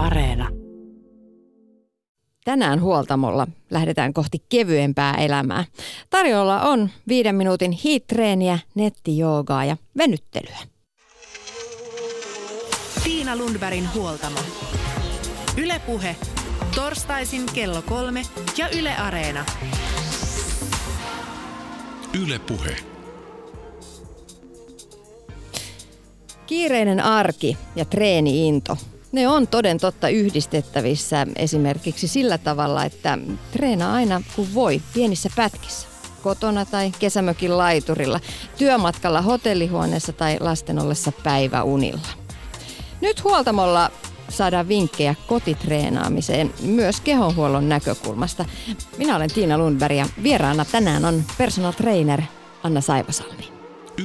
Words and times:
Areena. 0.00 0.48
Tänään 2.44 2.80
huoltamolla 2.80 3.46
lähdetään 3.70 4.12
kohti 4.12 4.44
kevyempää 4.48 5.14
elämää. 5.14 5.64
Tarjolla 6.10 6.60
on 6.60 6.90
viiden 7.08 7.34
minuutin 7.34 7.72
hiittreeniä, 7.72 8.58
nettijoogaa 8.74 9.64
ja 9.64 9.76
venyttelyä. 9.96 10.58
Tiina 13.04 13.36
Lundbergin 13.36 13.88
huoltamo. 13.94 14.38
Ylepuhe 15.56 16.16
torstaisin 16.74 17.46
kello 17.54 17.82
kolme 17.82 18.22
ja 18.58 18.68
Yle 18.68 18.96
Areena. 18.96 19.44
Yle 22.22 22.38
Puhe. 22.38 22.76
Kiireinen 26.46 27.00
arki 27.00 27.56
ja 27.76 27.84
treeniinto. 27.84 28.76
Ne 29.12 29.28
on 29.28 29.46
toden 29.46 29.78
totta 29.78 30.08
yhdistettävissä 30.08 31.26
esimerkiksi 31.36 32.08
sillä 32.08 32.38
tavalla, 32.38 32.84
että 32.84 33.18
treenaa 33.52 33.92
aina 33.92 34.22
kun 34.36 34.54
voi 34.54 34.82
pienissä 34.94 35.30
pätkissä. 35.36 35.88
Kotona 36.22 36.64
tai 36.64 36.92
kesämökin 36.98 37.58
laiturilla, 37.58 38.20
työmatkalla 38.58 39.22
hotellihuoneessa 39.22 40.12
tai 40.12 40.36
lasten 40.40 40.78
ollessa 40.78 41.12
päiväunilla. 41.12 42.08
Nyt 43.00 43.24
huoltamolla 43.24 43.90
saadaan 44.28 44.68
vinkkejä 44.68 45.14
kotitreenaamiseen 45.26 46.54
myös 46.62 47.00
kehonhuollon 47.00 47.68
näkökulmasta. 47.68 48.44
Minä 48.98 49.16
olen 49.16 49.32
Tiina 49.34 49.58
Lundberg 49.58 49.96
ja 49.96 50.06
vieraana 50.22 50.64
tänään 50.64 51.04
on 51.04 51.24
personal 51.38 51.72
trainer 51.72 52.22
Anna 52.62 52.80
Saivasalmi. 52.80 53.48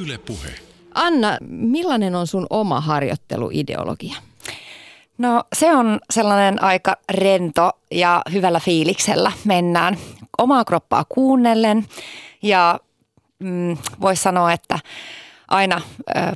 Yle 0.02 0.18
Puhe. 0.18 0.50
Anna, 0.94 1.38
millainen 1.50 2.16
on 2.16 2.28
sun 2.28 2.48
oma 2.50 2.82
harjoitteluideologia? 2.82 4.16
No 5.18 5.44
se 5.56 5.76
on 5.76 6.00
sellainen 6.10 6.64
aika 6.64 6.98
rento 7.10 7.72
ja 7.92 8.22
hyvällä 8.32 8.60
fiiliksellä 8.60 9.32
mennään 9.46 9.98
omaa 10.38 10.66
kroppaa 10.66 11.06
kuunnellen 11.10 11.86
ja 12.42 12.80
mm, 13.40 13.78
voisi 14.02 14.22
sanoa, 14.24 14.54
että 14.54 14.80
aina 15.48 15.82
ö, 16.18 16.32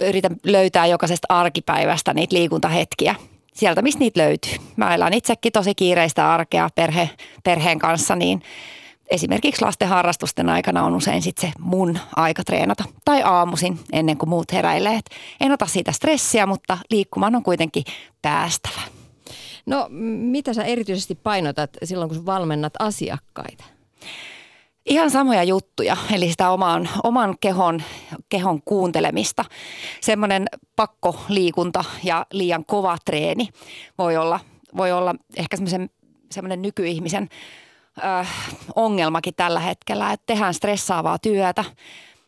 yritän 0.00 0.36
löytää 0.44 0.86
jokaisesta 0.86 1.26
arkipäivästä 1.28 2.14
niitä 2.14 2.36
liikuntahetkiä 2.36 3.14
sieltä, 3.54 3.82
mistä 3.82 3.98
niitä 3.98 4.20
löytyy. 4.20 4.54
Mä 4.76 4.94
elän 4.94 5.14
itsekin 5.14 5.52
tosi 5.52 5.74
kiireistä 5.74 6.32
arkea 6.32 6.68
perhe, 6.74 7.10
perheen 7.44 7.78
kanssa, 7.78 8.16
niin 8.16 8.42
esimerkiksi 9.10 9.64
lasten 9.64 9.88
harrastusten 9.88 10.48
aikana 10.48 10.84
on 10.84 10.94
usein 10.94 11.22
sit 11.22 11.38
se 11.38 11.52
mun 11.58 11.98
aika 12.16 12.44
treenata. 12.44 12.84
Tai 13.04 13.22
aamuisin 13.22 13.80
ennen 13.92 14.18
kuin 14.18 14.28
muut 14.28 14.52
heräilee. 14.52 14.94
Et 14.94 15.10
en 15.40 15.52
ota 15.52 15.66
siitä 15.66 15.92
stressiä, 15.92 16.46
mutta 16.46 16.78
liikkumaan 16.90 17.36
on 17.36 17.42
kuitenkin 17.42 17.84
päästävä. 18.22 18.80
No 19.66 19.86
mitä 20.30 20.54
sä 20.54 20.64
erityisesti 20.64 21.14
painotat 21.14 21.70
silloin, 21.84 22.08
kun 22.10 22.26
valmennat 22.26 22.72
asiakkaita? 22.78 23.64
Ihan 24.86 25.10
samoja 25.10 25.42
juttuja, 25.42 25.96
eli 26.12 26.30
sitä 26.30 26.50
oman, 26.50 26.88
oman 27.02 27.34
kehon, 27.40 27.82
kehon 28.28 28.62
kuuntelemista. 28.64 29.44
Semmoinen 30.00 30.46
pakkoliikunta 30.76 31.84
ja 32.04 32.26
liian 32.32 32.64
kova 32.64 32.98
treeni 33.04 33.48
voi 33.98 34.16
olla, 34.16 34.40
voi 34.76 34.92
olla 34.92 35.14
ehkä 35.36 35.56
semmoinen 36.30 36.62
nykyihmisen 36.62 37.28
äh, 38.04 38.28
ongelmakin 38.74 39.34
tällä 39.34 39.60
hetkellä, 39.60 40.12
että 40.12 40.26
tehdään 40.26 40.54
stressaavaa 40.54 41.18
työtä 41.18 41.64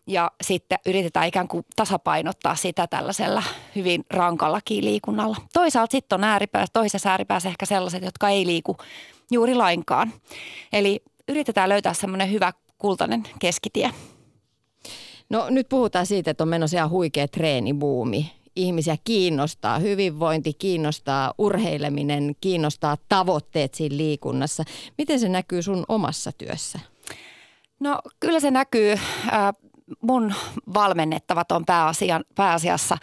ja 0.06 0.30
sitten 0.42 0.78
yritetään 0.86 1.28
ikään 1.28 1.48
kuin 1.48 1.64
tasapainottaa 1.76 2.56
sitä 2.56 2.86
tällaisella 2.86 3.42
hyvin 3.76 4.04
rankalla 4.10 4.60
liikunnalla. 4.70 5.36
Toisaalta 5.52 5.92
sitten 5.92 6.16
on 6.16 6.24
ääripäässä, 6.24 6.72
toisessa 6.72 7.10
ääripäässä 7.10 7.48
ehkä 7.48 7.66
sellaiset, 7.66 8.02
jotka 8.02 8.28
ei 8.28 8.46
liiku 8.46 8.76
juuri 9.30 9.54
lainkaan. 9.54 10.12
Eli 10.72 11.02
yritetään 11.28 11.68
löytää 11.68 11.94
semmoinen 11.94 12.30
hyvä 12.30 12.52
kultainen 12.78 13.22
keskitie. 13.38 13.90
No 15.30 15.50
nyt 15.50 15.68
puhutaan 15.68 16.06
siitä, 16.06 16.30
että 16.30 16.44
on 16.44 16.48
menossa 16.48 16.76
ihan 16.76 16.90
huikea 16.90 17.28
treenibuumi. 17.28 18.32
Ihmisiä 18.56 18.96
kiinnostaa 19.04 19.78
hyvinvointi, 19.78 20.52
kiinnostaa 20.54 21.34
urheileminen, 21.38 22.36
kiinnostaa 22.40 22.96
tavoitteet 23.08 23.74
siinä 23.74 23.96
liikunnassa. 23.96 24.64
Miten 24.98 25.20
se 25.20 25.28
näkyy 25.28 25.62
sun 25.62 25.84
omassa 25.88 26.32
työssä? 26.32 26.80
No 27.80 27.98
kyllä 28.20 28.40
se 28.40 28.50
näkyy. 28.50 28.94
Mun 30.02 30.34
valmennettavat 30.74 31.52
on 31.52 31.64
pääasian, 31.64 32.24
pääasiassa 32.34 32.98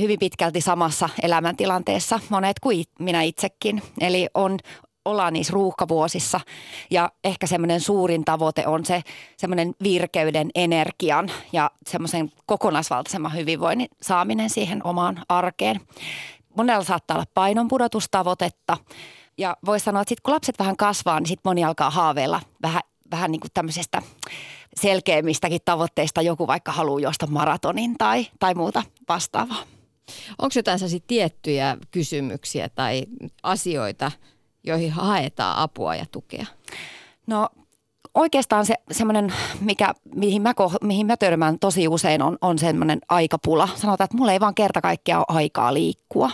hyvin 0.00 0.18
pitkälti 0.18 0.60
samassa 0.60 1.08
elämäntilanteessa, 1.22 2.20
monet 2.28 2.60
kuin 2.60 2.84
minä 2.98 3.22
itsekin. 3.22 3.82
Eli 4.00 4.28
on 4.34 4.58
ollaan 5.04 5.32
niissä 5.32 5.52
ruuhkavuosissa 5.52 6.40
ja 6.90 7.12
ehkä 7.24 7.46
semmoinen 7.46 7.80
suurin 7.80 8.24
tavoite 8.24 8.66
on 8.66 8.84
se 8.84 9.02
semmoinen 9.36 9.74
virkeyden, 9.82 10.50
energian 10.54 11.30
ja 11.52 11.70
semmoisen 11.86 12.32
kokonaisvaltaisemman 12.46 13.36
hyvinvoinnin 13.36 13.88
saaminen 14.02 14.50
siihen 14.50 14.86
omaan 14.86 15.22
arkeen. 15.28 15.80
Monella 16.56 16.84
saattaa 16.84 17.16
olla 17.16 17.26
painonpudotustavoitetta 17.34 18.76
ja 19.38 19.56
voisi 19.66 19.84
sanoa, 19.84 20.02
että 20.02 20.08
sitten 20.08 20.22
kun 20.22 20.34
lapset 20.34 20.58
vähän 20.58 20.76
kasvaa, 20.76 21.20
niin 21.20 21.28
sitten 21.28 21.50
moni 21.50 21.64
alkaa 21.64 21.90
haaveilla 21.90 22.40
vähän, 22.62 22.82
vähän 23.10 23.32
niin 23.32 23.40
kuin 23.40 23.50
tämmöisestä 23.54 24.02
selkeämmistäkin 24.76 25.60
tavoitteista. 25.64 26.22
Joku 26.22 26.46
vaikka 26.46 26.72
haluaa 26.72 27.00
juosta 27.00 27.26
maratonin 27.26 27.98
tai, 27.98 28.26
tai 28.40 28.54
muuta 28.54 28.82
vastaavaa. 29.08 29.62
Onko 30.38 30.52
jotain 30.56 30.78
tiettyjä 31.06 31.76
kysymyksiä 31.90 32.68
tai 32.68 33.06
asioita, 33.42 34.12
joihin 34.64 34.92
haetaan 34.92 35.58
apua 35.58 35.94
ja 35.94 36.06
tukea? 36.12 36.46
No 37.26 37.48
oikeastaan 38.14 38.66
se 38.66 38.74
semmoinen, 38.90 39.32
mikä, 39.60 39.94
mihin, 40.14 40.42
mä, 40.42 40.54
mihin 40.82 41.06
mä 41.06 41.16
törmään 41.16 41.58
tosi 41.58 41.88
usein 41.88 42.22
on, 42.22 42.38
on 42.40 42.58
semmoinen 42.58 43.00
aikapula. 43.08 43.68
Sanotaan, 43.74 44.04
että 44.04 44.16
mulla 44.16 44.32
ei 44.32 44.40
vaan 44.40 44.54
kerta 44.54 44.80
kaikkiaan 44.80 45.24
ole 45.28 45.38
aikaa 45.38 45.74
liikkua. 45.74 46.30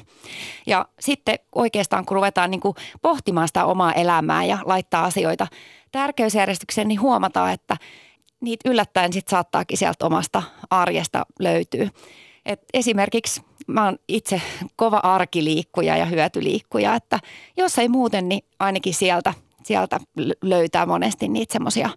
Ja 0.67 0.89
sitten 1.01 1.39
oikeastaan 1.55 2.05
kun 2.05 2.15
ruvetaan 2.15 2.51
niin 2.51 2.61
kuin 2.61 2.75
pohtimaan 3.03 3.49
sitä 3.49 3.65
omaa 3.65 3.93
elämää 3.93 4.45
ja 4.45 4.59
laittaa 4.65 5.05
asioita 5.05 5.47
tärkeysjärjestykseen, 5.93 6.89
niin 6.89 7.01
huomataan, 7.01 7.53
että 7.53 7.77
niitä 8.41 8.71
yllättäen 8.71 9.13
sitten 9.13 9.31
saattaakin 9.31 9.79
sieltä 9.79 10.07
omasta 10.07 10.43
arjesta 10.71 11.27
löytyy. 11.39 11.91
Et 12.47 12.61
esimerkiksi 12.75 13.43
mä 13.69 13.85
oon 13.85 13.99
itse 14.09 14.43
kova 14.77 14.97
arkiliikkuja 14.97 15.97
ja 15.97 16.05
hyötyliikkuja, 16.05 16.95
että 16.95 17.21
jos 17.57 17.79
ei 17.79 17.89
muuten, 17.89 18.29
niin 18.29 18.45
ainakin 18.59 18.95
sieltä, 18.95 19.35
sieltä 19.63 20.01
löytää 20.43 20.87
monesti 20.87 21.29
niitä 21.29 21.53
semmoisia 21.53 21.91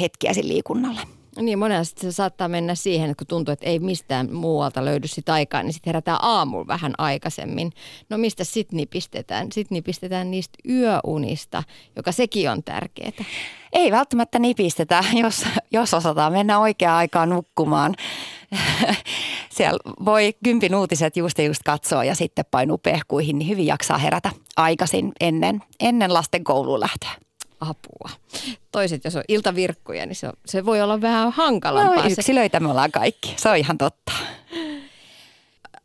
hetkiä 0.00 0.32
siinä 0.32 0.48
liikunnalla. 0.48 1.00
Niin, 1.40 1.58
monesti 1.58 2.00
se 2.00 2.12
saattaa 2.12 2.48
mennä 2.48 2.74
siihen, 2.74 3.10
että 3.10 3.20
kun 3.20 3.26
tuntuu, 3.26 3.52
että 3.52 3.66
ei 3.66 3.78
mistään 3.78 4.32
muualta 4.32 4.84
löydy 4.84 5.08
sitä 5.08 5.32
aikaa, 5.32 5.62
niin 5.62 5.72
sitten 5.72 5.88
herätään 5.88 6.18
aamulla 6.22 6.66
vähän 6.66 6.94
aikaisemmin. 6.98 7.72
No 8.10 8.18
mistä 8.18 8.44
sitten 8.44 8.76
nipistetään? 8.76 9.52
Sitten 9.52 9.76
nipistetään 9.76 10.30
niistä 10.30 10.58
yöunista, 10.68 11.62
joka 11.96 12.12
sekin 12.12 12.50
on 12.50 12.62
tärkeää. 12.62 13.12
Ei 13.72 13.92
välttämättä 13.92 14.38
nipistetä, 14.38 15.04
jos, 15.22 15.44
jos 15.70 15.94
osataan 15.94 16.32
mennä 16.32 16.58
oikeaan 16.58 16.96
aikaan 16.96 17.28
nukkumaan. 17.28 17.94
Siellä 19.56 19.78
voi 20.04 20.34
kympin 20.44 20.74
uutiset 20.74 21.16
just 21.16 21.38
just 21.38 21.62
katsoa 21.64 22.04
ja 22.04 22.14
sitten 22.14 22.44
painuu 22.50 22.78
pehkuihin, 22.78 23.38
niin 23.38 23.48
hyvin 23.48 23.66
jaksaa 23.66 23.98
herätä 23.98 24.30
aikaisin 24.56 25.12
ennen, 25.20 25.62
ennen 25.80 26.14
lasten 26.14 26.44
kouluun 26.44 26.80
lähtöä 26.80 27.10
apua. 27.60 28.10
Toiset, 28.72 29.04
jos 29.04 29.16
on 29.16 29.22
iltavirkkuja, 29.28 30.06
niin 30.06 30.16
se, 30.16 30.30
se 30.46 30.66
voi 30.66 30.82
olla 30.82 31.00
vähän 31.00 31.32
hankalampaa. 31.32 32.04
No, 32.04 32.10
yksilöitä 32.10 32.60
me 32.60 32.70
ollaan 32.70 32.92
kaikki, 32.92 33.34
se 33.36 33.48
on 33.48 33.56
ihan 33.56 33.78
totta. 33.78 34.12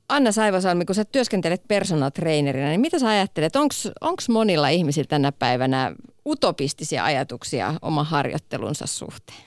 Anna 0.10 0.32
Saivasalmi, 0.32 0.86
kun 0.86 0.96
sä 0.96 1.06
työskentelet 1.06 1.68
personal 1.68 2.10
trainerina, 2.10 2.68
niin 2.68 2.82
mitä 2.82 3.00
sä 3.00 3.10
ajattelet, 3.10 3.56
onko 4.02 4.24
monilla 4.30 4.70
ihmisillä 4.70 5.08
tänä 5.08 5.32
päivänä 5.32 5.96
utopistisia 6.26 7.04
ajatuksia 7.04 7.74
oman 7.82 8.06
harjoittelunsa 8.06 8.88
suhteen? 8.88 9.40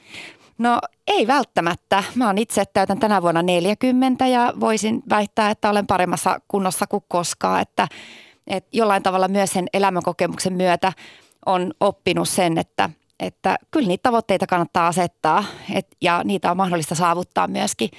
No 0.58 0.78
ei 1.06 1.26
välttämättä. 1.26 2.04
Mä 2.14 2.26
oon 2.26 2.38
itse 2.38 2.64
täytän 2.72 2.98
tänä 2.98 3.22
vuonna 3.22 3.42
40 3.42 4.26
ja 4.26 4.52
voisin 4.60 5.02
väittää, 5.10 5.50
että 5.50 5.70
olen 5.70 5.86
paremmassa 5.86 6.40
kunnossa 6.48 6.86
kuin 6.86 7.04
koskaan. 7.08 7.60
Että, 7.60 7.88
että 8.46 8.70
jollain 8.72 9.02
tavalla 9.02 9.28
myös 9.28 9.50
sen 9.50 9.66
elämänkokemuksen 9.72 10.52
myötä 10.52 10.92
on 11.46 11.72
oppinut 11.80 12.28
sen, 12.28 12.58
että, 12.58 12.90
että 13.20 13.58
kyllä 13.70 13.88
niitä 13.88 14.02
tavoitteita 14.02 14.46
kannattaa 14.46 14.86
asettaa 14.86 15.44
et, 15.74 15.86
ja 16.00 16.20
niitä 16.24 16.50
on 16.50 16.56
mahdollista 16.56 16.94
saavuttaa 16.94 17.48
myöskin, 17.48 17.90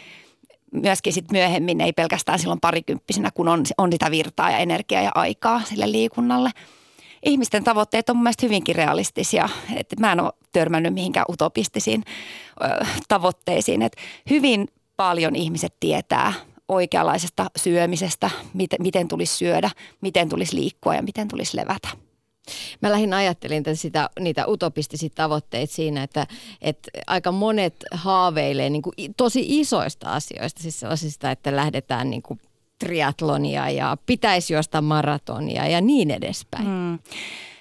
myöskin 0.72 1.14
sit 1.14 1.32
myöhemmin, 1.32 1.82
ei 1.82 1.94
pelkästään 1.94 2.40
silloin 2.40 2.60
parikymppisenä, 2.60 3.32
kun 3.32 3.48
on, 3.48 3.64
on 3.78 3.92
sitä 3.92 4.12
virtaa 4.12 4.52
ja 4.52 4.58
energiaa 4.58 5.02
ja 5.02 5.12
aikaa 5.16 5.62
sille 5.62 5.92
liikunnalle. 5.92 6.52
Ihmisten 7.26 7.64
tavoitteet 7.64 8.10
on 8.10 8.16
mun 8.16 8.24
mielestä 8.24 8.46
hyvinkin 8.46 8.76
realistisia. 8.76 9.50
Et 9.76 10.00
mä 10.00 10.12
en 10.12 10.20
ole 10.20 10.32
törmännyt 10.52 10.94
mihinkään 10.94 11.26
utopistisiin 11.30 12.04
ö, 12.64 12.86
tavoitteisiin. 13.08 13.82
Et 13.82 13.96
hyvin 14.30 14.68
paljon 14.98 15.36
ihmiset 15.36 15.76
tietää 15.80 16.34
oikeanlaisesta 16.68 17.46
syömisestä, 17.56 18.30
miten, 18.54 18.82
miten 18.82 19.08
tulisi 19.08 19.36
syödä, 19.38 19.70
miten 20.02 20.30
tulisi 20.30 20.56
liikkua 20.56 20.96
ja 20.96 21.04
miten 21.04 21.28
tulisi 21.28 21.58
levätä. 21.58 21.88
Mä 22.82 22.92
lähdin 22.92 23.14
ajattelin 23.14 23.64
sitä, 23.74 24.10
niitä 24.20 24.48
utopistisia 24.48 25.10
tavoitteita 25.16 25.74
siinä, 25.74 26.04
että, 26.04 26.28
että 26.62 26.92
aika 27.08 27.32
monet 27.32 27.76
haaveilee 27.92 28.70
niin 28.70 28.82
kuin 28.82 28.94
tosi 29.18 29.60
isoista 29.60 30.14
asioista, 30.14 30.62
siis 30.62 30.80
sellaisista, 30.80 31.32
että 31.32 31.56
lähdetään 31.56 32.10
niin 32.10 32.22
kuin 32.22 32.40
triatlonia 32.80 33.70
ja 33.70 33.98
pitäisi 34.06 34.54
juosta 34.54 34.82
maratonia 34.82 35.68
ja 35.68 35.82
niin 35.82 36.12
edespäin. 36.12 36.68
Mm. 36.68 37.00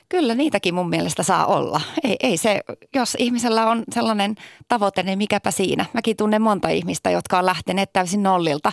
Kyllä 0.09 0.35
niitäkin 0.35 0.75
mun 0.75 0.89
mielestä 0.89 1.23
saa 1.23 1.47
olla. 1.47 1.81
Ei, 2.05 2.17
ei 2.21 2.37
se, 2.37 2.61
jos 2.95 3.17
ihmisellä 3.19 3.67
on 3.67 3.85
sellainen 3.95 4.35
tavoite, 4.69 5.03
niin 5.03 5.19
mikäpä 5.19 5.51
siinä. 5.51 5.87
Mäkin 5.93 6.17
tunnen 6.17 6.43
monta 6.43 6.69
ihmistä, 6.69 7.11
jotka 7.11 7.39
on 7.39 7.47
lähteneet 7.47 7.93
täysin 7.93 8.23
nollilta 8.23 8.73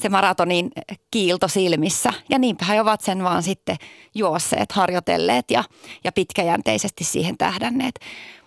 se 0.00 0.08
maratonin 0.08 0.70
kiilto 1.10 1.48
silmissä. 1.48 2.12
Ja 2.28 2.38
niinpä 2.38 2.64
he 2.64 2.80
ovat 2.80 3.00
sen 3.00 3.24
vaan 3.24 3.42
sitten 3.42 3.76
juosseet, 4.14 4.72
harjoitelleet 4.72 5.50
ja, 5.50 5.64
ja 6.04 6.12
pitkäjänteisesti 6.12 7.04
siihen 7.04 7.38
tähdänneet. 7.38 7.94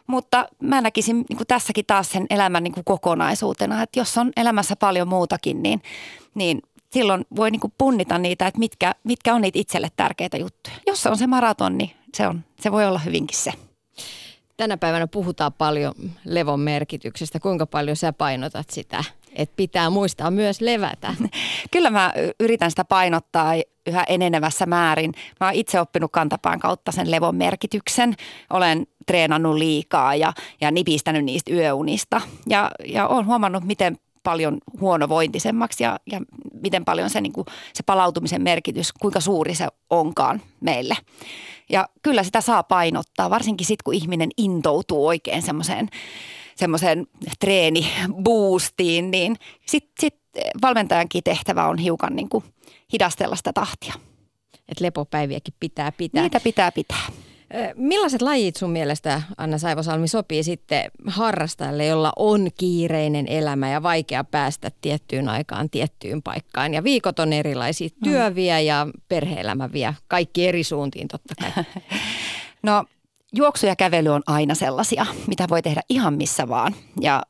Mutta 0.08 0.48
mä 0.62 0.82
näkisin 0.82 1.16
niin 1.30 1.38
kuin 1.38 1.48
tässäkin 1.48 1.86
taas 1.86 2.12
sen 2.12 2.26
elämän 2.30 2.64
niin 2.64 2.74
kuin 2.74 2.84
kokonaisuutena, 2.84 3.82
että 3.82 4.00
jos 4.00 4.18
on 4.18 4.32
elämässä 4.38 4.76
paljon 4.76 5.08
muutakin, 5.08 5.64
niin, 5.64 5.82
niin 6.36 6.62
silloin 6.94 7.26
voi 7.36 7.52
niin 7.52 7.60
kuin 7.60 7.74
punnita 7.78 8.18
niitä, 8.18 8.48
että 8.48 8.60
mitkä, 8.60 8.96
mitkä 9.04 9.34
on 9.34 9.42
niitä 9.42 9.60
itselle 9.60 9.90
tärkeitä 9.96 10.38
juttuja. 10.38 10.76
Jos 10.88 11.04
se 11.04 11.10
on 11.10 11.18
se 11.18 11.28
maraton, 11.28 11.78
niin 11.78 11.92
se, 12.14 12.28
on, 12.28 12.42
se 12.60 12.72
voi 12.72 12.86
olla 12.86 13.00
hyvinkin 13.00 13.38
se. 13.38 13.52
Tänä 14.58 14.78
päivänä 14.78 15.08
puhutaan 15.08 15.54
paljon 15.54 15.94
levon 16.26 16.60
merkityksestä. 16.60 17.40
Kuinka 17.40 17.66
paljon 17.66 17.98
sä 17.98 18.14
painotat 18.14 18.70
sitä, 18.70 19.04
että 19.36 19.56
pitää 19.56 19.90
muistaa 19.90 20.32
myös 20.32 20.62
levätä? 20.62 21.16
Kyllä 21.72 21.90
mä 21.90 22.14
yritän 22.40 22.72
sitä 22.72 22.86
painottaa 22.86 23.54
yhä 23.88 24.04
enenevässä 24.04 24.66
määrin. 24.66 25.14
Mä 25.40 25.48
oon 25.48 25.56
itse 25.56 25.80
oppinut 25.80 26.12
kantapään 26.12 26.60
kautta 26.60 26.92
sen 26.92 27.12
levon 27.12 27.36
merkityksen. 27.36 28.16
Olen 28.50 28.88
treenannut 29.06 29.56
liikaa 29.56 30.16
ja, 30.16 30.34
ja 30.62 30.72
nipistänyt 30.72 31.26
niistä 31.26 31.54
yöunista. 31.54 32.22
Ja, 32.48 32.72
ja 32.86 33.08
olen 33.08 33.26
huomannut, 33.26 33.64
miten 33.64 33.98
paljon 34.24 34.58
huonovointisemmaksi 34.80 35.84
ja, 35.84 36.00
ja 36.12 36.22
miten 36.62 36.86
paljon 36.86 37.10
se, 37.10 37.22
niin 37.22 37.34
kuin, 37.34 37.46
se 37.74 37.84
palautumisen 37.84 38.42
merkitys, 38.42 38.94
kuinka 38.94 39.20
suuri 39.20 39.56
se 39.56 39.68
onkaan 39.90 40.42
meille. 40.62 40.98
Ja 41.70 41.90
kyllä 42.02 42.24
sitä 42.24 42.42
saa 42.42 42.64
painottaa, 42.64 43.30
varsinkin 43.30 43.68
sitten 43.68 43.84
kun 43.84 43.94
ihminen 43.94 44.30
intoutuu 44.38 45.08
oikein 45.08 45.42
semmoiseen 45.42 45.90
semmoiseen 46.56 47.08
treeniboostiin, 47.40 49.12
niin 49.12 49.36
sitten 49.66 49.94
sit 50.00 50.20
valmentajankin 50.62 51.24
tehtävä 51.24 51.68
on 51.68 51.78
hiukan 51.78 52.16
niin 52.16 52.30
kuin 52.30 52.44
hidastella 52.94 53.36
sitä 53.36 53.54
tahtia. 53.54 53.94
Et 54.70 54.80
lepopäiviäkin 54.80 55.54
pitää 55.60 55.92
pitää. 55.92 56.22
Niitä 56.24 56.40
pitää 56.40 56.72
pitää. 56.72 57.08
Millaiset 57.76 58.22
lajit 58.22 58.56
sun 58.56 58.70
mielestä, 58.70 59.22
Anna 59.38 59.58
Saivosalmi, 59.58 60.08
sopii 60.08 60.44
sitten 60.44 60.92
harrastajalle, 61.08 61.86
jolla 61.86 62.14
on 62.16 62.48
kiireinen 62.58 63.28
elämä 63.28 63.70
ja 63.70 63.84
vaikea 63.84 64.24
päästä 64.24 64.72
tiettyyn 64.82 65.30
aikaan 65.30 65.70
tiettyyn 65.70 66.22
paikkaan? 66.22 66.74
Ja 66.74 66.84
viikot 66.84 67.20
on 67.20 67.34
erilaisia, 67.34 67.88
mm. 67.88 68.04
työ 68.04 68.36
vie 68.36 68.62
ja 68.62 68.88
perhe-elämä 69.10 69.72
vie, 69.74 69.96
kaikki 70.08 70.48
eri 70.48 70.64
suuntiin 70.64 71.08
totta 71.08 71.36
kai. 71.42 71.64
No 72.64 72.86
juoksu 73.34 73.66
ja 73.66 73.76
kävely 73.76 74.10
on 74.10 74.22
aina 74.28 74.56
sellaisia, 74.56 75.06
mitä 75.28 75.46
voi 75.50 75.62
tehdä 75.62 75.82
ihan 75.90 76.14
missä 76.14 76.48
vaan. 76.48 76.76
Ja, 77.02 77.24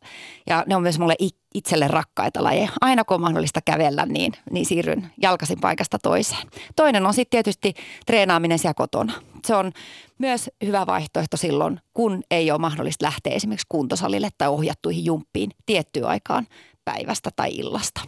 ja 0.48 0.64
ne 0.68 0.76
on 0.76 0.82
myös 0.82 1.00
mulle 1.00 1.16
itselle 1.54 1.88
rakkaita 1.88 2.44
lajeja. 2.44 2.70
Aina 2.82 3.04
kun 3.04 3.16
on 3.16 3.22
mahdollista 3.22 3.60
kävellä, 3.66 4.06
niin, 4.06 4.34
niin 4.52 4.66
siirryn 4.66 5.12
jalkasin 5.22 5.60
paikasta 5.60 6.00
toiseen. 6.00 6.48
Toinen 6.76 7.06
on 7.06 7.14
sitten 7.14 7.32
tietysti 7.32 7.74
treenaaminen 8.06 8.60
siellä 8.60 8.74
kotona. 8.74 9.14
Se 9.46 9.56
on 9.56 9.72
myös 10.18 10.50
hyvä 10.66 10.86
vaihtoehto 10.86 11.38
silloin, 11.38 11.80
kun 11.94 12.24
ei 12.32 12.52
ole 12.52 12.60
mahdollista 12.60 13.06
lähteä 13.06 13.34
esimerkiksi 13.34 13.68
kuntosalille 13.70 14.30
tai 14.38 14.48
ohjattuihin 14.48 15.06
jumppiin 15.06 15.52
tiettyyn 15.66 16.08
aikaan 16.08 16.48
päivästä 16.86 17.30
tai 17.36 17.50
illasta. 17.52 18.02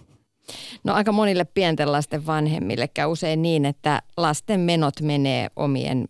No 0.83 0.93
aika 0.93 1.11
monille 1.11 1.45
pienten 1.45 1.91
lasten 1.91 2.25
vanhemmille 2.25 2.87
käy 2.87 3.07
usein 3.07 3.41
niin, 3.41 3.65
että 3.65 4.01
lasten 4.17 4.59
menot 4.59 5.01
menee 5.01 5.49
omien 5.55 6.07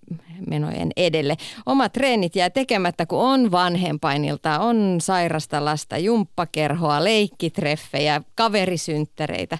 menojen 0.48 0.92
edelle. 0.98 1.36
Omat 1.66 1.94
treenit 1.94 2.36
jää 2.36 2.50
tekemättä, 2.50 3.06
kun 3.06 3.20
on 3.20 3.52
vanhempainilta, 3.52 4.60
on 4.60 4.98
sairasta 5.02 5.66
lasta, 5.66 5.98
jumppakerhoa, 5.98 7.04
leikkitreffejä, 7.04 8.22
kaverisynttäreitä. 8.36 9.58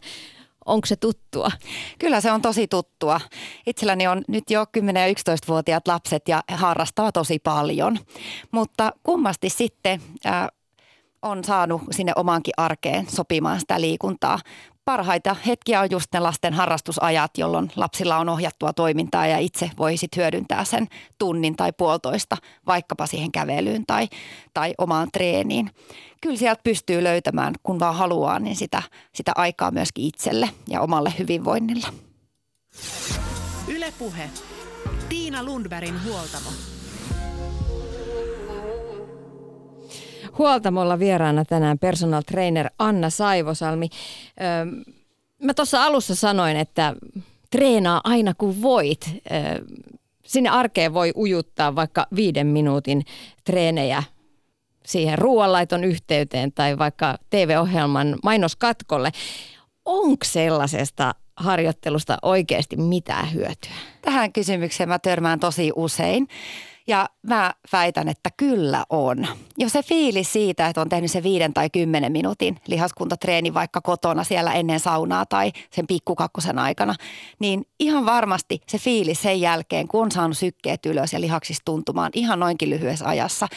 Onko 0.66 0.86
se 0.86 0.96
tuttua? 0.96 1.52
Kyllä 2.00 2.22
se 2.22 2.32
on 2.32 2.42
tosi 2.42 2.68
tuttua. 2.68 3.22
Itselläni 3.68 4.08
on 4.08 4.24
nyt 4.28 4.50
jo 4.50 4.64
10- 4.64 4.66
ja 4.98 5.08
11-vuotiaat 5.08 5.88
lapset 5.88 6.28
ja 6.28 6.44
harrastavat 6.48 7.14
tosi 7.14 7.40
paljon. 7.40 7.98
Mutta 8.52 8.94
kummasti 9.04 9.50
sitten 9.50 10.02
äh, 10.26 10.48
on 11.26 11.44
saanut 11.44 11.82
sinne 11.92 12.12
omaankin 12.16 12.54
arkeen 12.58 13.06
sopimaan 13.10 13.60
sitä 13.60 13.82
liikuntaa. 13.82 14.40
Parhaita 14.86 15.36
hetkiä 15.46 15.82
on 15.82 15.88
just 15.92 16.14
ne 16.14 16.20
lasten 16.20 16.54
harrastusajat, 16.54 17.38
jolloin 17.38 17.72
lapsilla 17.76 18.18
on 18.18 18.30
ohjattua 18.30 18.74
toimintaa 18.74 19.28
ja 19.28 19.38
itse 19.38 19.72
voi 19.78 19.98
sitten 19.98 20.22
hyödyntää 20.22 20.64
sen 20.66 20.88
tunnin 21.18 21.56
tai 21.56 21.74
puolitoista 21.74 22.38
vaikkapa 22.68 23.08
siihen 23.08 23.32
kävelyyn 23.32 23.86
tai, 23.88 24.08
tai 24.54 24.74
omaan 24.78 25.08
treeniin. 25.14 25.72
Kyllä 26.22 26.38
sieltä 26.38 26.62
pystyy 26.64 27.04
löytämään, 27.04 27.54
kun 27.64 27.80
vaan 27.80 27.96
haluaa, 27.96 28.40
niin 28.40 28.56
sitä, 28.56 28.84
sitä 29.14 29.32
aikaa 29.36 29.72
myöskin 29.72 30.06
itselle 30.06 30.50
ja 30.68 30.82
omalle 30.82 31.14
hyvinvoinnille. 31.20 31.88
Ylepuhe. 33.68 34.30
Tiina 35.10 35.44
Lundbergin 35.44 36.04
huoltamo. 36.04 36.75
Huoltamolla 40.38 41.00
vieraana 41.00 41.46
tänään 41.46 41.80
personal 41.80 42.22
trainer 42.22 42.70
Anna 42.80 43.10
Saivosalmi. 43.10 43.90
mä 45.44 45.54
tuossa 45.54 45.84
alussa 45.84 46.16
sanoin, 46.16 46.58
että 46.58 46.96
treenaa 47.52 48.02
aina 48.04 48.34
kun 48.34 48.62
voit. 48.62 49.10
sinne 50.26 50.50
arkeen 50.50 50.94
voi 50.94 51.14
ujuttaa 51.16 51.76
vaikka 51.76 52.08
viiden 52.16 52.48
minuutin 52.48 53.06
treenejä 53.44 54.04
siihen 54.86 55.18
ruoanlaiton 55.18 55.84
yhteyteen 55.84 56.52
tai 56.52 56.78
vaikka 56.78 57.18
TV-ohjelman 57.30 58.16
mainoskatkolle. 58.24 59.12
Onko 59.86 60.26
sellaisesta 60.26 61.16
harjoittelusta 61.38 62.18
oikeasti 62.22 62.78
mitään 62.78 63.34
hyötyä? 63.34 63.72
Tähän 64.02 64.34
kysymykseen 64.34 64.90
mä 64.90 65.00
törmään 65.00 65.40
tosi 65.40 65.72
usein. 65.76 66.28
Ja 66.88 67.10
mä 67.28 67.54
väitän, 67.72 68.08
että 68.08 68.30
kyllä 68.38 68.86
on. 68.90 69.28
Jo 69.58 69.70
se 69.70 69.84
fiilis 69.84 70.34
siitä, 70.34 70.68
että 70.68 70.82
on 70.82 70.90
tehnyt 70.90 71.12
se 71.12 71.24
viiden 71.24 71.54
tai 71.54 71.70
kymmenen 71.70 72.12
minuutin 72.12 72.60
lihaskuntatreeni 72.68 73.54
vaikka 73.54 73.82
kotona 73.82 74.24
siellä 74.24 74.54
ennen 74.54 74.80
saunaa 74.80 75.26
tai 75.26 75.52
sen 75.72 75.88
pikkukakkosen 75.88 76.60
aikana, 76.60 76.96
niin 77.40 77.66
ihan 77.80 78.06
varmasti 78.06 78.62
se 78.68 78.78
fiilis 78.78 79.22
sen 79.22 79.42
jälkeen, 79.42 79.88
kun 79.88 80.02
on 80.02 80.12
saanut 80.12 80.38
sykkeet 80.38 80.86
ylös 80.86 81.14
ja 81.14 81.22
lihaksista 81.22 81.66
tuntumaan 81.66 82.12
ihan 82.14 82.40
noinkin 82.40 82.70
lyhyessä 82.70 83.06
ajassa, 83.06 83.48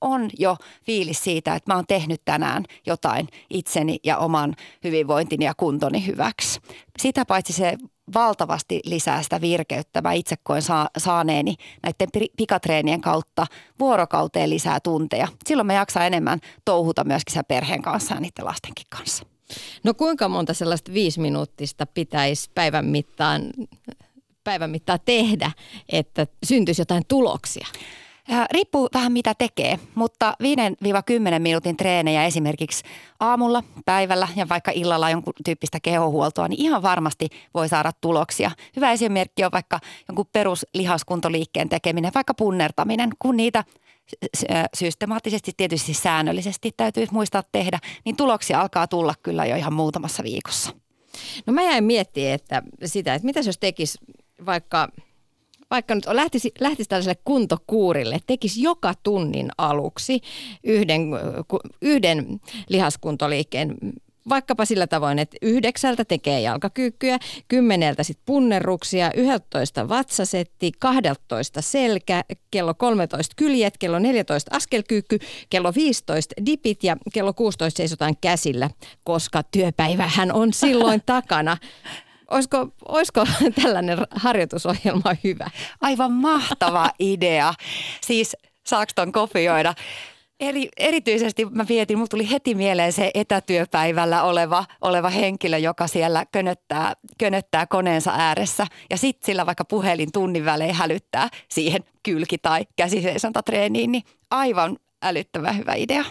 on 0.00 0.30
jo 0.38 0.56
fiilis 0.82 1.24
siitä, 1.24 1.54
että 1.54 1.72
mä 1.72 1.76
oon 1.76 1.86
tehnyt 1.88 2.22
tänään 2.24 2.64
jotain 2.86 3.28
itseni 3.50 3.98
ja 4.04 4.18
oman 4.18 4.54
hyvinvointini 4.84 5.44
ja 5.44 5.54
kuntoni 5.56 6.06
hyväksi. 6.06 6.60
Sitä 6.98 7.24
paitsi 7.24 7.52
se 7.52 7.76
valtavasti 8.14 8.80
lisää 8.84 9.22
sitä 9.22 9.40
virkeyttä. 9.40 10.00
Mä 10.00 10.12
itse 10.12 10.36
koen 10.42 10.62
saa, 10.62 10.88
saaneeni 10.98 11.54
näiden 11.82 12.28
pikatreenien 12.36 13.00
kautta 13.00 13.46
vuorokauteen 13.78 14.50
lisää 14.50 14.80
tunteja. 14.80 15.28
Silloin 15.46 15.66
me 15.66 15.74
jaksaa 15.74 16.06
enemmän 16.06 16.40
touhuta 16.64 17.04
myöskin 17.04 17.34
sen 17.34 17.44
perheen 17.48 17.82
kanssa 17.82 18.14
ja 18.14 18.20
niiden 18.20 18.44
lastenkin 18.44 18.86
kanssa. 18.90 19.24
No 19.84 19.94
kuinka 19.94 20.28
monta 20.28 20.54
sellaista 20.54 20.92
viisi 20.92 21.20
minuuttista 21.20 21.86
pitäisi 21.86 22.50
päivän 22.54 22.86
mittaan, 22.86 23.42
päivän 24.44 24.70
mittaan 24.70 24.98
tehdä, 25.04 25.50
että 25.88 26.26
syntyisi 26.44 26.82
jotain 26.82 27.02
tuloksia? 27.08 27.66
Riippuu 28.50 28.88
vähän 28.94 29.12
mitä 29.12 29.34
tekee, 29.34 29.78
mutta 29.94 30.36
5-10 31.36 31.38
minuutin 31.38 31.76
treenejä 31.76 32.24
esimerkiksi 32.24 32.84
aamulla, 33.20 33.62
päivällä 33.84 34.28
ja 34.36 34.48
vaikka 34.48 34.70
illalla 34.74 35.10
jonkun 35.10 35.32
tyyppistä 35.44 35.78
kehohuoltoa, 35.80 36.48
niin 36.48 36.60
ihan 36.60 36.82
varmasti 36.82 37.28
voi 37.54 37.68
saada 37.68 37.92
tuloksia. 38.00 38.50
Hyvä 38.76 38.92
esimerkki 38.92 39.44
on 39.44 39.52
vaikka 39.52 39.80
jonkun 40.08 40.26
peruslihaskuntoliikkeen 40.32 41.68
tekeminen, 41.68 42.12
vaikka 42.14 42.34
punnertaminen, 42.34 43.10
kun 43.18 43.36
niitä 43.36 43.64
systemaattisesti, 44.74 45.52
tietysti 45.56 45.94
säännöllisesti 45.94 46.72
täytyy 46.76 47.06
muistaa 47.10 47.42
tehdä, 47.52 47.78
niin 48.04 48.16
tuloksia 48.16 48.60
alkaa 48.60 48.88
tulla 48.88 49.14
kyllä 49.22 49.46
jo 49.46 49.56
ihan 49.56 49.72
muutamassa 49.72 50.22
viikossa. 50.22 50.72
No 51.46 51.52
mä 51.52 51.62
jäin 51.62 51.84
miettimään 51.84 52.34
että 52.34 52.62
sitä, 52.84 53.14
että 53.14 53.26
mitä 53.26 53.40
jos 53.40 53.58
tekisi 53.58 53.98
vaikka– 54.46 54.88
vaikka 55.70 55.94
nyt 55.94 56.06
lähtisi, 56.06 56.52
lähtisi 56.60 56.88
tällaiselle 56.88 57.20
kuntokuurille, 57.24 58.18
tekisi 58.26 58.62
joka 58.62 58.94
tunnin 59.02 59.48
aluksi 59.58 60.20
yhden, 60.64 61.00
yhden 61.82 62.40
lihaskuntoliikkeen 62.68 63.76
vaikkapa 64.28 64.64
sillä 64.64 64.86
tavoin, 64.86 65.18
että 65.18 65.36
yhdeksältä 65.42 66.04
tekee 66.04 66.40
jalkakyykkyjä, 66.40 67.18
kymmeneltä 67.48 68.02
sitten 68.02 68.22
punnerruksia, 68.26 69.10
yhdeltoista 69.14 69.88
vatsasetti, 69.88 70.72
kahdeltoista 70.78 71.62
selkä, 71.62 72.24
kello 72.50 72.74
13 72.74 73.34
kyljet, 73.36 73.78
kello 73.78 73.98
14 73.98 74.56
askelkyykky, 74.56 75.18
kello 75.50 75.72
15 75.74 76.34
dipit 76.46 76.84
ja 76.84 76.96
kello 77.12 77.32
16 77.32 77.76
seisotaan 77.76 78.16
käsillä, 78.20 78.70
koska 79.04 79.42
työpäivähän 79.42 80.32
on 80.32 80.52
silloin 80.52 81.02
takana. 81.06 81.56
Olisiko, 82.30 82.68
olisiko 82.88 83.26
tällainen 83.62 83.98
harjoitusohjelma 84.10 85.14
hyvä? 85.24 85.50
Aivan 85.80 86.12
mahtava 86.12 86.90
idea. 86.98 87.54
Siis 88.06 88.36
saako 88.66 88.92
ton 88.94 89.12
kopioida? 89.12 89.74
Eri, 90.40 90.68
erityisesti 90.76 91.44
mä 91.44 91.64
vietin, 91.68 91.98
mulla 91.98 92.08
tuli 92.08 92.30
heti 92.30 92.54
mieleen 92.54 92.92
se 92.92 93.10
etätyöpäivällä 93.14 94.22
oleva, 94.22 94.64
oleva 94.80 95.10
henkilö, 95.10 95.58
joka 95.58 95.86
siellä 95.86 96.26
könöttää, 96.32 96.94
könöttää 97.18 97.66
koneensa 97.66 98.12
ääressä 98.14 98.66
ja 98.90 98.96
sitten 98.96 99.26
sillä 99.26 99.46
vaikka 99.46 99.64
puhelin 99.64 100.12
tunnin 100.12 100.44
välein 100.44 100.74
hälyttää 100.74 101.28
siihen 101.48 101.84
kylki- 102.02 102.38
tai 102.42 102.66
käsiseisontatreeniin, 102.76 103.92
niin 103.92 104.02
aivan 104.30 104.76
älyttömän 105.02 105.58
hyvä 105.58 105.74
idea. 105.74 106.04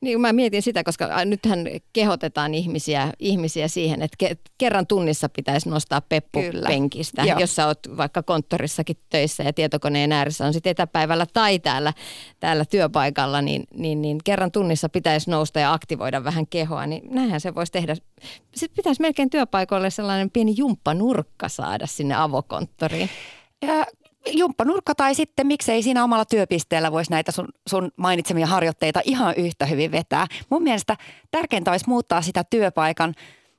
Niin 0.00 0.20
mä 0.20 0.32
mietin 0.32 0.62
sitä, 0.62 0.84
koska 0.84 1.24
nythän 1.24 1.66
kehotetaan 1.92 2.54
ihmisiä, 2.54 3.12
ihmisiä 3.18 3.68
siihen, 3.68 4.02
että 4.02 4.16
ke, 4.18 4.36
kerran 4.58 4.86
tunnissa 4.86 5.28
pitäisi 5.28 5.68
nostaa 5.68 6.00
peppu 6.00 6.42
Kyllä. 6.42 6.68
penkistä. 6.68 7.22
Joo. 7.22 7.38
Jos 7.38 7.56
sä 7.56 7.66
oot 7.66 7.78
vaikka 7.96 8.22
konttorissakin 8.22 8.96
töissä 9.10 9.42
ja 9.42 9.52
tietokoneen 9.52 10.12
ääressä 10.12 10.46
on 10.46 10.52
sitten 10.52 10.70
etäpäivällä 10.70 11.26
tai 11.32 11.58
täällä, 11.58 11.92
täällä 12.40 12.64
työpaikalla, 12.64 13.42
niin, 13.42 13.64
niin, 13.74 14.02
niin 14.02 14.18
kerran 14.24 14.52
tunnissa 14.52 14.88
pitäisi 14.88 15.30
nousta 15.30 15.60
ja 15.60 15.72
aktivoida 15.72 16.24
vähän 16.24 16.46
kehoa. 16.46 16.86
Niin 16.86 17.02
näinhän 17.14 17.40
se 17.40 17.54
voisi 17.54 17.72
tehdä. 17.72 17.96
Sitten 18.54 18.76
pitäisi 18.76 19.00
melkein 19.02 19.30
työpaikoille 19.30 19.90
sellainen 19.90 20.30
pieni 20.30 20.54
jumppanurkka 20.56 21.48
saada 21.48 21.86
sinne 21.86 22.14
avokonttoriin. 22.14 23.10
Ja 23.62 23.86
jumppanurkka 24.26 24.94
tai 24.94 25.14
sitten 25.14 25.46
miksei 25.46 25.82
siinä 25.82 26.04
omalla 26.04 26.24
työpisteellä 26.24 26.92
voisi 26.92 27.10
näitä 27.10 27.32
sun, 27.32 27.48
sun 27.68 27.90
mainitsemia 27.96 28.46
harjoitteita 28.46 29.00
ihan 29.04 29.34
yhtä 29.36 29.66
hyvin 29.66 29.92
vetää. 29.92 30.26
Mun 30.50 30.62
mielestä 30.62 30.96
tärkeintä 31.30 31.70
olisi 31.70 31.88
muuttaa 31.88 32.22
sitä 32.22 32.44
työpaikan 32.44 33.14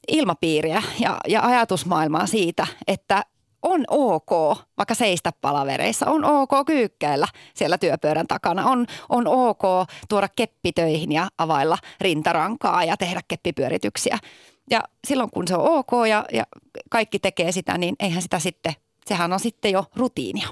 ilmapiiriä 0.07 0.83
ja, 0.99 1.17
ja 1.27 1.41
ajatusmaailmaa 1.41 2.27
siitä, 2.27 2.67
että 2.87 3.23
on 3.61 3.83
ok 3.87 4.57
vaikka 4.77 4.95
seistä 4.95 5.31
palavereissa, 5.41 6.05
on 6.05 6.25
ok 6.25 6.51
kyykkäillä 6.65 7.27
siellä 7.53 7.77
työpöydän 7.77 8.27
takana, 8.27 8.65
on, 8.65 8.85
on 9.09 9.27
ok 9.27 9.61
tuoda 10.09 10.27
keppitöihin 10.35 11.11
ja 11.11 11.27
availla 11.37 11.77
rintarankaa 12.01 12.83
ja 12.83 12.97
tehdä 12.97 13.21
keppipyörityksiä. 13.27 14.17
Ja 14.69 14.83
silloin 15.07 15.31
kun 15.31 15.47
se 15.47 15.55
on 15.55 15.69
ok 15.69 15.91
ja, 16.09 16.25
ja 16.33 16.43
kaikki 16.89 17.19
tekee 17.19 17.51
sitä, 17.51 17.77
niin 17.77 17.95
eihän 17.99 18.21
sitä 18.21 18.39
sitten 18.39 18.73
sehän 19.05 19.33
on 19.33 19.39
sitten 19.39 19.71
jo 19.71 19.85
rutiinia. 19.95 20.47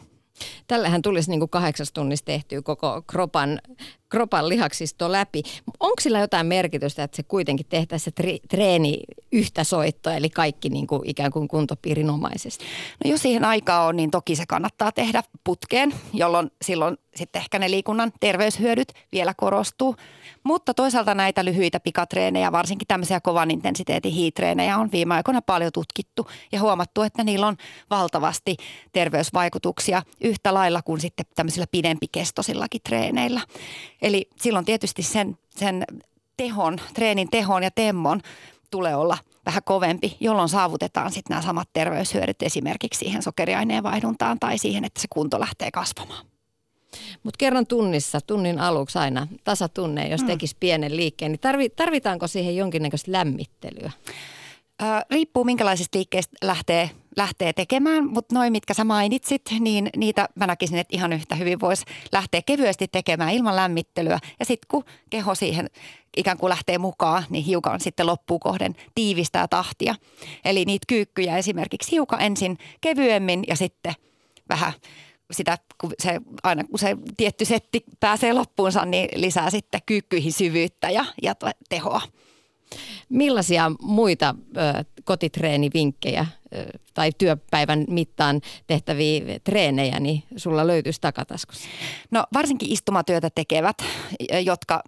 Tällähän 0.67 1.01
tulisi 1.01 1.29
niin 1.29 1.39
kuin 1.39 1.49
kahdeksas 1.49 1.91
tunnissa 1.91 2.25
tehtyä 2.25 2.61
koko 2.61 3.01
kropan, 3.07 3.61
kropan 4.09 4.49
lihaksisto 4.49 5.11
läpi. 5.11 5.43
Onko 5.79 5.95
sillä 6.01 6.19
jotain 6.19 6.47
merkitystä, 6.47 7.03
että 7.03 7.15
se 7.15 7.23
kuitenkin 7.23 7.65
tehtäisiin 7.69 8.13
se 8.17 8.39
treeni 8.49 8.99
yhtä 9.31 9.63
soittoa, 9.63 10.13
eli 10.13 10.29
kaikki 10.29 10.69
niin 10.69 10.87
kuin 10.87 11.01
ikään 11.05 11.31
kuin 11.31 11.47
kuntopiirinomaisesti? 11.47 12.65
No 13.03 13.11
jos 13.11 13.21
siihen 13.21 13.45
aikaa 13.45 13.85
on, 13.85 13.95
niin 13.95 14.11
toki 14.11 14.35
se 14.35 14.45
kannattaa 14.45 14.91
tehdä 14.91 15.23
putkeen, 15.43 15.93
jolloin 16.13 16.51
silloin 16.61 16.97
sitten 17.15 17.41
ehkä 17.41 17.59
ne 17.59 17.71
liikunnan 17.71 18.11
terveyshyödyt 18.19 18.93
vielä 19.11 19.33
korostuu. 19.33 19.95
Mutta 20.43 20.73
toisaalta 20.73 21.15
näitä 21.15 21.45
lyhyitä 21.45 21.79
pikatreenejä, 21.79 22.51
varsinkin 22.51 22.87
tämmöisiä 22.87 23.19
kovan 23.19 23.51
intensiteetin 23.51 24.11
hiitreenejä 24.11 24.77
on 24.77 24.91
viime 24.91 25.15
aikoina 25.15 25.41
paljon 25.41 25.71
tutkittu 25.71 26.27
ja 26.51 26.61
huomattu, 26.61 27.01
että 27.01 27.23
niillä 27.23 27.47
on 27.47 27.57
valtavasti 27.89 28.57
terveysvaikutuksia 28.91 30.03
yhtä 30.21 30.53
lailla 30.53 30.81
kuin 30.81 31.01
sitten 31.01 31.25
tämmöisillä 31.35 31.65
pidempikestoisillakin 31.71 32.81
treeneillä. 32.83 33.41
Eli 34.01 34.29
silloin 34.41 34.65
tietysti 34.65 35.03
sen, 35.03 35.37
sen 35.55 35.85
tehon, 36.37 36.77
treenin 36.93 37.29
tehon 37.29 37.63
ja 37.63 37.71
temmon 37.71 38.21
tulee 38.71 38.95
olla 38.95 39.17
vähän 39.45 39.61
kovempi, 39.65 40.17
jolloin 40.19 40.49
saavutetaan 40.49 41.11
sitten 41.11 41.35
nämä 41.35 41.41
samat 41.41 41.69
terveyshyödyt 41.73 42.43
esimerkiksi 42.43 42.99
siihen 42.99 43.23
sokeriaineen 43.23 43.83
vaihduntaan 43.83 44.39
tai 44.39 44.57
siihen, 44.57 44.85
että 44.85 45.01
se 45.01 45.07
kunto 45.09 45.39
lähtee 45.39 45.71
kasvamaan. 45.71 46.25
Mutta 47.23 47.37
kerran 47.37 47.67
tunnissa, 47.67 48.21
tunnin 48.21 48.59
aluksi 48.59 48.99
aina 48.99 49.27
tasatunne, 49.43 50.07
jos 50.07 50.21
mm. 50.21 50.27
tekisi 50.27 50.55
pienen 50.59 50.97
liikkeen, 50.97 51.31
niin 51.31 51.71
tarvitaanko 51.75 52.27
siihen 52.27 52.55
jonkinnäköistä 52.55 53.11
lämmittelyä? 53.11 53.91
Riippuu 55.11 55.43
minkälaisista 55.43 55.97
liikkeistä 55.97 56.37
lähtee, 56.43 56.89
lähtee 57.15 57.53
tekemään, 57.53 58.09
mutta 58.09 58.35
noin 58.35 58.51
mitkä 58.51 58.73
sä 58.73 58.83
mainitsit, 58.83 59.41
niin 59.59 59.89
niitä 59.97 60.29
mä 60.35 60.47
näkisin, 60.47 60.77
että 60.77 60.95
ihan 60.95 61.13
yhtä 61.13 61.35
hyvin 61.35 61.59
voisi 61.59 61.85
lähteä 62.11 62.41
kevyesti 62.45 62.87
tekemään 62.87 63.33
ilman 63.33 63.55
lämmittelyä. 63.55 64.19
Ja 64.39 64.45
sitten 64.45 64.67
kun 64.67 64.83
keho 65.09 65.35
siihen 65.35 65.69
ikään 66.17 66.37
kuin 66.37 66.49
lähtee 66.49 66.77
mukaan, 66.77 67.23
niin 67.29 67.43
hiukan 67.43 67.79
sitten 67.79 68.05
loppuun 68.05 68.39
kohden 68.39 68.75
tiivistää 68.95 69.47
tahtia. 69.47 69.95
Eli 70.45 70.65
niitä 70.65 70.85
kyykkyjä 70.87 71.37
esimerkiksi 71.37 71.91
hiukan 71.91 72.21
ensin 72.21 72.57
kevyemmin 72.81 73.43
ja 73.47 73.55
sitten 73.55 73.93
vähän 74.49 74.73
sitä, 75.31 75.57
kun 75.81 75.93
se, 75.99 76.21
aina 76.43 76.63
kun 76.63 76.79
se 76.79 76.97
tietty 77.17 77.45
setti 77.45 77.83
pääsee 77.99 78.33
loppuunsa, 78.33 78.85
niin 78.85 79.09
lisää 79.21 79.49
sitten 79.49 79.81
kyykkyihin 79.85 80.33
syvyyttä 80.33 80.89
ja, 80.89 81.05
ja 81.23 81.35
tehoa. 81.69 82.01
Millaisia 83.09 83.71
muita 83.81 84.35
ö, 84.57 84.83
kotitreenivinkkejä 85.03 86.25
ö, 86.55 86.79
tai 86.93 87.11
työpäivän 87.17 87.85
mittaan 87.89 88.41
tehtäviä 88.67 89.39
treenejä 89.43 89.99
niin 89.99 90.23
sulla 90.37 90.67
löytyisi 90.67 91.01
takataskussa? 91.01 91.69
No 92.11 92.23
varsinkin 92.33 92.71
istumatyötä 92.71 93.29
tekevät, 93.29 93.77
jotka 94.45 94.83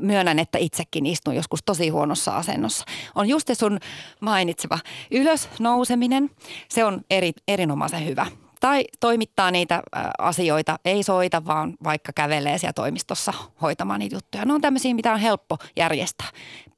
myönnän, 0.00 0.38
että 0.38 0.58
itsekin 0.58 1.06
istun 1.06 1.34
joskus 1.34 1.62
tosi 1.62 1.88
huonossa 1.88 2.36
asennossa. 2.36 2.84
On 3.14 3.28
just 3.28 3.50
sun 3.52 3.78
mainitseva 4.20 4.78
ylös 5.10 5.48
nouseminen. 5.58 6.30
Se 6.68 6.84
on 6.84 7.00
eri, 7.10 7.32
erinomaisen 7.48 8.06
hyvä 8.06 8.26
tai 8.66 8.84
toimittaa 9.00 9.50
niitä 9.50 9.82
asioita, 10.18 10.78
ei 10.84 11.02
soita, 11.02 11.44
vaan 11.46 11.74
vaikka 11.84 12.12
kävelee 12.12 12.58
siellä 12.58 12.72
toimistossa 12.72 13.32
hoitamaan 13.62 14.00
niitä 14.00 14.16
juttuja. 14.16 14.44
Ne 14.44 14.52
on 14.52 14.60
tämmöisiä, 14.60 14.94
mitä 14.94 15.12
on 15.12 15.18
helppo 15.18 15.58
järjestää. 15.76 16.26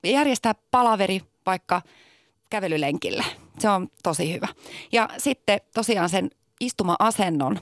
Järjestää 0.04 0.54
palaveri 0.70 1.22
vaikka 1.46 1.82
kävelylenkille. 2.50 3.24
Se 3.58 3.68
on 3.68 3.88
tosi 4.02 4.32
hyvä. 4.32 4.48
Ja 4.92 5.08
sitten 5.18 5.60
tosiaan 5.74 6.08
sen 6.08 6.30
istuma-asennon, 6.60 7.58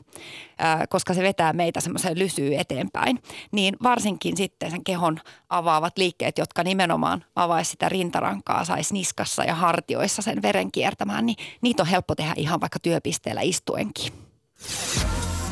koska 0.88 1.14
se 1.14 1.22
vetää 1.22 1.52
meitä 1.52 1.80
semmoiseen 1.80 2.18
lysyyn 2.18 2.60
eteenpäin, 2.60 3.22
niin 3.52 3.76
varsinkin 3.82 4.36
sitten 4.36 4.70
sen 4.70 4.84
kehon 4.84 5.20
avaavat 5.48 5.98
liikkeet, 5.98 6.38
jotka 6.38 6.64
nimenomaan 6.64 7.24
avaisi 7.36 7.70
sitä 7.70 7.88
rintarankaa, 7.88 8.64
saisi 8.64 8.94
niskassa 8.94 9.44
ja 9.44 9.54
hartioissa 9.54 10.22
sen 10.22 10.42
veren 10.42 10.72
kiertämään, 10.72 11.26
niin 11.26 11.36
niitä 11.60 11.82
on 11.82 11.88
helppo 11.88 12.14
tehdä 12.14 12.32
ihan 12.36 12.60
vaikka 12.60 12.78
työpisteellä 12.78 13.40
istuenkin. 13.40 14.12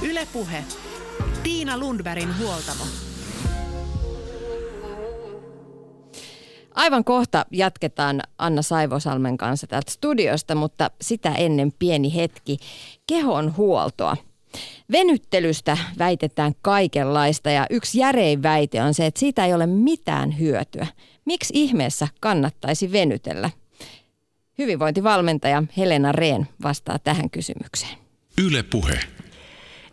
Ylepuhe. 0.03 0.65
Tiina 1.43 1.79
Lundbergin 1.79 2.39
huoltamo. 2.39 2.85
Aivan 6.75 7.05
kohta 7.05 7.47
jatketaan 7.51 8.21
Anna 8.39 8.63
Saivosalmen 8.63 9.37
kanssa 9.37 9.67
täältä 9.67 9.91
studiosta, 9.91 10.55
mutta 10.55 10.91
sitä 11.01 11.35
ennen 11.35 11.73
pieni 11.79 12.15
hetki 12.15 12.57
kehon 13.07 13.57
huoltoa. 13.57 14.17
Venyttelystä 14.93 15.79
väitetään 15.99 16.53
kaikenlaista 16.63 17.51
ja 17.51 17.67
yksi 17.71 17.99
järein 17.99 18.43
väite 18.43 18.83
on 18.83 18.95
se, 18.95 19.07
että 19.07 19.21
siitä 19.21 19.47
ei 19.47 19.55
ole 19.55 19.67
mitään 19.67 20.39
hyötyä. 20.39 20.87
Miksi 21.25 21.55
ihmeessä 21.57 22.09
kannattaisi 22.21 22.93
venytellä? 22.93 23.51
Hyvinvointivalmentaja 24.59 25.63
Helena 25.77 26.13
Rehn 26.13 26.47
vastaa 26.63 26.99
tähän 26.99 27.31
kysymykseen. 27.31 27.99
Yle 28.39 28.63
Puhe. 28.63 29.14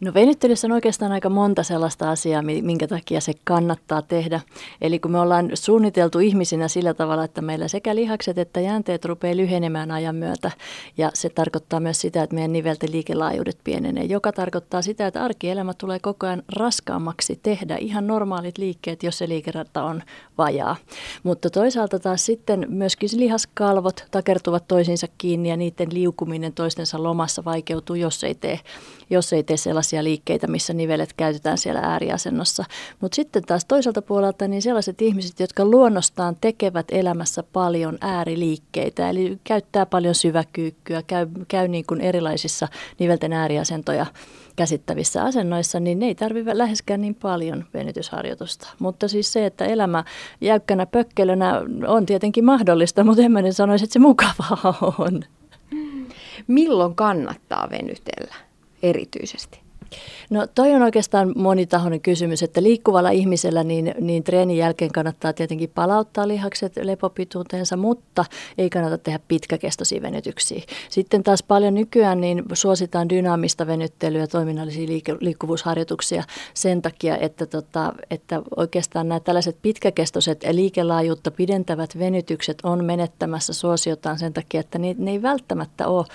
No 0.02 0.14
venyttelyssä 0.14 0.68
on 0.68 0.72
oikeastaan 0.72 1.12
aika 1.12 1.30
monta 1.30 1.64
sellaista 1.64 2.12
asiaa, 2.12 2.42
minkä 2.42 2.88
takia 2.88 3.22
se 3.22 3.34
kannattaa 3.44 4.02
tehdä. 4.02 4.42
Eli 4.82 5.00
kun 5.00 5.12
me 5.12 5.20
ollaan 5.20 5.50
suunniteltu 5.54 6.20
ihmisinä 6.20 6.68
sillä 6.68 6.94
tavalla, 6.94 7.24
että 7.24 7.42
meillä 7.42 7.68
sekä 7.68 7.96
lihakset 7.96 8.38
että 8.38 8.60
jänteet 8.60 9.06
rupeaa 9.06 9.38
lyhenemään 9.38 9.92
ajan 9.92 10.16
myötä. 10.16 10.52
Ja 10.98 11.12
se 11.14 11.30
tarkoittaa 11.30 11.80
myös 11.80 12.02
sitä, 12.02 12.24
että 12.24 12.34
meidän 12.34 12.54
nivelten 12.54 12.92
liikelaajuudet 12.92 13.58
pienenee, 13.64 14.04
joka 14.04 14.32
tarkoittaa 14.32 14.82
sitä, 14.82 15.08
että 15.08 15.24
arkielämä 15.24 15.74
tulee 15.74 16.00
koko 16.00 16.28
ajan 16.28 16.44
raskaammaksi 16.56 17.40
tehdä 17.44 17.78
ihan 17.78 18.08
normaalit 18.08 18.58
liikkeet, 18.58 19.04
jos 19.04 19.18
se 19.18 19.28
liikerata 19.28 19.84
on 19.84 20.04
vajaa. 20.38 20.76
Mutta 21.24 21.50
toisaalta 21.50 22.00
taas 22.00 22.26
sitten 22.26 22.66
myöskin 22.70 23.10
lihaskalvot 23.14 24.06
takertuvat 24.12 24.68
toisiinsa 24.68 25.08
kiinni 25.18 25.50
ja 25.50 25.58
niiden 25.58 25.88
liukuminen 25.92 26.54
toistensa 26.54 27.04
lomassa 27.04 27.46
vaikeutuu, 27.46 27.96
jos 27.96 28.24
ei 28.24 28.36
tee, 28.36 28.60
jos 29.10 29.34
ei 29.34 29.44
tee 29.44 29.58
sellaisia 29.58 29.91
sellaisia 29.92 30.04
liikkeitä, 30.04 30.48
missä 30.48 30.74
nivelet 30.74 31.14
käytetään 31.14 31.58
siellä 31.58 31.80
ääriasennossa. 31.80 32.64
Mutta 33.00 33.16
sitten 33.16 33.44
taas 33.44 33.66
toiselta 33.66 34.02
puolelta 34.02 34.48
niin 34.48 34.62
sellaiset 34.62 35.02
ihmiset, 35.02 35.40
jotka 35.40 35.66
luonnostaan 35.66 36.38
tekevät 36.42 36.86
elämässä 36.92 37.44
paljon 37.44 37.98
ääriliikkeitä, 38.02 39.10
eli 39.10 39.40
käyttää 39.44 39.86
paljon 39.86 40.16
syväkyykkyä, 40.16 41.04
käy, 41.04 41.28
käy 41.48 41.68
niin 41.68 41.86
kuin 41.86 42.02
erilaisissa 42.02 42.68
nivelten 43.00 43.34
ääriasentoja 43.34 44.06
käsittävissä 44.56 45.24
asennoissa, 45.24 45.80
niin 45.80 46.00
ne 46.00 46.06
ei 46.06 46.16
tarvitse 46.16 46.58
läheskään 46.58 47.02
niin 47.02 47.16
paljon 47.16 47.66
venytysharjoitusta. 47.74 48.68
Mutta 48.80 49.08
siis 49.08 49.34
se, 49.34 49.46
että 49.46 49.66
elämä 49.66 50.04
jäykkänä 50.42 50.86
pökkelönä 50.86 51.62
on 51.88 52.06
tietenkin 52.06 52.46
mahdollista, 52.46 53.04
mutta 53.04 53.24
en 53.24 53.32
mä 53.32 53.42
nyt 53.42 53.56
sanoisi, 53.56 53.84
että 53.84 53.94
se 53.94 54.00
mukavaa 54.00 54.74
on. 55.08 55.24
Milloin 56.48 56.96
kannattaa 56.96 57.68
venytellä 57.70 58.36
erityisesti? 58.84 59.71
No 60.30 60.48
toi 60.56 60.74
on 60.74 60.82
oikeastaan 60.82 61.34
monitahoinen 61.36 62.02
kysymys, 62.02 62.44
että 62.44 62.64
liikkuvalla 62.64 63.10
ihmisellä 63.10 63.64
niin, 63.64 63.96
niin 64.00 64.24
treenin 64.24 64.58
jälkeen 64.58 64.92
kannattaa 64.92 65.34
tietenkin 65.34 65.70
palauttaa 65.70 66.28
lihakset 66.28 66.74
lepopituuteensa, 66.82 67.78
mutta 67.78 68.26
ei 68.58 68.70
kannata 68.70 68.98
tehdä 68.98 69.20
pitkäkestoisia 69.28 70.02
venytyksiä. 70.02 70.62
Sitten 70.90 71.24
taas 71.24 71.44
paljon 71.44 71.74
nykyään 71.74 72.22
niin 72.22 72.44
suositaan 72.54 73.10
dynaamista 73.10 73.68
venyttelyä, 73.68 74.28
toiminnallisia 74.28 74.88
liike- 74.88 75.18
liikkuvuusharjoituksia 75.20 76.24
sen 76.54 76.82
takia, 76.82 77.18
että, 77.18 77.46
tota, 77.46 77.94
että 78.12 78.42
oikeastaan 78.56 79.10
nämä 79.10 79.20
tällaiset 79.20 79.58
pitkäkestoiset 79.62 80.46
liikelaajuutta 80.52 81.32
pidentävät 81.32 82.00
venytykset 82.00 82.58
on 82.64 82.86
menettämässä 82.86 83.54
suosiotaan 83.54 84.20
sen 84.20 84.34
takia, 84.34 84.60
että 84.60 84.80
ne, 84.80 84.96
ne 84.98 85.12
ei 85.12 85.22
välttämättä 85.22 85.88
ole 85.88 86.06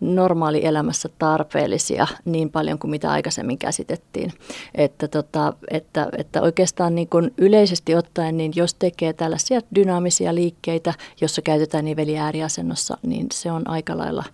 normaalielämässä 0.00 1.08
tarpeellisia 1.18 2.06
niin 2.24 2.50
paljon 2.50 2.78
kuin 2.78 2.90
mitä 2.90 3.10
aikaisemmin 3.10 3.58
käsitettiin. 3.58 4.32
Että, 4.74 5.08
tota, 5.08 5.52
että, 5.70 6.08
että 6.18 6.42
oikeastaan 6.42 6.94
niin 6.94 7.08
kuin 7.08 7.34
yleisesti 7.38 7.94
ottaen, 7.94 8.36
niin 8.36 8.52
jos 8.56 8.74
tekee 8.74 9.12
tällaisia 9.12 9.60
dynaamisia 9.74 10.34
liikkeitä, 10.34 10.94
jossa 11.20 11.42
käytetään 11.42 11.84
niveliä 11.84 12.24
ääriasennossa, 12.24 12.98
niin 13.02 13.26
se 13.32 13.52
on 13.52 13.70
aika 13.70 13.98
lailla 13.98 14.24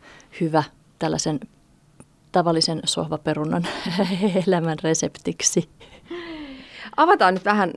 hyvä 0.41 0.63
tällaisen 0.99 1.41
tavallisen 2.33 2.81
sohvaperunan 2.85 3.67
elämän 4.47 4.79
reseptiksi. 4.83 5.69
Avataan 7.01 7.35
nyt 7.35 7.45
vähän 7.45 7.73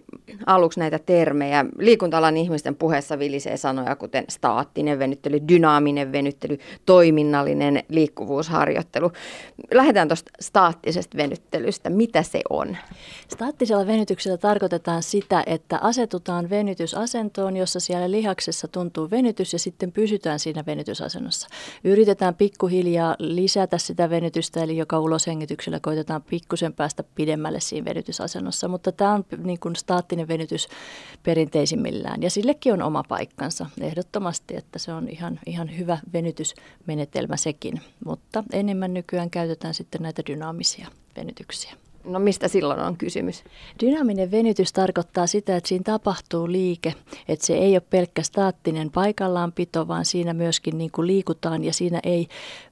aluksi 0.46 0.80
näitä 0.80 1.00
termejä. 1.00 1.65
Liikuntalan 1.80 2.38
ihmisten 2.38 2.75
puheessa 2.75 3.20
vilisee 3.20 3.58
sanoja 3.58 3.96
kuten 3.96 4.25
staattinen 4.30 5.00
venyttely, 5.00 5.39
dynaaminen 5.48 6.12
venyttely, 6.12 6.58
toiminnallinen 6.86 7.84
liikkuvuusharjoittelu. 7.89 9.12
Lähdetään 9.74 10.08
tuosta 10.08 10.32
staattisesta 10.42 11.18
venyttelystä. 11.18 11.89
Mitä 11.89 12.24
se 12.24 12.42
on? 12.50 12.77
Staattisella 13.27 13.88
venytyksellä 13.88 14.38
tarkoitetaan 14.38 15.03
sitä, 15.03 15.44
että 15.46 15.80
asetutaan 15.82 16.50
venytysasentoon, 16.50 17.58
jossa 17.58 17.80
siellä 17.80 18.12
lihaksessa 18.12 18.68
tuntuu 18.68 19.10
venytys 19.10 19.53
ja 19.53 19.60
sitten 19.60 19.92
pysytään 19.92 20.39
siinä 20.39 20.63
venytysasennossa. 20.68 21.48
Yritetään 21.84 22.36
pikkuhiljaa 22.36 23.15
lisätä 23.20 23.77
sitä 23.77 24.10
venytystä, 24.10 24.63
eli 24.63 24.77
joka 24.77 25.00
uloshengityksellä 25.00 25.80
koitetaan 25.80 26.24
pikkusen 26.24 26.74
päästä 26.74 27.03
pidemmälle 27.15 27.60
siinä 27.60 27.86
venytysasennossa, 27.86 28.68
mutta 28.68 28.92
tämä 28.92 29.12
on 29.13 29.25
niin 29.43 29.60
kuin 29.60 29.75
staattinen 29.75 30.27
venytys 30.27 30.67
perinteisimmillään 31.24 32.24
ja 32.24 32.29
sillekin 32.29 32.74
on 32.74 32.82
oma 32.82 33.03
paikkansa 33.08 33.65
ehdottomasti, 33.82 34.55
että 34.58 34.79
se 34.79 34.93
on 34.93 35.10
ihan, 35.10 35.39
ihan 35.46 35.77
hyvä 35.77 35.98
venytysmenetelmä 36.13 37.38
sekin, 37.38 37.82
mutta 38.05 38.43
enemmän 38.53 38.93
nykyään 38.93 39.29
käytetään 39.29 39.74
sitten 39.74 40.01
näitä 40.01 40.22
dynaamisia 40.29 40.88
venytyksiä. 41.15 41.74
No 42.06 42.20
mistä 42.20 42.48
silloin 42.48 42.80
on 42.80 42.98
kysymys? 42.98 43.44
Dynaaminen 43.80 44.32
venytys 44.32 44.74
tarkoittaa 44.74 45.28
sitä, 45.28 45.56
että 45.56 45.68
siinä 45.68 45.84
tapahtuu 45.84 46.52
liike, 46.52 46.94
että 47.28 47.46
se 47.46 47.54
ei 47.54 47.76
ole 47.76 47.84
pelkkä 47.90 48.24
staattinen 48.24 48.92
paikallaanpito, 48.92 49.88
vaan 49.88 50.06
siinä 50.06 50.34
myöskin 50.34 50.78
niin 50.78 50.92
kuin 50.92 51.08
liikutaan 51.08 51.64
ja 51.64 51.74
siinä 51.74 52.00
ei 52.04 52.28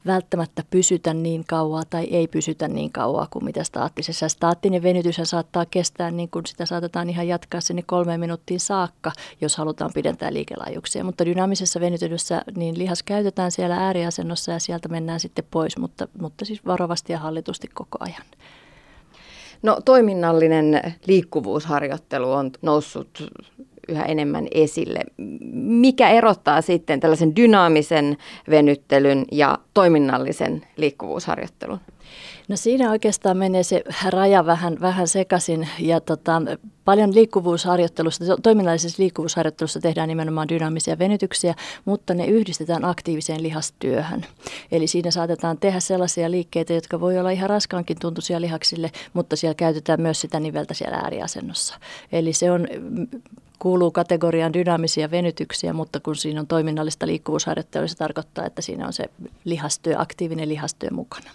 välttämättä 0.05 0.63
pysytä 0.69 1.13
niin 1.13 1.43
kauaa 1.47 1.83
tai 1.89 2.03
ei 2.03 2.27
pysytä 2.27 2.67
niin 2.67 2.91
kauaa 2.91 3.27
kuin 3.29 3.45
mitä 3.45 3.63
staattisessa. 3.63 4.29
Staattinen 4.29 4.83
venytys 4.83 5.21
saattaa 5.23 5.65
kestää, 5.65 6.11
niin 6.11 6.29
kuin 6.29 6.45
sitä 6.45 6.65
saatetaan 6.65 7.09
ihan 7.09 7.27
jatkaa 7.27 7.61
sinne 7.61 7.81
kolmeen 7.85 8.19
minuuttiin 8.19 8.59
saakka, 8.59 9.11
jos 9.41 9.57
halutaan 9.57 9.91
pidentää 9.93 10.33
liikelaajuuksia. 10.33 11.03
Mutta 11.03 11.25
dynaamisessa 11.25 11.79
venytyksessä 11.79 12.41
niin 12.55 12.77
lihas 12.77 13.03
käytetään 13.03 13.51
siellä 13.51 13.75
ääriasennossa 13.75 14.51
ja 14.51 14.59
sieltä 14.59 14.89
mennään 14.89 15.19
sitten 15.19 15.45
pois, 15.51 15.77
mutta, 15.77 16.07
mutta 16.19 16.45
siis 16.45 16.65
varovasti 16.65 17.13
ja 17.13 17.19
hallitusti 17.19 17.67
koko 17.73 17.97
ajan. 17.99 18.25
No 19.61 19.81
toiminnallinen 19.85 20.81
liikkuvuusharjoittelu 21.07 22.31
on 22.31 22.51
noussut 22.61 23.31
yhä 23.87 24.03
enemmän 24.03 24.47
esille. 24.51 24.99
Mikä 25.53 26.09
erottaa 26.09 26.61
sitten 26.61 26.99
tällaisen 26.99 27.35
dynaamisen 27.35 28.17
venyttelyn 28.49 29.25
ja 29.31 29.57
toiminnallisen 29.73 30.61
liikkuvuusharjoittelun? 30.77 31.79
No 32.51 32.57
siinä 32.57 32.91
oikeastaan 32.91 33.37
menee 33.37 33.63
se 33.63 33.83
raja 34.09 34.45
vähän, 34.45 34.77
vähän 34.81 35.07
sekaisin 35.07 35.69
ja 35.79 36.01
tota, 36.01 36.41
paljon 36.85 37.15
liikkuvuusharjoittelusta, 37.15 38.25
toiminnallisessa 38.43 39.03
liikkuvuusharjoittelussa 39.03 39.79
tehdään 39.79 40.09
nimenomaan 40.09 40.49
dynaamisia 40.49 40.99
venytyksiä, 40.99 41.55
mutta 41.85 42.13
ne 42.13 42.25
yhdistetään 42.25 42.85
aktiiviseen 42.85 43.43
lihastyöhön. 43.43 44.25
Eli 44.71 44.87
siinä 44.87 45.11
saatetaan 45.11 45.57
tehdä 45.57 45.79
sellaisia 45.79 46.31
liikkeitä, 46.31 46.73
jotka 46.73 46.99
voi 46.99 47.19
olla 47.19 47.29
ihan 47.29 47.49
raskaankin 47.49 47.99
tuntuisia 47.99 48.41
lihaksille, 48.41 48.91
mutta 49.13 49.35
siellä 49.35 49.55
käytetään 49.55 50.01
myös 50.01 50.21
sitä 50.21 50.39
niveltä 50.39 50.73
siellä 50.73 50.97
ääriasennossa. 50.97 51.75
Eli 52.11 52.33
se 52.33 52.51
on 52.51 52.67
kuuluu 53.59 53.91
kategoriaan 53.91 54.53
dynaamisia 54.53 55.11
venytyksiä, 55.11 55.73
mutta 55.73 55.99
kun 55.99 56.15
siinä 56.15 56.39
on 56.39 56.47
toiminnallista 56.47 57.07
liikkuvuusharjoittelua, 57.07 57.87
se 57.87 57.97
tarkoittaa, 57.97 58.45
että 58.45 58.61
siinä 58.61 58.87
on 58.87 58.93
se 58.93 59.05
lihastyö, 59.45 59.95
aktiivinen 59.97 60.49
lihastyö 60.49 60.89
mukana. 60.89 61.31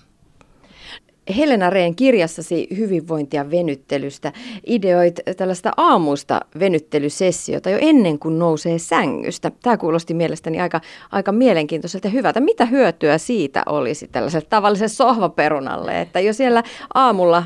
Helena 1.37 1.71
Rehn 1.71 1.95
kirjassasi 1.97 2.69
hyvinvointia 2.77 3.51
venyttelystä 3.51 4.33
ideoit 4.67 5.21
tällaista 5.37 5.73
aamuista 5.77 6.41
venyttelysessiota 6.59 7.71
jo 7.71 7.79
ennen 7.81 8.19
kuin 8.19 8.39
nousee 8.39 8.79
sängystä. 8.79 9.53
Tämä 9.63 9.77
kuulosti 9.77 10.15
mielestäni 10.15 10.61
aika, 10.61 10.81
aika 11.13 11.33
mielenkiintoiselta 11.33 12.07
ja 12.07 12.13
hyvältä. 12.13 12.41
Mitä 12.41 12.65
hyötyä 12.65 13.19
siitä 13.19 13.63
olisi 13.67 14.09
tällaiselle 14.09 14.47
tavalliselle 14.51 14.89
sohvaperunalle, 14.89 16.01
että 16.01 16.21
jo 16.21 16.33
siellä 16.33 16.63
aamulla 16.95 17.43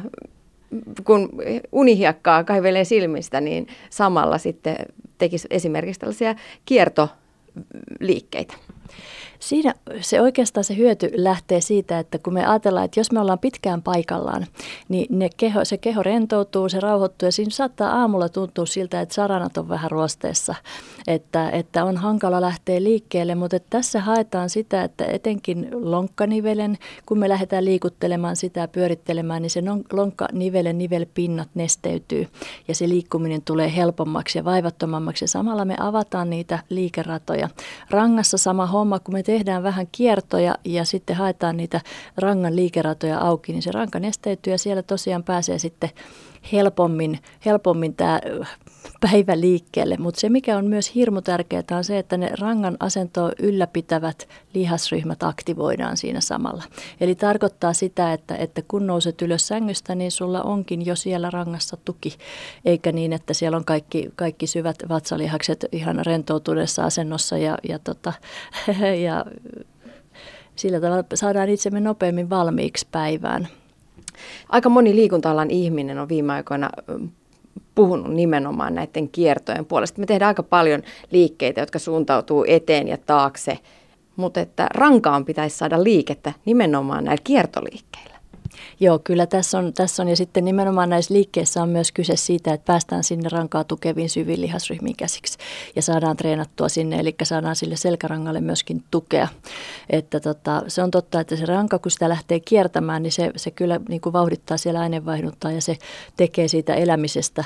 kun 1.04 1.28
unihiakkaa 1.72 2.44
kaivelee 2.44 2.84
silmistä, 2.84 3.40
niin 3.40 3.66
samalla 3.90 4.38
sitten 4.38 4.76
tekisi 5.18 5.48
esimerkiksi 5.50 6.00
tällaisia 6.00 6.34
kiertoliikkeitä. 6.64 8.54
Siinä 9.40 9.74
se 10.00 10.20
oikeastaan 10.20 10.64
se 10.64 10.76
hyöty 10.76 11.10
lähtee 11.14 11.60
siitä, 11.60 11.98
että 11.98 12.18
kun 12.18 12.34
me 12.34 12.46
ajatellaan, 12.46 12.84
että 12.84 13.00
jos 13.00 13.12
me 13.12 13.20
ollaan 13.20 13.38
pitkään 13.38 13.82
paikallaan, 13.82 14.46
niin 14.88 15.06
ne 15.18 15.30
keho, 15.36 15.64
se 15.64 15.78
keho 15.78 16.02
rentoutuu, 16.02 16.68
se 16.68 16.80
rauhoittuu 16.80 17.26
ja 17.26 17.32
siinä 17.32 17.50
saattaa 17.50 18.00
aamulla 18.00 18.28
tuntua 18.28 18.66
siltä, 18.66 19.00
että 19.00 19.14
saranat 19.14 19.56
on 19.56 19.68
vähän 19.68 19.90
ruosteessa, 19.90 20.54
että, 21.06 21.50
että 21.50 21.84
on 21.84 21.96
hankala 21.96 22.40
lähteä 22.40 22.82
liikkeelle, 22.82 23.34
mutta 23.34 23.58
tässä 23.70 24.00
haetaan 24.00 24.50
sitä, 24.50 24.84
että 24.84 25.04
etenkin 25.04 25.68
lonkkanivelen, 25.72 26.78
kun 27.06 27.18
me 27.18 27.28
lähdetään 27.28 27.64
liikuttelemaan 27.64 28.36
sitä 28.36 28.68
pyörittelemään, 28.68 29.42
niin 29.42 29.50
se 29.50 29.62
lonkkanivelen 29.92 30.78
nivelpinnat 30.78 31.48
nesteytyy 31.54 32.28
ja 32.68 32.74
se 32.74 32.88
liikkuminen 32.88 33.42
tulee 33.42 33.76
helpommaksi 33.76 34.38
ja 34.38 34.44
vaivattomammaksi 34.44 35.24
ja 35.24 35.28
samalla 35.28 35.64
me 35.64 35.74
avataan 35.80 36.30
niitä 36.30 36.58
liikeratoja. 36.68 37.48
Rangassa 37.90 38.38
sama 38.38 38.66
homma, 38.66 38.98
kun 38.98 39.14
me 39.14 39.22
tehdään 39.30 39.62
vähän 39.62 39.86
kiertoja 39.92 40.54
ja 40.64 40.84
sitten 40.84 41.16
haetaan 41.16 41.56
niitä 41.56 41.80
rangan 42.16 42.56
liikeratoja 42.56 43.18
auki, 43.18 43.52
niin 43.52 43.62
se 43.62 43.72
ranka 43.72 44.00
nesteytyy 44.00 44.52
ja 44.52 44.58
siellä 44.58 44.82
tosiaan 44.82 45.24
pääsee 45.24 45.58
sitten 45.58 45.90
helpommin, 46.52 47.18
helpommin 47.44 47.94
tämä 47.94 48.20
päivä 49.00 49.40
liikkeelle. 49.40 49.96
Mutta 49.96 50.20
se, 50.20 50.28
mikä 50.28 50.56
on 50.56 50.66
myös 50.66 50.94
hirmu 50.94 51.20
tärkeää, 51.22 51.62
on 51.70 51.84
se, 51.84 51.98
että 51.98 52.16
ne 52.16 52.30
rangan 52.40 52.76
asentoa 52.80 53.32
ylläpitävät 53.38 54.28
lihasryhmät 54.54 55.22
aktivoidaan 55.22 55.96
siinä 55.96 56.20
samalla. 56.20 56.62
Eli 57.00 57.14
tarkoittaa 57.14 57.72
sitä, 57.72 58.12
että, 58.12 58.36
että 58.36 58.62
kun 58.68 58.86
nouset 58.86 59.22
ylös 59.22 59.48
sängystä, 59.48 59.94
niin 59.94 60.10
sulla 60.10 60.42
onkin 60.42 60.86
jo 60.86 60.96
siellä 60.96 61.30
rangassa 61.30 61.76
tuki, 61.84 62.16
eikä 62.64 62.92
niin, 62.92 63.12
että 63.12 63.34
siellä 63.34 63.56
on 63.56 63.64
kaikki, 63.64 64.10
kaikki 64.16 64.46
syvät 64.46 64.76
vatsalihakset 64.88 65.66
ihan 65.72 66.06
rentoutuneessa 66.06 66.84
asennossa 66.84 67.38
ja, 67.38 67.58
ja, 67.68 67.78
tota, 67.78 68.12
ja 69.04 69.24
sillä 70.56 70.80
tavalla 70.80 71.04
saadaan 71.14 71.48
itsemme 71.48 71.80
nopeammin 71.80 72.30
valmiiksi 72.30 72.86
päivään. 72.92 73.48
Aika 74.48 74.68
moni 74.68 74.94
liikunta-alan 74.94 75.50
ihminen 75.50 75.98
on 75.98 76.08
viime 76.08 76.32
aikoina 76.32 76.70
puhunut 77.80 78.14
nimenomaan 78.14 78.74
näiden 78.74 79.08
kiertojen 79.08 79.66
puolesta. 79.66 80.00
Me 80.00 80.06
tehdään 80.06 80.28
aika 80.28 80.42
paljon 80.42 80.82
liikkeitä, 81.10 81.60
jotka 81.60 81.78
suuntautuu 81.78 82.44
eteen 82.48 82.88
ja 82.88 82.96
taakse, 82.96 83.58
mutta 84.16 84.40
että 84.40 84.66
rankaan 84.74 85.24
pitäisi 85.24 85.58
saada 85.58 85.84
liikettä 85.84 86.32
nimenomaan 86.44 87.04
näillä 87.04 87.20
kiertoliikkeillä. 87.24 88.19
Joo, 88.82 88.98
kyllä 88.98 89.26
tässä 89.26 89.58
on, 89.58 89.72
tässä 89.72 90.02
on. 90.02 90.08
Ja 90.08 90.16
sitten 90.16 90.44
nimenomaan 90.44 90.90
näissä 90.90 91.14
liikkeissä 91.14 91.62
on 91.62 91.68
myös 91.68 91.92
kyse 91.92 92.16
siitä, 92.16 92.54
että 92.54 92.64
päästään 92.64 93.04
sinne 93.04 93.28
rankaa 93.28 93.64
tukeviin 93.64 94.10
syviin 94.10 94.40
lihasryhmiin 94.40 94.96
käsiksi 94.96 95.38
ja 95.76 95.82
saadaan 95.82 96.16
treenattua 96.16 96.68
sinne, 96.68 97.00
eli 97.00 97.14
saadaan 97.22 97.56
sille 97.56 97.76
selkärangalle 97.76 98.40
myöskin 98.40 98.84
tukea. 98.90 99.28
Että 99.90 100.20
tota, 100.20 100.62
se 100.68 100.82
on 100.82 100.90
totta, 100.90 101.20
että 101.20 101.36
se 101.36 101.46
ranka, 101.46 101.78
kun 101.78 101.90
sitä 101.90 102.08
lähtee 102.08 102.40
kiertämään, 102.40 103.02
niin 103.02 103.12
se, 103.12 103.30
se 103.36 103.50
kyllä 103.50 103.80
niin 103.88 104.00
kuin 104.00 104.12
vauhdittaa 104.12 104.56
siellä 104.56 104.80
aineenvaihduntaa 104.80 105.52
ja 105.52 105.62
se 105.62 105.76
tekee 106.16 106.48
siitä 106.48 106.74
elämisestä 106.74 107.44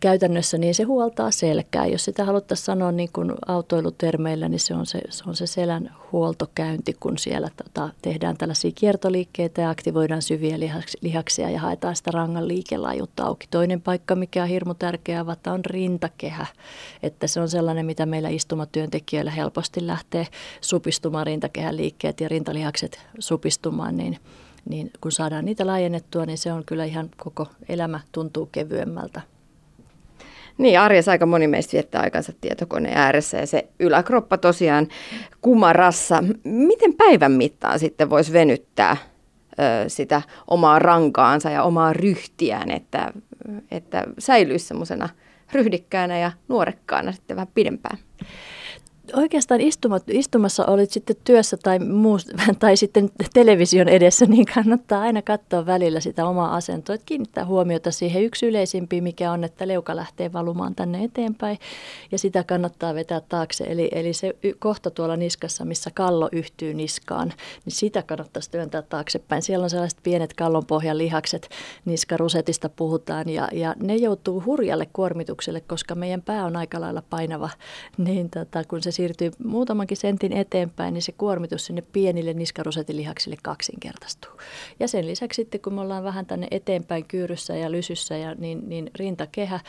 käytännössä 0.00 0.58
niin 0.58 0.74
se 0.74 0.82
huoltaa 0.82 1.30
selkää. 1.30 1.86
Jos 1.86 2.04
sitä 2.04 2.24
haluttaisiin 2.24 2.64
sanoa 2.64 2.92
niin 2.92 3.08
kuin 3.12 3.32
autoilutermeillä, 3.46 4.48
niin 4.48 4.60
se 4.60 4.74
on 4.74 4.86
se, 4.86 5.00
se 5.10 5.24
on 5.26 5.36
se 5.36 5.46
selän 5.46 5.94
huoltokäynti, 6.12 6.96
kun 7.00 7.18
siellä 7.18 7.48
tota, 7.64 7.88
tehdään 8.02 8.36
tällaisia 8.36 8.70
kiertoliikkeitä 8.74 9.62
ja 9.62 9.70
aktivoidaan 9.70 10.22
syviä 10.22 10.56
lihaksia 11.02 11.50
ja 11.50 11.60
haetaan 11.60 11.96
sitä 11.96 12.10
rangan 12.10 12.48
liikelaajuutta 12.48 13.24
auki. 13.24 13.46
Toinen 13.50 13.80
paikka, 13.80 14.14
mikä 14.14 14.42
on 14.42 14.48
hirmu 14.48 14.74
tärkeää 14.74 15.20
avata, 15.20 15.52
on 15.52 15.64
rintakehä. 15.64 16.46
Että 17.02 17.26
se 17.26 17.40
on 17.40 17.48
sellainen, 17.48 17.86
mitä 17.86 18.06
meillä 18.06 18.28
istumatyöntekijöillä 18.28 19.30
helposti 19.30 19.86
lähtee 19.86 20.26
supistumaan 20.60 21.26
rintakehän 21.26 21.76
liikkeet 21.76 22.20
ja 22.20 22.28
rintalihakset 22.28 23.00
supistumaan, 23.18 23.96
niin 23.96 24.18
niin 24.68 24.90
kun 25.00 25.12
saadaan 25.12 25.44
niitä 25.44 25.66
laajennettua, 25.66 26.26
niin 26.26 26.38
se 26.38 26.52
on 26.52 26.64
kyllä 26.64 26.84
ihan 26.84 27.10
koko 27.16 27.46
elämä 27.68 28.00
tuntuu 28.12 28.46
kevyemmältä. 28.46 29.20
Niin, 30.58 30.80
arjessa 30.80 31.10
aika 31.10 31.26
moni 31.26 31.48
meistä 31.48 31.72
viettää 31.72 32.02
aikansa 32.02 32.32
tietokoneen 32.40 32.98
ääressä 32.98 33.36
ja 33.38 33.46
se 33.46 33.68
yläkroppa 33.80 34.38
tosiaan 34.38 34.88
kumarassa. 35.40 36.24
Miten 36.44 36.94
päivän 36.94 37.32
mittaan 37.32 37.78
sitten 37.78 38.10
voisi 38.10 38.32
venyttää 38.32 38.96
ö, 39.52 39.88
sitä 39.88 40.22
omaa 40.50 40.78
rankaansa 40.78 41.50
ja 41.50 41.62
omaa 41.62 41.92
ryhtiään, 41.92 42.70
että, 42.70 43.12
että 43.70 44.04
säilyisi 44.18 44.66
semmoisena 44.66 45.08
ryhdikkäänä 45.52 46.18
ja 46.18 46.32
nuorekkaana 46.48 47.12
sitten 47.12 47.36
vähän 47.36 47.48
pidempään? 47.54 47.98
Oikeastaan 49.14 49.60
istumat, 49.60 50.02
istumassa 50.08 50.66
olit 50.66 50.90
sitten 50.90 51.16
työssä 51.24 51.56
tai, 51.56 51.78
muu, 51.78 52.18
tai 52.58 52.76
sitten 52.76 53.10
television 53.34 53.88
edessä, 53.88 54.26
niin 54.26 54.46
kannattaa 54.54 55.00
aina 55.00 55.22
katsoa 55.22 55.66
välillä 55.66 56.00
sitä 56.00 56.26
omaa 56.26 56.56
asentoa, 56.56 56.94
että 56.94 57.06
kiinnittää 57.06 57.44
huomiota 57.44 57.90
siihen 57.90 58.22
yksi 58.22 58.46
yleisimpi, 58.46 59.00
mikä 59.00 59.32
on, 59.32 59.44
että 59.44 59.68
leuka 59.68 59.96
lähtee 59.96 60.32
valumaan 60.32 60.74
tänne 60.74 61.04
eteenpäin 61.04 61.58
ja 62.12 62.18
sitä 62.18 62.44
kannattaa 62.44 62.94
vetää 62.94 63.20
taakse. 63.20 63.64
Eli, 63.64 63.88
eli 63.92 64.12
se 64.12 64.36
kohta 64.58 64.90
tuolla 64.90 65.16
niskassa, 65.16 65.64
missä 65.64 65.90
kallo 65.94 66.28
yhtyy 66.32 66.74
niskaan, 66.74 67.32
niin 67.64 67.72
sitä 67.72 68.02
kannattaisi 68.02 68.50
työntää 68.50 68.82
taaksepäin. 68.82 69.42
Siellä 69.42 69.64
on 69.64 69.70
sellaiset 69.70 69.98
pienet 70.02 70.34
kallonpohjan 70.34 70.98
lihakset, 70.98 71.48
niskarusetista 71.84 72.68
puhutaan 72.68 73.28
ja, 73.28 73.48
ja 73.52 73.74
ne 73.82 73.96
joutuu 73.96 74.42
hurjalle 74.46 74.86
kuormitukselle, 74.92 75.60
koska 75.60 75.94
meidän 75.94 76.22
pää 76.22 76.44
on 76.44 76.56
aika 76.56 76.80
lailla 76.80 77.02
painava, 77.10 77.50
niin 77.98 78.30
tota, 78.30 78.64
kun 78.64 78.82
se 78.82 78.90
siirtyy 78.96 79.30
muutamankin 79.44 79.96
sentin 79.96 80.32
eteenpäin, 80.32 80.94
niin 80.94 81.02
se 81.02 81.12
kuormitus 81.12 81.66
sinne 81.66 81.82
pienille 81.92 82.34
niskarosetilihaksille 82.34 83.36
kaksinkertaistuu. 83.42 84.32
Ja 84.80 84.88
sen 84.88 85.06
lisäksi 85.06 85.36
sitten, 85.42 85.60
kun 85.60 85.74
me 85.74 85.80
ollaan 85.80 86.04
vähän 86.04 86.26
tänne 86.26 86.48
eteenpäin 86.50 87.04
kyyryssä 87.04 87.56
ja 87.56 87.72
lysyssä, 87.72 88.16
ja 88.16 88.34
niin, 88.34 88.68
niin 88.68 88.90
rintakehä, 88.94 89.60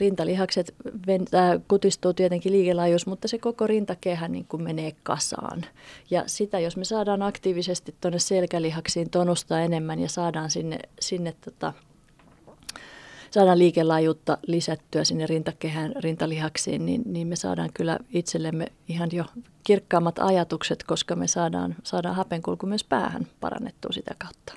rintalihakset 0.00 0.74
ventää, 1.06 1.60
kutistuu 1.68 2.12
tietenkin 2.12 2.52
liikelaajuus, 2.52 3.06
mutta 3.06 3.28
se 3.28 3.38
koko 3.38 3.66
rintakehä 3.66 4.28
niin 4.28 4.44
kuin 4.44 4.62
menee 4.62 4.92
kasaan. 5.02 5.64
Ja 6.10 6.22
sitä, 6.26 6.58
jos 6.58 6.76
me 6.76 6.84
saadaan 6.84 7.22
aktiivisesti 7.22 7.94
tuonne 8.00 8.18
selkälihaksiin 8.18 9.10
tonusta 9.10 9.60
enemmän 9.60 9.98
ja 9.98 10.08
saadaan 10.08 10.50
sinne, 10.50 10.78
sinne 11.00 11.34
tota, 11.44 11.72
saadaan 13.30 13.58
liikelaajuutta 13.58 14.38
lisättyä 14.46 15.04
sinne 15.04 15.26
rintakehän, 15.26 15.92
rintalihaksiin, 15.96 16.86
niin, 16.86 17.02
niin 17.06 17.26
me 17.26 17.36
saadaan 17.36 17.70
kyllä 17.74 17.98
itsellemme 18.12 18.66
ihan 18.88 19.08
jo 19.12 19.24
kirkkaammat 19.64 20.18
ajatukset, 20.18 20.82
koska 20.82 21.16
me 21.16 21.26
saadaan, 21.26 21.76
saadaan 21.82 22.14
hapenkulku 22.14 22.66
myös 22.66 22.84
päähän 22.84 23.26
parannettua 23.40 23.92
sitä 23.92 24.14
kautta. 24.18 24.54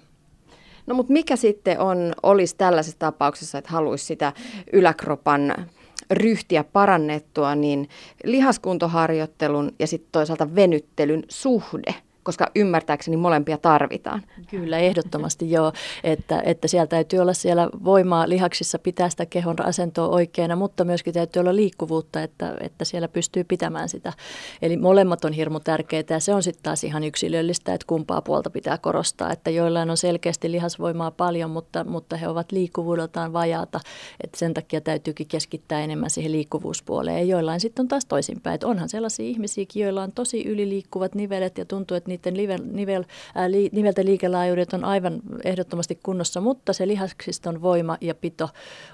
No 0.88 0.96
mutta 0.96 1.14
mikä 1.14 1.36
sitten 1.36 1.80
on, 1.80 2.14
olisi 2.24 2.56
tällaisessa 2.56 3.00
tapauksessa, 3.00 3.58
että 3.58 3.72
haluaisi 3.72 4.06
sitä 4.06 4.34
yläkropan 4.74 5.70
ryhtiä 6.12 6.64
parannettua, 6.64 7.56
niin 7.56 7.90
lihaskuntoharjoittelun 8.24 9.72
ja 9.80 9.88
sitten 9.88 10.10
toisaalta 10.12 10.56
venyttelyn 10.56 11.24
suhde– 11.30 11.96
koska 12.24 12.52
ymmärtääkseni 12.56 13.18
molempia 13.18 13.58
tarvitaan. 13.58 14.24
Kyllä, 14.50 14.78
ehdottomasti 14.78 15.52
joo, 15.52 15.74
että, 16.04 16.42
että 16.46 16.68
siellä 16.68 16.88
täytyy 16.88 17.20
olla 17.20 17.34
siellä 17.34 17.70
voimaa 17.84 18.30
lihaksissa 18.30 18.80
pitää 18.80 19.10
sitä 19.10 19.26
kehon 19.26 19.56
asentoa 19.66 20.08
oikeana, 20.08 20.56
mutta 20.56 20.84
myöskin 20.84 21.14
täytyy 21.14 21.40
olla 21.40 21.56
liikkuvuutta, 21.56 22.24
että, 22.24 22.58
että 22.60 22.86
siellä 22.86 23.08
pystyy 23.08 23.44
pitämään 23.44 23.90
sitä. 23.90 24.14
Eli 24.62 24.78
molemmat 24.78 25.26
on 25.26 25.34
hirmu 25.34 25.60
tärkeitä 25.60 26.14
ja 26.14 26.20
se 26.20 26.34
on 26.34 26.44
sitten 26.44 26.64
taas 26.64 26.84
ihan 26.84 27.04
yksilöllistä, 27.04 27.74
että 27.74 27.88
kumpaa 27.88 28.22
puolta 28.22 28.50
pitää 28.50 28.78
korostaa, 28.78 29.32
että 29.32 29.50
joillain 29.50 29.90
on 29.90 29.98
selkeästi 29.98 30.52
lihasvoimaa 30.52 31.12
paljon, 31.12 31.50
mutta, 31.50 31.84
mutta 31.84 32.18
he 32.18 32.28
ovat 32.28 32.52
liikkuvuudeltaan 32.52 33.34
vajaata, 33.34 33.80
että 34.24 34.40
sen 34.40 34.54
takia 34.54 34.82
täytyykin 34.82 35.28
keskittää 35.28 35.82
enemmän 35.82 36.10
siihen 36.10 36.32
liikkuvuuspuoleen 36.32 37.18
ja 37.18 37.24
joillain 37.24 37.60
sitten 37.60 37.84
on 37.84 37.88
taas 37.88 38.06
toisinpäin, 38.06 38.56
että 38.56 38.68
onhan 38.68 38.90
sellaisia 38.90 39.26
ihmisiäkin, 39.26 39.84
joilla 39.84 40.04
on 40.04 40.12
tosi 40.12 40.44
yliliikkuvat 40.44 41.16
nivelet 41.16 41.58
ja 41.58 41.66
tuntuu, 41.66 41.98
että 41.98 42.11
niiden 42.12 42.34
nivel, 42.34 42.60
nivel, 42.72 43.04
ää, 43.36 43.52
li, 43.52 43.70
nivelten 43.72 44.06
liikelaajuudet 44.06 44.74
on 44.74 44.86
aivan 44.86 45.22
ehdottomasti 45.44 46.00
kunnossa, 46.04 46.42
mutta 46.42 46.74
se 46.74 46.88
lihaksiston 46.88 47.62
voima 47.62 47.98
ja 48.02 48.16
pito 48.16 48.50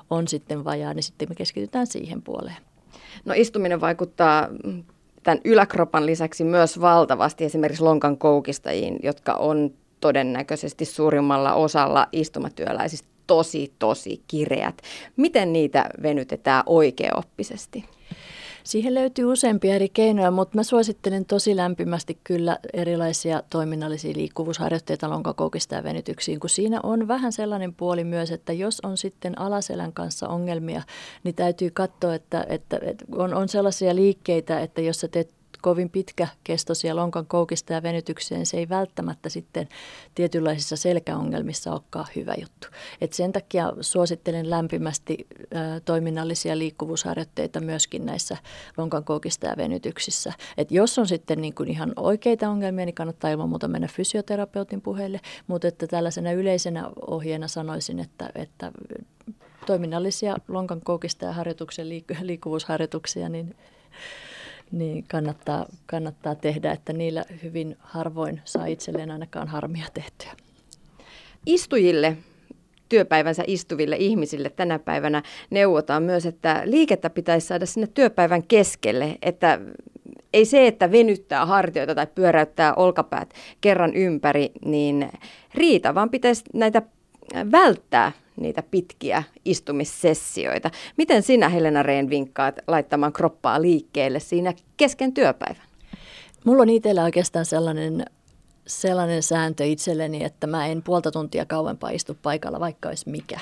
on 0.10 0.28
sitten 0.28 0.64
vajaa, 0.64 0.94
niin 0.94 1.04
sitten 1.04 1.30
me 1.30 1.36
keskitytään 1.36 1.88
siihen 1.88 2.22
puoleen. 2.22 2.58
No 3.26 3.34
istuminen 3.38 3.82
vaikuttaa 3.82 4.48
tämän 5.24 5.42
yläkropan 5.46 6.06
lisäksi 6.06 6.44
myös 6.44 6.82
valtavasti 6.82 7.46
esimerkiksi 7.46 7.84
lonkan 7.84 8.18
koukistajiin, 8.18 9.00
jotka 9.04 9.34
on 9.34 9.72
todennäköisesti 10.00 10.86
suurimmalla 10.86 11.54
osalla 11.54 12.08
istumatyöläisistä 12.12 13.08
tosi, 13.28 13.74
tosi 13.80 14.22
kireät. 14.28 14.82
Miten 15.18 15.54
niitä 15.54 15.90
venytetään 16.02 16.64
oikeaoppisesti? 16.66 17.86
Siihen 18.68 18.94
löytyy 18.94 19.26
useampia 19.26 19.76
eri 19.76 19.90
keinoja, 19.90 20.32
mutta 20.32 20.56
mä 20.56 20.64
suosittelen 20.64 21.26
tosi 21.26 21.56
lämpimästi 21.56 22.20
kyllä 22.24 22.60
erilaisia 22.74 23.44
toiminnallisia 23.50 24.14
liikkuvuusharjoitteita 24.16 25.10
lonkakoukista 25.10 25.76
ja 25.76 25.84
venytyksiin, 25.84 26.40
kun 26.40 26.50
siinä 26.50 26.80
on 26.84 27.08
vähän 27.08 27.32
sellainen 27.32 27.74
puoli 27.74 28.04
myös, 28.04 28.32
että 28.32 28.54
jos 28.54 28.80
on 28.84 28.98
sitten 28.98 29.40
alaselän 29.42 29.94
kanssa 29.94 30.28
ongelmia, 30.28 30.82
niin 31.24 31.36
täytyy 31.36 31.70
katsoa, 31.72 32.16
että, 32.16 32.46
että, 32.50 32.80
että 32.82 33.06
on, 33.16 33.34
on 33.34 33.50
sellaisia 33.50 33.96
liikkeitä, 33.96 34.60
että 34.60 34.82
jos 34.82 35.00
sä 35.00 35.08
teet 35.08 35.37
kovin 35.62 35.90
pitkä 35.90 36.28
kestoisia 36.44 36.96
lonkan 36.96 37.26
koukista 37.26 37.74
ja 37.74 37.84
venytykseen, 37.84 38.46
se 38.46 38.58
ei 38.58 38.70
välttämättä 38.70 39.30
sitten 39.30 39.70
tietynlaisissa 40.16 40.76
selkäongelmissa 40.76 41.72
olekaan 41.72 42.08
hyvä 42.16 42.34
juttu. 42.42 42.68
Et 43.02 43.14
sen 43.14 43.32
takia 43.32 43.74
suosittelen 43.82 44.50
lämpimästi 44.50 45.28
ä, 45.56 45.80
toiminnallisia 45.80 46.58
liikkuvuusharjoitteita 46.58 47.60
myöskin 47.60 48.06
näissä 48.06 48.38
lonkan 48.78 49.04
koukista 49.04 49.48
ja 49.48 49.58
venytyksissä. 49.58 50.34
Et 50.58 50.72
jos 50.72 51.00
on 51.00 51.08
sitten 51.08 51.42
niin 51.42 51.54
kuin 51.54 51.70
ihan 51.70 51.94
oikeita 51.96 52.50
ongelmia, 52.50 52.86
niin 52.86 52.96
kannattaa 52.96 53.30
ilman 53.30 53.50
muuta 53.50 53.68
mennä 53.68 53.88
fysioterapeutin 53.88 54.82
puheelle, 54.82 55.20
mutta 55.48 55.68
että 55.68 55.88
tällaisena 55.88 56.32
yleisenä 56.32 56.90
ohjeena 57.08 57.48
sanoisin, 57.48 58.00
että, 58.00 58.30
että 58.36 58.72
toiminnallisia 59.66 60.36
lonkan 60.48 60.82
koukista 60.82 61.26
ja 61.26 61.34
harjoituksen 61.34 61.90
liikkuvuusharjoituksia, 62.22 63.30
niin 63.30 63.56
niin 64.72 65.06
kannattaa, 65.08 65.66
kannattaa 65.86 66.36
tehdä, 66.36 66.72
että 66.72 66.94
niillä 66.94 67.26
hyvin 67.44 67.76
harvoin 67.80 68.42
saa 68.46 68.66
itselleen 68.66 69.12
ainakaan 69.12 69.48
harmia 69.48 69.86
tehtyä. 69.94 70.32
Istujille 71.46 72.18
työpäivänsä 72.90 73.44
istuville 73.48 73.96
ihmisille 73.96 74.50
tänä 74.50 74.80
päivänä 74.80 75.24
neuvotaan 75.50 76.04
myös, 76.04 76.26
että 76.26 76.62
liikettä 76.66 77.10
pitäisi 77.10 77.48
saada 77.48 77.66
sinne 77.66 77.88
työpäivän 77.88 78.44
keskelle, 78.44 79.18
että 79.22 79.60
ei 80.34 80.46
se, 80.46 80.68
että 80.68 80.92
venyttää 80.92 81.46
hartioita 81.46 81.96
tai 81.96 82.08
pyöräyttää 82.16 82.74
olkapäät 82.74 83.34
kerran 83.62 83.96
ympäri, 83.96 84.52
niin 84.66 85.10
riitä, 85.54 85.96
vaan 85.96 86.10
pitäisi 86.10 86.44
näitä 86.54 86.82
välttää 87.52 88.12
niitä 88.38 88.64
pitkiä 88.64 89.24
istumissessioita. 89.46 90.72
Miten 90.98 91.24
sinä 91.24 91.50
Helena 91.50 91.84
Rehn 91.84 92.10
vinkkaat 92.10 92.60
laittamaan 92.68 93.14
kroppaa 93.14 93.62
liikkeelle 93.62 94.20
siinä 94.20 94.54
kesken 94.78 95.14
työpäivän? 95.14 95.64
Mulla 96.46 96.62
on 96.62 96.70
itsellä 96.70 97.04
oikeastaan 97.04 97.46
sellainen 97.46 98.06
sellainen 98.68 99.24
sääntö 99.24 99.66
itselleni, 99.66 100.24
että 100.24 100.48
mä 100.48 100.68
en 100.68 100.84
puolta 100.84 101.12
tuntia 101.12 101.46
kauempaa 101.46 101.90
istu 101.90 102.18
paikalla, 102.22 102.60
vaikka 102.60 102.90
olisi 102.90 103.10
mikä. 103.10 103.40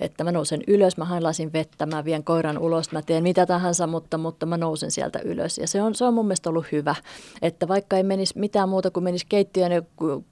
Että 0.00 0.24
mä 0.24 0.32
nousen 0.32 0.60
ylös, 0.66 0.96
mä 0.96 1.06
lasin 1.20 1.52
vettä, 1.52 1.86
mä 1.86 2.04
vien 2.04 2.24
koiran 2.24 2.58
ulos, 2.58 2.92
mä 2.92 3.02
teen 3.02 3.22
mitä 3.22 3.46
tahansa, 3.46 3.86
mutta, 3.86 4.18
mutta 4.18 4.46
mä 4.46 4.56
nousen 4.56 4.90
sieltä 4.90 5.18
ylös. 5.24 5.58
Ja 5.58 5.68
se 5.68 5.82
on, 5.82 5.94
se 5.94 6.04
on 6.04 6.14
mun 6.14 6.26
mielestä 6.26 6.50
ollut 6.50 6.72
hyvä, 6.72 6.94
että 7.42 7.68
vaikka 7.68 7.96
ei 7.96 8.02
menisi 8.02 8.38
mitään 8.38 8.68
muuta 8.68 8.90
kuin 8.90 9.04
menisi 9.04 9.26
keittiöön 9.28 9.72
ja 9.72 9.82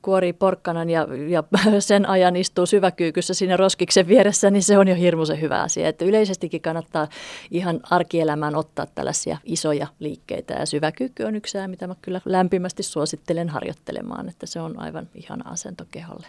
kuori 0.02 0.32
porkkanan 0.32 0.90
ja, 0.90 1.06
ja 1.28 1.42
sen 1.80 2.08
ajan 2.08 2.36
istuu 2.36 2.66
syväkyykyssä 2.66 3.34
siinä 3.34 3.56
roskiksen 3.56 4.08
vieressä, 4.08 4.50
niin 4.50 4.62
se 4.62 4.78
on 4.78 4.88
jo 4.88 4.94
hirmuisen 4.94 5.40
hyvä 5.40 5.62
asia. 5.62 5.88
Että 5.88 6.04
yleisestikin 6.04 6.62
kannattaa 6.62 7.08
ihan 7.50 7.80
arkielämään 7.90 8.54
ottaa 8.54 8.86
tällaisia 8.94 9.38
isoja 9.44 9.86
liikkeitä 9.98 10.54
ja 10.54 10.66
syväkyykky 10.66 11.24
on 11.24 11.36
yksi 11.36 11.58
mitä 11.66 11.86
mä 11.86 11.94
kyllä 12.02 12.20
lämpimästi 12.24 12.82
suosittelen 12.82 13.48
harjoittelemaan, 13.48 14.25
että 14.28 14.46
se 14.46 14.60
on 14.60 14.78
aivan 14.78 15.08
ihana 15.14 15.50
asento 15.50 15.84
keholle. 15.90 16.26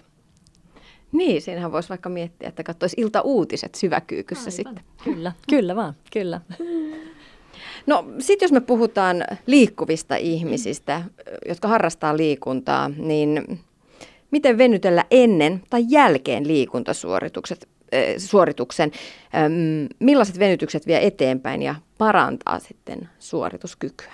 Niin, 1.11 1.41
siinähän 1.41 1.71
voisi 1.71 1.89
vaikka 1.89 2.09
miettiä, 2.09 2.49
että 2.49 2.63
katsoisi 2.63 2.95
ilta-uutiset 2.99 3.75
syväkyykyssä 3.75 4.41
Aivan. 4.43 4.51
sitten. 4.51 4.83
Kyllä, 5.03 5.31
kyllä 5.49 5.75
vaan, 5.75 5.93
kyllä. 6.13 6.41
No 7.87 8.05
sitten 8.19 8.45
jos 8.45 8.51
me 8.51 8.61
puhutaan 8.61 9.23
liikkuvista 9.45 10.15
ihmisistä, 10.15 11.03
jotka 11.47 11.67
harrastaa 11.67 12.17
liikuntaa, 12.17 12.89
niin 12.97 13.59
miten 14.31 14.57
venytellä 14.57 15.05
ennen 15.11 15.61
tai 15.69 15.85
jälkeen 15.89 16.47
liikuntasuoritukset, 16.47 17.67
äh, 17.93 17.99
suorituksen? 18.17 18.91
Ähm, 19.35 19.85
millaiset 19.99 20.39
venytykset 20.39 20.87
vie 20.87 21.07
eteenpäin 21.07 21.61
ja 21.61 21.75
parantaa 21.97 22.59
sitten 22.59 23.09
suorituskykyä? 23.19 24.13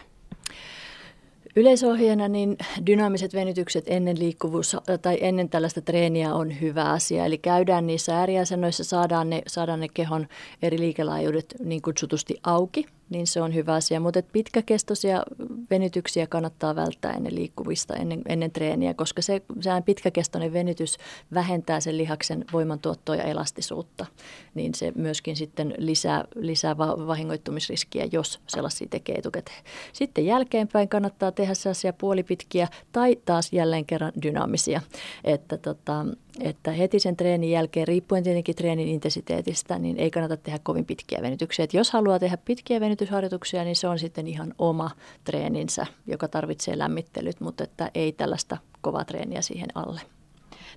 Yleisohjeena 1.56 2.28
niin 2.28 2.58
dynaamiset 2.88 3.34
venytykset 3.34 3.84
ennen 3.88 4.20
liikkuvuus 4.20 4.78
tai 5.02 5.18
ennen 5.22 5.50
tällaista 5.50 5.82
treeniä 5.82 6.36
on 6.36 6.62
hyvä 6.62 6.84
asia. 6.84 7.26
Eli 7.26 7.38
käydään 7.38 7.88
niissä 7.88 8.18
ääriasennoissa, 8.18 8.84
saadaan 8.84 9.30
ne, 9.30 9.42
saadaan 9.48 9.80
ne 9.80 9.88
kehon 9.94 10.28
eri 10.62 10.80
liikelaajuudet 10.80 11.56
niin 11.64 11.82
kutsutusti 11.82 12.40
auki 12.44 12.86
niin 13.14 13.28
se 13.28 13.42
on 13.42 13.54
hyvä 13.54 13.74
asia. 13.74 14.00
Mutta 14.00 14.22
pitkäkestoisia 14.32 15.24
venytyksiä 15.70 16.28
kannattaa 16.28 16.76
välttää 16.76 17.14
ennen 17.14 17.36
liikkuvista, 17.36 17.96
ennen, 17.96 18.22
ennen 18.28 18.52
treeniä, 18.52 18.94
koska 18.94 19.22
se, 19.22 19.42
se 19.62 19.70
pitkäkestoinen 19.86 20.54
venytys 20.54 20.98
vähentää 21.34 21.80
sen 21.80 21.98
lihaksen 21.98 22.46
voimantuottoa 22.54 23.16
ja 23.16 23.24
elastisuutta. 23.24 24.06
Niin 24.54 24.74
se 24.74 24.92
myöskin 24.96 25.36
sitten 25.36 25.74
lisää, 25.78 26.26
lisää 26.36 26.78
vahingoittumisriskiä, 26.78 28.08
jos 28.12 28.40
sellaisia 28.48 28.88
tekee 28.90 29.16
etukäteen. 29.16 29.64
Sitten 29.94 30.26
jälkeenpäin 30.26 30.90
kannattaa 30.90 31.32
tehdä 31.32 31.54
sellaisia 31.54 31.94
puolipitkiä 31.94 32.68
tai 32.92 33.16
taas 33.26 33.54
jälleen 33.54 33.86
kerran 33.86 34.12
dynaamisia. 34.24 34.82
Että 35.24 35.58
tota, 35.58 36.06
että 36.40 36.72
heti 36.72 37.00
sen 37.00 37.18
treenin 37.18 37.52
jälkeen, 37.52 37.88
riippuen 37.88 38.24
tietenkin 38.24 38.56
treenin 38.56 38.88
intensiteetistä, 38.88 39.80
niin 39.80 39.98
ei 39.98 40.12
kannata 40.12 40.38
tehdä 40.38 40.60
kovin 40.64 40.86
pitkiä 40.86 41.20
venytyksiä. 41.22 41.64
Et 41.64 41.74
jos 41.74 41.92
haluaa 41.92 42.20
tehdä 42.20 42.38
pitkiä 42.38 42.80
venytysharjoituksia, 42.80 43.64
niin 43.64 43.76
se 43.76 43.88
on 43.88 44.00
sitten 44.00 44.28
ihan 44.28 44.54
oma 44.58 44.92
treeninsä, 45.24 45.86
joka 46.08 46.28
tarvitsee 46.28 46.78
lämmittelyt, 46.78 47.42
mutta 47.42 47.64
että 47.64 47.92
ei 47.96 48.12
tällaista 48.12 48.58
kovaa 48.82 49.06
treeniä 49.06 49.42
siihen 49.42 49.70
alle. 49.76 50.02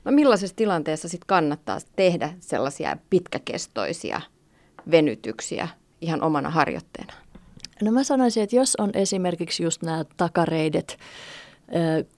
No 0.04 0.12
millaisessa 0.12 0.56
tilanteessa 0.56 1.08
sitten 1.08 1.26
kannattaa 1.26 1.78
tehdä 1.96 2.34
sellaisia 2.40 2.96
pitkäkestoisia 3.10 4.20
venytyksiä 4.90 5.68
ihan 6.00 6.22
omana 6.22 6.50
harjoitteena? 6.50 7.12
No 7.82 7.92
mä 7.92 8.04
sanoisin, 8.04 8.42
että 8.42 8.56
jos 8.56 8.76
on 8.76 8.90
esimerkiksi 8.94 9.62
just 9.62 9.82
nämä 9.82 10.04
takareidet, 10.16 10.98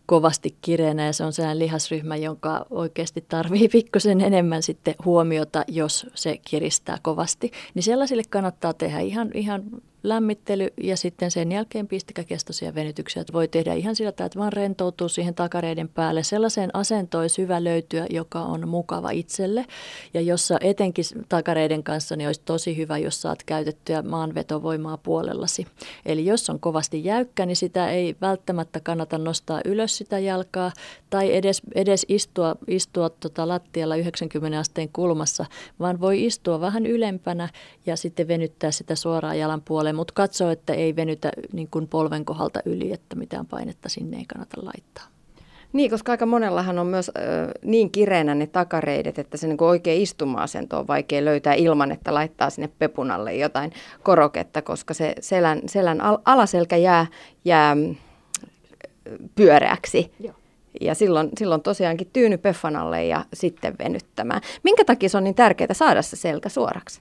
kovasti 0.08 0.56
kireänä 0.60 1.06
ja 1.06 1.12
se 1.12 1.24
on 1.24 1.32
sellainen 1.32 1.58
lihasryhmä, 1.58 2.16
jonka 2.16 2.66
oikeasti 2.70 3.24
tarvii 3.28 3.68
pikkusen 3.78 4.20
enemmän 4.20 4.62
sitten 4.62 4.94
huomiota, 5.04 5.64
jos 5.68 6.06
se 6.14 6.38
kiristää 6.44 6.98
kovasti. 7.02 7.50
Niin 7.74 7.82
sellaisille 7.82 8.22
kannattaa 8.30 8.72
tehdä 8.72 9.00
ihan, 9.00 9.30
ihan 9.34 9.62
lämmittely 10.02 10.68
ja 10.82 10.96
sitten 10.96 11.30
sen 11.30 11.52
jälkeen 11.52 11.86
pistikäkestoisia 11.86 12.74
venytyksiä. 12.74 13.20
Että 13.20 13.32
voi 13.32 13.48
tehdä 13.48 13.74
ihan 13.74 13.96
sillä 13.96 14.12
tavalla, 14.12 14.26
että 14.26 14.38
vaan 14.38 14.52
rentoutuu 14.52 15.08
siihen 15.08 15.34
takareiden 15.34 15.88
päälle. 15.88 16.22
Sellaiseen 16.22 16.70
asentoon 16.76 17.22
olisi 17.22 17.42
hyvä 17.42 17.64
löytyä, 17.64 18.06
joka 18.10 18.40
on 18.40 18.68
mukava 18.68 19.10
itselle. 19.10 19.66
Ja 20.14 20.20
jossa 20.20 20.58
etenkin 20.60 21.04
takareiden 21.28 21.82
kanssa 21.82 22.16
niin 22.16 22.28
olisi 22.28 22.40
tosi 22.44 22.76
hyvä, 22.76 22.98
jos 22.98 23.22
saat 23.22 23.42
käytettyä 23.42 24.02
maanvetovoimaa 24.02 24.96
puolellasi. 24.96 25.66
Eli 26.06 26.26
jos 26.26 26.50
on 26.50 26.60
kovasti 26.60 27.04
jäykkä, 27.04 27.46
niin 27.46 27.56
sitä 27.56 27.90
ei 27.90 28.16
välttämättä 28.20 28.80
kannata 28.80 29.18
nostaa 29.18 29.60
ylös 29.64 29.97
sitä 29.98 30.18
jalkaa 30.18 30.72
tai 31.10 31.36
edes, 31.36 31.62
edes 31.74 32.06
istua, 32.08 32.56
istua 32.66 33.10
tota 33.10 33.48
lattialla 33.48 33.96
90 33.96 34.58
asteen 34.58 34.88
kulmassa, 34.92 35.46
vaan 35.80 36.00
voi 36.00 36.24
istua 36.24 36.60
vähän 36.60 36.86
ylempänä 36.86 37.48
ja 37.86 37.96
sitten 37.96 38.28
venyttää 38.28 38.70
sitä 38.70 38.94
suoraan 38.94 39.38
jalan 39.38 39.62
puolelle, 39.64 39.92
mutta 39.92 40.14
katsoo, 40.14 40.50
että 40.50 40.72
ei 40.72 40.96
venytä 40.96 41.32
niin 41.52 41.68
kuin 41.70 41.88
polven 41.88 42.24
kohdalta 42.24 42.60
yli, 42.64 42.92
että 42.92 43.16
mitään 43.16 43.46
painetta 43.46 43.88
sinne 43.88 44.16
ei 44.16 44.24
kannata 44.24 44.56
laittaa. 44.62 45.18
Niin, 45.72 45.90
koska 45.90 46.12
aika 46.12 46.26
monellahan 46.26 46.78
on 46.78 46.86
myös 46.86 47.08
ö, 47.08 47.20
niin 47.64 47.90
kireänä 47.90 48.34
ne 48.34 48.46
takareidet, 48.46 49.18
että 49.18 49.36
se 49.36 49.46
niin 49.46 49.62
oikein 49.62 50.02
istuma-asento 50.02 50.78
on 50.78 50.86
vaikea 50.86 51.24
löytää 51.24 51.54
ilman, 51.54 51.92
että 51.92 52.14
laittaa 52.14 52.50
sinne 52.50 52.70
pepunalle 52.78 53.34
jotain 53.34 53.72
koroketta, 54.02 54.62
koska 54.62 54.94
se 54.94 55.14
selän, 55.20 55.60
selän 55.66 56.00
al- 56.00 56.18
alaselkä 56.24 56.76
jää, 56.76 57.06
jää 57.44 57.76
pyöreäksi. 59.34 60.12
Joo. 60.20 60.34
Ja 60.80 60.94
silloin, 60.94 61.28
silloin 61.38 61.62
tosiaankin 61.62 62.10
tyyny 62.12 62.38
peffanalle 62.38 63.04
ja 63.04 63.24
sitten 63.34 63.74
venyttämään. 63.78 64.40
Minkä 64.62 64.84
takia 64.84 65.08
se 65.08 65.16
on 65.16 65.24
niin 65.24 65.34
tärkeää 65.34 65.74
saada 65.74 66.02
se 66.02 66.16
selkä 66.16 66.48
suoraksi? 66.48 67.00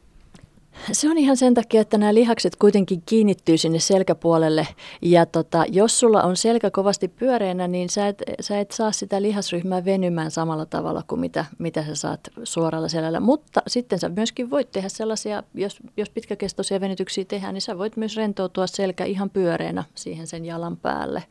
Se 0.92 1.10
on 1.10 1.18
ihan 1.18 1.38
sen 1.38 1.54
takia, 1.54 1.82
että 1.82 1.98
nämä 1.98 2.14
lihakset 2.14 2.56
kuitenkin 2.56 3.04
kiinnittyy 3.06 3.58
sinne 3.58 3.80
selkäpuolelle 3.80 4.68
ja 5.02 5.26
tota, 5.26 5.66
jos 5.70 6.00
sulla 6.00 6.24
on 6.24 6.38
selkä 6.38 6.72
kovasti 6.72 7.08
pyöreänä, 7.08 7.68
niin 7.68 7.90
sä 7.90 8.08
et, 8.08 8.24
sä 8.40 8.60
et 8.60 8.72
saa 8.72 8.92
sitä 8.92 9.22
lihasryhmää 9.22 9.86
venymään 9.86 10.32
samalla 10.32 10.66
tavalla 10.66 11.04
kuin 11.08 11.22
mitä, 11.22 11.46
mitä 11.58 11.84
sä 11.84 11.96
saat 11.96 12.20
suoralla 12.44 12.88
selällä. 12.88 13.20
Mutta 13.20 13.62
sitten 13.68 14.00
sä 14.00 14.10
myöskin 14.10 14.50
voit 14.50 14.72
tehdä 14.72 14.90
sellaisia, 14.90 15.44
jos, 15.54 15.78
jos 15.98 16.10
pitkäkestoisia 16.10 16.82
venytyksiä 16.82 17.26
tehdään, 17.26 17.54
niin 17.54 17.62
sä 17.62 17.78
voit 17.78 17.98
myös 17.98 18.18
rentoutua 18.18 18.68
selkä 18.68 19.06
ihan 19.06 19.30
pyöreänä 19.30 19.84
siihen 19.96 20.28
sen 20.28 20.46
jalan 20.46 20.78
päälle. 20.78 21.24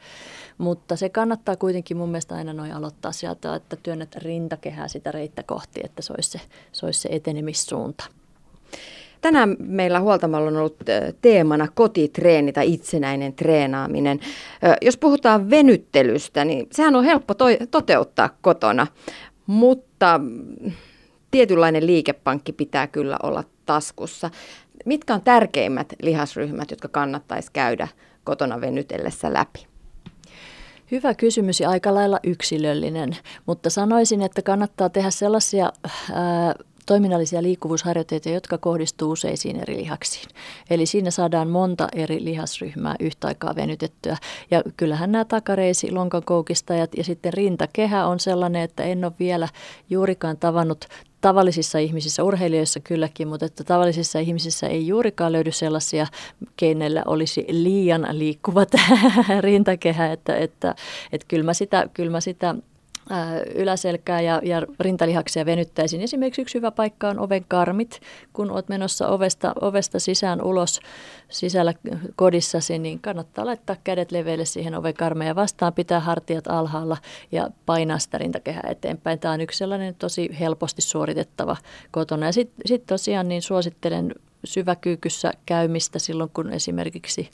Mutta 0.59 0.96
se 0.96 1.09
kannattaa 1.09 1.56
kuitenkin 1.56 1.96
mun 1.96 2.09
mielestä 2.09 2.35
aina 2.35 2.52
noin 2.52 2.72
aloittaa 2.72 3.12
sieltä, 3.12 3.54
että 3.54 3.76
työnnät 3.76 4.14
rintakehää 4.16 4.88
sitä 4.88 5.12
reittä 5.12 5.42
kohti, 5.42 5.80
että 5.85 6.02
se 6.02 6.12
olisi 6.12 6.30
se, 6.30 6.40
se, 6.72 6.87
olisi 6.87 7.00
se 7.00 7.09
etenemissuunta. 7.12 8.04
Tänään 9.26 9.56
meillä 9.58 10.00
huoltamalla 10.00 10.48
on 10.48 10.56
ollut 10.56 10.76
teemana 11.22 11.68
kotitreeni 11.74 12.52
tai 12.52 12.72
itsenäinen 12.72 13.34
treenaaminen. 13.34 14.20
Jos 14.82 14.96
puhutaan 14.96 15.50
venyttelystä, 15.50 16.44
niin 16.44 16.66
sehän 16.72 16.96
on 16.96 17.04
helppo 17.04 17.34
to- 17.34 17.66
toteuttaa 17.70 18.30
kotona, 18.42 18.86
mutta 19.46 20.20
tietynlainen 21.30 21.86
liikepankki 21.86 22.52
pitää 22.52 22.86
kyllä 22.86 23.16
olla 23.22 23.44
taskussa. 23.66 24.30
Mitkä 24.84 25.14
on 25.14 25.22
tärkeimmät 25.22 25.92
lihasryhmät, 26.02 26.70
jotka 26.70 26.88
kannattaisi 26.88 27.50
käydä 27.52 27.88
kotona 28.24 28.60
venytellessä 28.60 29.32
läpi? 29.32 29.66
Hyvä 30.90 31.14
kysymys 31.14 31.60
ja 31.60 31.70
aika 31.70 31.94
lailla 31.94 32.20
yksilöllinen, 32.24 33.16
mutta 33.46 33.70
sanoisin, 33.70 34.22
että 34.22 34.42
kannattaa 34.42 34.88
tehdä 34.88 35.10
sellaisia 35.10 35.72
ää, 36.12 36.54
toiminnallisia 36.87 37.42
liikkuvuusharjoitteita, 37.42 38.29
jotka 38.29 38.59
kohdistuu 38.59 39.11
useisiin 39.11 39.57
eri 39.57 39.77
lihaksiin. 39.77 40.29
Eli 40.70 40.87
siinä 40.87 41.11
saadaan 41.11 41.49
monta 41.49 41.88
eri 41.92 42.25
lihasryhmää 42.25 42.94
yhtä 43.01 43.29
aikaa 43.29 43.57
venytettyä. 43.57 44.16
Ja 44.51 44.62
kyllähän 44.77 45.12
nämä 45.12 45.25
takareisi, 45.25 45.92
lonkakoukistajat 45.92 46.90
ja 46.96 47.05
sitten 47.05 47.33
rintakehä 47.33 48.07
on 48.07 48.20
sellainen, 48.20 48.62
että 48.62 48.83
en 48.83 49.05
ole 49.05 49.12
vielä 49.18 49.49
juurikaan 49.90 50.37
tavannut 50.37 50.85
tavallisissa 51.20 51.79
ihmisissä, 51.79 52.25
urheilijoissa 52.25 52.81
kylläkin, 52.81 53.29
mutta 53.29 53.46
että 53.46 53.64
tavallisissa 53.64 54.18
ihmisissä 54.18 54.66
ei 54.66 54.87
juurikaan 54.87 55.33
löydy 55.33 55.53
sellaisia, 55.53 56.07
keinoilla 56.57 57.03
olisi 57.07 57.46
liian 57.49 58.07
liikkuvat 58.11 58.68
rintakehä, 59.40 60.12
että, 60.12 60.37
että, 60.37 60.75
että 61.12 61.25
kyllä 61.29 61.44
mä 61.44 61.55
sitä, 61.55 61.88
kyllä 61.94 62.11
mä 62.11 62.20
sitä 62.20 62.55
yläselkää 63.54 64.20
ja, 64.20 64.40
ja 64.44 64.62
rintalihaksia 64.80 65.46
venyttäisiin. 65.46 66.02
Esimerkiksi 66.02 66.42
yksi 66.42 66.58
hyvä 66.58 66.70
paikka 66.70 67.08
on 67.08 67.18
oven 67.18 67.44
karmit. 67.48 68.00
Kun 68.32 68.50
olet 68.50 68.68
menossa 68.68 69.08
ovesta, 69.08 69.52
ovesta 69.60 69.98
sisään 69.98 70.42
ulos 70.42 70.80
sisällä 71.28 71.74
kodissasi, 72.16 72.78
niin 72.78 73.00
kannattaa 73.00 73.46
laittaa 73.46 73.76
kädet 73.84 74.12
leveille 74.12 74.44
siihen 74.44 74.74
oven 74.74 74.94
karmeen 74.94 75.28
ja 75.28 75.34
vastaan 75.34 75.72
pitää 75.72 76.00
hartiat 76.00 76.46
alhaalla 76.46 76.96
ja 77.32 77.50
painaa 77.66 77.98
sitä 77.98 78.18
rintakehää 78.18 78.68
eteenpäin. 78.70 79.18
Tämä 79.18 79.34
on 79.34 79.40
yksi 79.40 79.58
sellainen 79.58 79.94
tosi 79.94 80.36
helposti 80.40 80.82
suoritettava 80.82 81.56
kotona. 81.90 82.26
Ja 82.26 82.32
sitten 82.32 82.62
sit 82.66 82.86
tosiaan 82.86 83.28
niin 83.28 83.42
suosittelen 83.42 84.14
syväkyykyssä 84.44 85.32
käymistä 85.46 85.98
silloin, 85.98 86.30
kun 86.34 86.52
esimerkiksi 86.52 87.30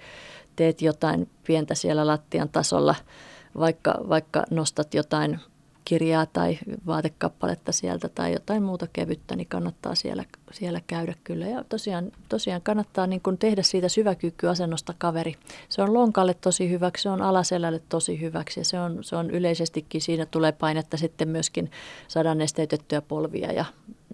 teet 0.56 0.82
jotain 0.82 1.28
pientä 1.46 1.74
siellä 1.74 2.06
lattian 2.06 2.48
tasolla– 2.48 2.94
vaikka, 3.58 3.94
vaikka 4.08 4.44
nostat 4.50 4.94
jotain 4.94 5.40
kirjaa 5.84 6.26
tai 6.26 6.58
vaatekappaletta 6.86 7.72
sieltä 7.72 8.08
tai 8.08 8.32
jotain 8.32 8.62
muuta 8.62 8.86
kevyttä, 8.92 9.36
niin 9.36 9.46
kannattaa 9.46 9.94
siellä, 9.94 10.24
siellä 10.52 10.80
käydä 10.86 11.14
kyllä. 11.24 11.46
Ja 11.46 11.64
tosiaan, 11.68 12.12
tosiaan 12.28 12.62
kannattaa 12.62 13.06
niin 13.06 13.20
kuin 13.20 13.38
tehdä 13.38 13.62
siitä 13.62 13.88
syväkykyasennosta 13.88 14.94
kaveri. 14.98 15.34
Se 15.68 15.82
on 15.82 15.94
lonkalle 15.94 16.34
tosi 16.34 16.70
hyväksi, 16.70 17.02
se 17.02 17.10
on 17.10 17.22
alaselälle 17.22 17.82
tosi 17.88 18.20
hyväksi 18.20 18.60
ja 18.60 18.64
se 18.64 18.80
on, 18.80 19.04
se 19.04 19.16
on 19.16 19.30
yleisestikin, 19.30 20.00
siinä 20.00 20.26
tulee 20.26 20.52
painetta 20.52 20.96
sitten 20.96 21.28
myöskin 21.28 21.70
saada 22.08 22.34
nesteytettyä 22.34 23.02
polvia 23.02 23.52
ja 23.52 23.64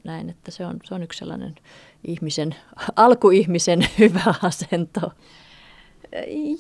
näin, 0.05 0.31
että 0.31 0.51
se 0.51 0.67
on, 0.67 0.77
se 0.85 0.95
on 0.95 1.03
yksi 1.03 1.19
sellainen 1.19 1.55
ihmisen, 2.07 2.55
alkuihmisen 2.97 3.87
hyvä 3.99 4.35
asento. 4.43 5.13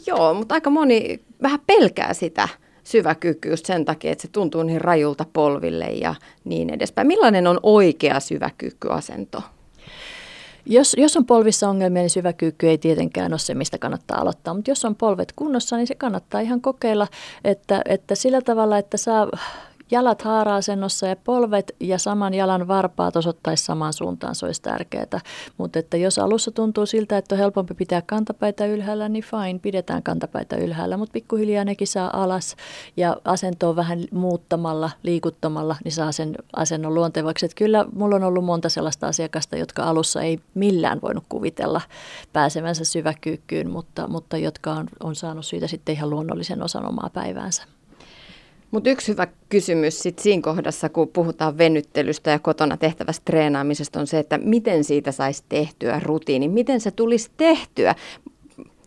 Joo, 0.06 0.34
mutta 0.34 0.54
aika 0.54 0.70
moni 0.70 1.20
vähän 1.42 1.60
pelkää 1.66 2.14
sitä 2.14 2.48
syväkyky 2.88 3.48
just 3.50 3.66
sen 3.66 3.84
takia, 3.84 4.12
että 4.12 4.22
se 4.22 4.28
tuntuu 4.28 4.62
niin 4.62 4.80
rajulta 4.80 5.26
polville 5.32 5.84
ja 5.84 6.14
niin 6.44 6.70
edespäin. 6.70 7.06
Millainen 7.06 7.46
on 7.46 7.60
oikea 7.62 8.20
syväkykyasento? 8.20 9.42
Jos, 10.66 10.94
jos 10.98 11.16
on 11.16 11.26
polvissa 11.26 11.68
ongelmia, 11.68 12.02
niin 12.02 12.10
syväkyykky 12.10 12.68
ei 12.68 12.78
tietenkään 12.78 13.32
ole 13.32 13.38
se, 13.38 13.54
mistä 13.54 13.78
kannattaa 13.78 14.20
aloittaa. 14.20 14.54
Mutta 14.54 14.70
jos 14.70 14.84
on 14.84 14.94
polvet 14.94 15.32
kunnossa, 15.36 15.76
niin 15.76 15.86
se 15.86 15.94
kannattaa 15.94 16.40
ihan 16.40 16.60
kokeilla, 16.60 17.06
että, 17.44 17.82
että 17.84 18.14
sillä 18.14 18.40
tavalla, 18.40 18.78
että 18.78 18.96
saa 18.96 19.28
jalat 19.90 20.22
haara-asennossa 20.22 21.06
ja 21.06 21.16
polvet 21.16 21.76
ja 21.80 21.98
saman 21.98 22.34
jalan 22.34 22.68
varpaat 22.68 23.16
osoittaisi 23.16 23.64
samaan 23.64 23.92
suuntaan, 23.92 24.34
se 24.34 24.46
olisi 24.46 24.62
tärkeää. 24.62 25.20
Mutta 25.58 25.78
että 25.78 25.96
jos 25.96 26.18
alussa 26.18 26.50
tuntuu 26.50 26.86
siltä, 26.86 27.18
että 27.18 27.34
on 27.34 27.38
helpompi 27.38 27.74
pitää 27.74 28.02
kantapäitä 28.02 28.66
ylhäällä, 28.66 29.08
niin 29.08 29.24
fine, 29.24 29.58
pidetään 29.58 30.02
kantapäitä 30.02 30.56
ylhäällä, 30.56 30.96
mutta 30.96 31.12
pikkuhiljaa 31.12 31.64
nekin 31.64 31.86
saa 31.86 32.22
alas 32.22 32.56
ja 32.96 33.16
asentoa 33.24 33.76
vähän 33.76 34.04
muuttamalla, 34.12 34.90
liikuttamalla, 35.02 35.76
niin 35.84 35.92
saa 35.92 36.12
sen 36.12 36.34
asennon 36.56 36.94
luontevaksi. 36.94 37.46
Että 37.46 37.56
kyllä 37.56 37.84
mulla 37.94 38.16
on 38.16 38.24
ollut 38.24 38.44
monta 38.44 38.68
sellaista 38.68 39.06
asiakasta, 39.06 39.56
jotka 39.56 39.82
alussa 39.82 40.22
ei 40.22 40.38
millään 40.54 41.00
voinut 41.02 41.24
kuvitella 41.28 41.80
pääsevänsä 42.32 42.84
syväkyykkyyn, 42.84 43.70
mutta, 43.70 44.08
mutta 44.08 44.38
jotka 44.38 44.72
on, 44.72 44.86
on 45.02 45.14
saanut 45.14 45.46
siitä 45.46 45.66
sitten 45.66 45.94
ihan 45.94 46.10
luonnollisen 46.10 46.62
osan 46.62 46.88
omaa 46.88 47.10
päiväänsä. 47.12 47.77
Mutta 48.70 48.90
yksi 48.90 49.12
hyvä 49.12 49.26
kysymys 49.48 50.02
sit 50.02 50.18
siinä 50.18 50.42
kohdassa, 50.42 50.88
kun 50.88 51.08
puhutaan 51.08 51.58
venyttelystä 51.58 52.30
ja 52.30 52.38
kotona 52.38 52.76
tehtävästä 52.76 53.22
treenaamisesta, 53.24 54.00
on 54.00 54.06
se, 54.06 54.18
että 54.18 54.38
miten 54.38 54.84
siitä 54.84 55.12
saisi 55.12 55.44
tehtyä 55.48 56.00
rutiini, 56.04 56.48
miten 56.48 56.80
se 56.80 56.90
tulisi 56.90 57.30
tehtyä. 57.36 57.94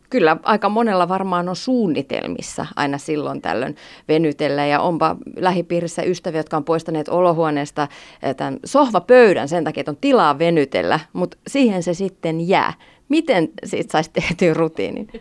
Kyllä 0.10 0.38
aika 0.44 0.70
monella 0.70 1.10
varmaan 1.10 1.50
on 1.50 1.56
suunnitelmissa 1.56 2.66
aina 2.76 2.98
silloin 2.98 3.42
tällöin 3.42 3.76
venytellä 4.08 4.66
ja 4.66 4.82
onpa 4.82 5.16
lähipiirissä 5.36 6.04
ystäviä, 6.04 6.40
jotka 6.40 6.58
on 6.58 6.64
poistaneet 6.64 7.10
olohuoneesta 7.10 7.88
eh, 8.24 8.36
tämän 8.36 8.60
sohvapöydän 8.66 9.48
sen 9.48 9.64
takia, 9.64 9.82
että 9.82 9.92
on 9.92 9.98
tilaa 10.02 10.40
venytellä, 10.40 11.00
mutta 11.14 11.38
siihen 11.48 11.84
se 11.84 11.94
sitten 11.94 12.48
jää. 12.48 12.74
Miten 13.12 13.50
siitä 13.64 13.92
saisi 13.92 14.10
tehtyä 14.14 14.54
rutiinin? 14.54 15.08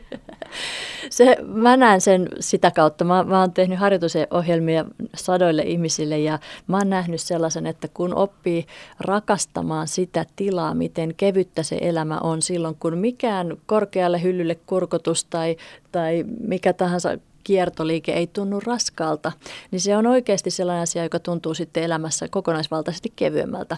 Se, 1.11 1.37
mä 1.47 1.77
näen 1.77 2.01
sen 2.01 2.29
sitä 2.41 2.71
kautta. 2.71 3.05
Mä, 3.05 3.25
mä 3.25 3.41
oon 3.41 3.53
tehnyt 3.53 3.79
harjoitusohjelmia 3.79 4.85
sadoille 5.15 5.63
ihmisille 5.63 6.19
ja 6.19 6.39
mä 6.67 6.77
oon 6.77 6.91
nähnyt 6.91 7.21
sellaisen, 7.21 7.67
että 7.67 7.89
kun 7.89 8.15
oppii 8.15 8.67
rakastamaan 9.01 9.89
sitä 9.89 10.27
tilaa, 10.37 10.75
miten 10.75 11.15
kevyttä 11.17 11.63
se 11.63 11.79
elämä 11.81 12.19
on 12.19 12.43
silloin, 12.43 12.77
kun 12.81 12.99
mikään 12.99 13.57
korkealle 13.67 14.23
hyllylle 14.23 14.55
kurkotus 14.55 15.25
tai, 15.25 15.57
tai 15.93 16.25
mikä 16.41 16.73
tahansa 16.73 17.19
kiertoliike 17.45 18.13
ei 18.13 18.27
tunnu 18.27 18.61
raskaalta, 18.61 19.33
niin 19.71 19.81
se 19.81 19.97
on 19.97 20.07
oikeasti 20.07 20.51
sellainen 20.51 20.83
asia, 20.83 21.03
joka 21.03 21.19
tuntuu 21.19 21.55
sitten 21.55 21.83
elämässä 21.83 22.29
kokonaisvaltaisesti 22.29 23.13
kevyemmältä. 23.17 23.77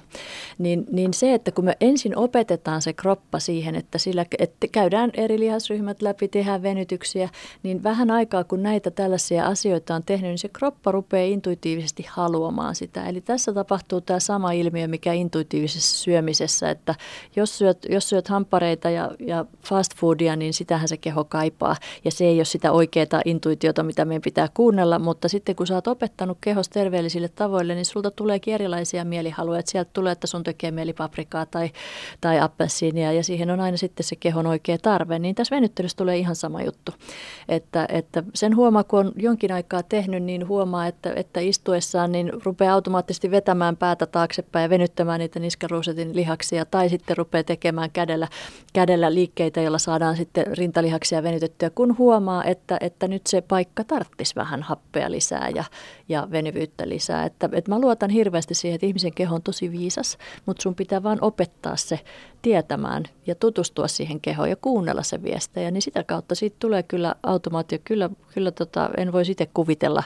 Niin, 0.59 0.87
niin 0.91 1.15
se, 1.15 1.35
että 1.35 1.51
kun 1.51 1.65
me 1.65 1.77
ensin 1.81 2.17
opetetaan 2.17 2.83
se 2.83 2.93
kroppa 2.93 3.39
siihen, 3.39 3.75
että, 3.75 3.99
sillä, 3.99 4.25
että 4.39 4.67
käydään 4.73 5.11
eri 5.15 5.39
lihasryhmät 5.39 6.03
läpi, 6.03 6.29
tehdään 6.29 6.63
venytyksiä, 6.63 7.29
niin 7.63 7.83
vähän 7.83 8.11
aikaa 8.11 8.45
kun 8.45 8.63
näitä 8.63 8.91
tällaisia 8.91 9.47
asioita 9.47 9.95
on 9.95 10.03
tehnyt, 10.03 10.31
niin 10.31 10.39
se 10.39 10.49
kroppa 10.49 10.93
rupeaa 10.93 11.27
intuitiivisesti 11.27 12.07
haluamaan 12.09 12.75
sitä. 12.75 13.09
Eli 13.09 13.21
tässä 13.21 13.53
tapahtuu 13.53 14.01
tämä 14.01 14.21
sama 14.21 14.53
ilmiö, 14.53 14.89
mikä 14.89 15.13
intuitiivisessa 15.13 15.99
syömisessä, 15.99 16.71
että 16.71 16.95
jos 17.37 17.59
syöt, 17.59 17.87
jos 17.89 18.09
syöt 18.09 18.29
hampareita 18.29 18.91
ja, 18.91 19.11
ja 19.27 19.45
fast 19.65 19.97
foodia, 19.97 20.37
niin 20.37 20.55
sitähän 20.55 20.89
se 20.89 20.97
keho 20.97 21.25
kaipaa. 21.25 21.77
Ja 22.05 22.11
se 22.11 22.25
ei 22.25 22.39
ole 22.39 22.45
sitä 22.45 22.73
oikeaa 22.73 23.23
intuitiivista 23.25 23.52
intuitiota, 23.53 23.83
mitä 23.83 24.05
meidän 24.05 24.23
pitää 24.23 24.49
kuunnella, 24.55 24.99
mutta 24.99 25.29
sitten 25.29 25.57
kun 25.57 25.67
sä 25.67 25.75
oot 25.75 25.87
opettanut 25.87 26.39
kehos 26.41 26.69
terveellisille 26.69 27.29
tavoille, 27.29 27.75
niin 27.75 27.85
sulta 27.85 28.11
tuleekin 28.11 28.55
erilaisia 28.55 29.05
mielihaluja. 29.05 29.59
Että 29.59 29.73
sieltä 29.73 29.91
tulee, 29.93 30.13
että 30.13 30.27
sun 30.27 30.43
tekee 30.43 30.71
mieli 30.71 30.93
paprikaa 30.93 31.47
tai, 31.47 31.71
tai 32.21 32.41
appelsiinia 32.41 33.13
ja 33.13 33.25
siihen 33.25 33.51
on 33.51 33.61
aina 33.61 33.77
sitten 33.77 34.05
se 34.05 34.17
kehon 34.17 34.47
oikea 34.47 34.79
tarve. 34.79 35.19
Niin 35.19 35.35
tässä 35.35 35.57
venyttelyssä 35.57 35.97
tulee 35.97 36.19
ihan 36.19 36.37
sama 36.37 36.63
juttu. 36.63 36.93
Että, 37.49 37.87
että 37.89 38.23
sen 38.35 38.57
huomaa, 38.57 38.85
kun 38.85 38.99
on 38.99 39.13
jonkin 39.17 39.53
aikaa 39.53 39.83
tehnyt, 39.83 40.23
niin 40.23 40.49
huomaa, 40.49 40.87
että, 40.87 41.13
että 41.17 41.41
istuessaan 41.41 42.13
niin 42.13 42.33
rupeaa 42.45 42.75
automaattisesti 42.75 43.31
vetämään 43.31 43.77
päätä 43.77 44.07
taaksepäin 44.07 44.63
ja 44.63 44.71
venyttämään 44.71 45.21
niitä 45.21 45.41
niskaruusetin 45.41 46.17
lihaksia 46.17 46.65
tai 46.65 46.89
sitten 46.89 47.17
rupeaa 47.17 47.45
tekemään 47.45 47.91
kädellä, 47.91 48.29
kädellä 48.73 49.15
liikkeitä, 49.15 49.61
joilla 49.61 49.79
saadaan 49.79 50.17
sitten 50.17 50.47
rintalihaksia 50.47 51.23
venytettyä, 51.23 51.71
kun 51.71 51.99
huomaa, 51.99 52.45
että, 52.45 52.77
että 52.81 53.09
nyt 53.09 53.27
se 53.27 53.42
paikka 53.43 53.85
tarttisi 53.85 54.37
vähän 54.37 54.63
happea 54.63 55.11
lisää 55.11 55.49
ja, 55.49 55.65
ja 56.09 56.29
venyvyyttä 56.31 56.89
lisää. 56.89 57.25
Että, 57.25 57.49
että 57.53 57.71
mä 57.71 57.79
luotan 57.79 58.11
hirveästi 58.11 58.55
siihen, 58.55 58.75
että 58.75 58.87
ihmisen 58.87 59.15
keho 59.15 59.35
on 59.35 59.43
tosi 59.43 59.71
viisas, 59.71 60.19
mutta 60.47 60.63
sun 60.63 60.75
pitää 60.75 61.03
vaan 61.03 61.19
opettaa 61.21 61.77
se 61.77 62.01
tietämään 62.43 63.05
ja 63.27 63.35
tutustua 63.35 63.89
siihen 63.89 64.21
kehoon 64.21 64.51
ja 64.51 64.57
kuunnella 64.57 65.03
se 65.03 65.23
viestejä, 65.23 65.71
niin 65.71 65.83
sitä 65.83 66.05
kautta 66.05 66.35
siitä 66.35 66.57
tulee 66.59 66.83
kyllä 66.83 67.15
automaatio. 67.23 67.79
Kyllä, 67.85 68.11
kyllä 68.35 68.51
tota, 68.51 68.91
en 68.97 69.13
voi 69.13 69.23
itse 69.29 69.49
kuvitella, 69.55 70.03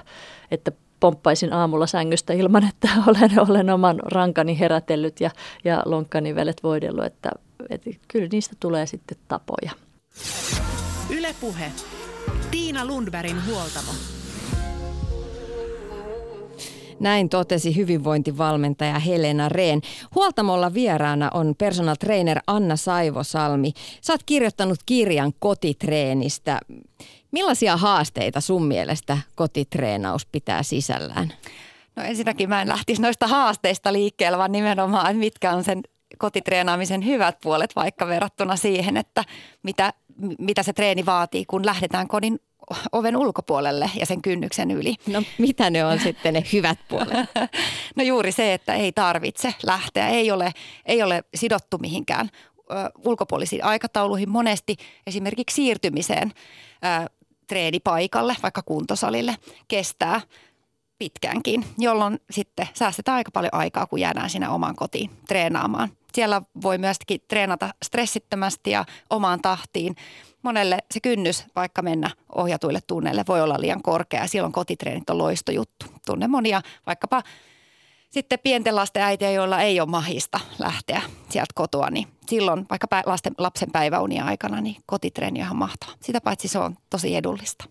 että 0.51 0.73
pomppaisin 1.01 1.53
aamulla 1.53 1.87
sängystä 1.87 2.33
ilman, 2.33 2.69
että 2.69 2.89
olen, 3.07 3.51
olen 3.51 3.71
oman 3.71 4.01
rankani 4.05 4.59
herätellyt 4.59 5.21
ja, 5.21 5.31
ja 5.65 5.83
lonkkanivelet 5.85 6.63
voidellut, 6.63 7.05
että, 7.05 7.31
että 7.71 7.91
kyllä 8.09 8.29
niistä 8.33 8.57
tulee 8.61 8.87
sitten 8.87 9.19
tapoja. 9.29 9.71
Ylepuhe 11.11 11.73
Tiina 12.51 12.87
Lundbergin 12.87 13.47
huoltamo. 13.47 13.93
Näin 17.01 17.29
totesi 17.29 17.77
hyvinvointivalmentaja 17.77 18.99
Helena 18.99 19.49
Rehn. 19.49 19.81
Huoltamolla 20.15 20.75
vieraana 20.75 21.31
on 21.35 21.55
personal 21.59 21.95
trainer 21.95 22.41
Anna 22.47 22.77
Saivosalmi. 22.77 23.73
Sä 24.01 24.13
oot 24.13 24.23
kirjoittanut 24.27 24.79
kirjan 24.87 25.33
kotitreenistä. 25.39 26.61
Millaisia 27.33 27.77
haasteita 27.77 28.41
sun 28.41 28.65
mielestä 28.65 29.19
kotitreenaus 29.35 30.27
pitää 30.27 30.63
sisällään? 30.63 31.33
No 31.97 32.03
ensinnäkin 32.03 32.49
mä 32.49 32.63
en 32.63 32.69
lähtisi 32.69 33.03
noista 33.03 33.27
haasteista 33.27 33.93
liikkeelle, 33.93 34.39
vaan 34.39 34.53
nimenomaan, 34.53 35.07
että 35.07 35.19
mitkä 35.19 35.53
on 35.53 35.65
sen 35.65 35.81
kotitreenaamisen 36.19 37.07
hyvät 37.07 37.37
puolet 37.43 37.77
vaikka 37.77 38.07
verrattuna 38.07 38.57
siihen, 38.57 38.97
että 38.97 39.25
mitä, 39.63 39.93
mitä 40.39 40.63
se 40.63 40.73
treeni 40.73 41.07
vaatii, 41.07 41.45
kun 41.45 41.67
lähdetään 41.67 42.09
kodin 42.09 42.39
oven 42.93 43.17
ulkopuolelle 43.17 43.91
ja 44.01 44.07
sen 44.07 44.23
kynnyksen 44.23 44.71
yli. 44.71 44.95
No 45.07 45.23
mitä 45.39 45.71
ne 45.71 45.85
on 45.85 46.01
sitten 46.01 46.35
ne 46.35 46.45
hyvät 46.53 46.79
puolet? 46.89 47.11
no 47.97 48.03
juuri 48.03 48.33
se, 48.33 48.55
että 48.55 48.75
ei 48.75 48.93
tarvitse 48.93 49.55
lähteä, 49.63 50.09
ei 50.09 50.31
ole, 50.31 50.53
ei 50.87 51.03
ole 51.03 51.25
sidottu 51.35 51.79
mihinkään 51.79 52.31
ö, 52.59 52.75
ulkopuolisiin 53.05 53.65
aikatauluihin. 53.65 54.31
Monesti 54.31 54.77
esimerkiksi 55.07 55.55
siirtymiseen 55.55 56.33
ö, 57.03 57.11
treenipaikalle, 57.47 58.37
vaikka 58.43 58.63
kuntosalille, 58.63 59.37
kestää 59.69 60.21
pitkäänkin, 60.99 61.65
jolloin 61.79 62.21
sitten 62.31 62.69
säästetään 62.75 63.17
aika 63.17 63.31
paljon 63.31 63.55
aikaa, 63.55 63.87
kun 63.87 64.01
jäädään 64.01 64.31
sinne 64.31 64.49
omaan 64.49 64.77
kotiin 64.77 65.11
treenaamaan. 65.29 65.89
Siellä 66.17 66.43
voi 66.63 66.79
myöskin 66.79 67.21
treenata 67.29 67.75
stressittömästi 67.83 68.71
ja 68.71 68.85
omaan 69.11 69.41
tahtiin. 69.43 69.97
Monelle 70.43 70.79
se 70.91 71.01
kynnys 71.01 71.45
vaikka 71.57 71.83
mennä 71.83 72.11
ohjatuille 72.35 72.81
tunneille 72.87 73.25
voi 73.29 73.41
olla 73.41 73.61
liian 73.61 73.83
korkea 73.83 74.27
silloin 74.27 74.53
kotitreenit 74.53 75.11
on 75.11 75.19
loistojuttu. 75.19 75.87
Tunne 76.07 76.29
monia 76.29 76.63
vaikkapa 76.87 77.23
sitten 78.17 78.39
pienten 78.43 78.77
lasten 78.77 79.03
äitiä, 79.03 79.31
joilla 79.31 79.61
ei 79.61 79.81
ole 79.81 79.89
mahista 79.89 80.41
lähteä 80.59 81.03
sieltä 81.29 81.53
kotoa, 81.55 81.91
niin 81.91 82.07
silloin 82.27 82.67
vaikka 82.71 82.87
lasten, 83.07 83.35
lapsen 83.39 83.71
päiväunia 83.73 84.25
aikana, 84.25 84.61
niin 84.61 84.77
kotitreeni 84.87 85.41
on 85.41 85.47
ihan 85.47 85.57
mahtava. 85.57 85.93
Sitä 86.01 86.21
paitsi 86.21 86.49
se 86.49 86.59
on 86.59 86.77
tosi 86.91 87.17
edullista. 87.17 87.65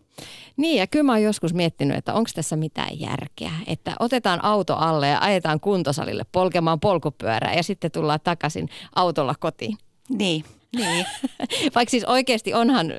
Niin 0.58 0.80
ja 0.80 0.88
kyllä 0.88 1.04
mä 1.04 1.12
oon 1.12 1.24
joskus 1.24 1.54
miettinyt, 1.54 1.98
että 1.98 2.14
onko 2.14 2.30
tässä 2.36 2.56
mitään 2.56 3.00
järkeä, 3.00 3.52
että 3.68 3.96
otetaan 4.00 4.44
auto 4.44 4.76
alle 4.76 5.08
ja 5.08 5.20
ajetaan 5.22 5.60
kuntosalille 5.60 6.24
polkemaan 6.32 6.80
polkupyörää 6.80 7.54
ja 7.54 7.64
sitten 7.64 7.92
tullaan 7.92 8.20
takaisin 8.24 8.70
autolla 8.96 9.36
kotiin. 9.40 9.78
Niin, 10.10 10.46
Niin. 10.76 11.06
Vaikka 11.76 11.92
siis 11.92 12.04
oikeasti 12.04 12.54
onhan 12.54 12.94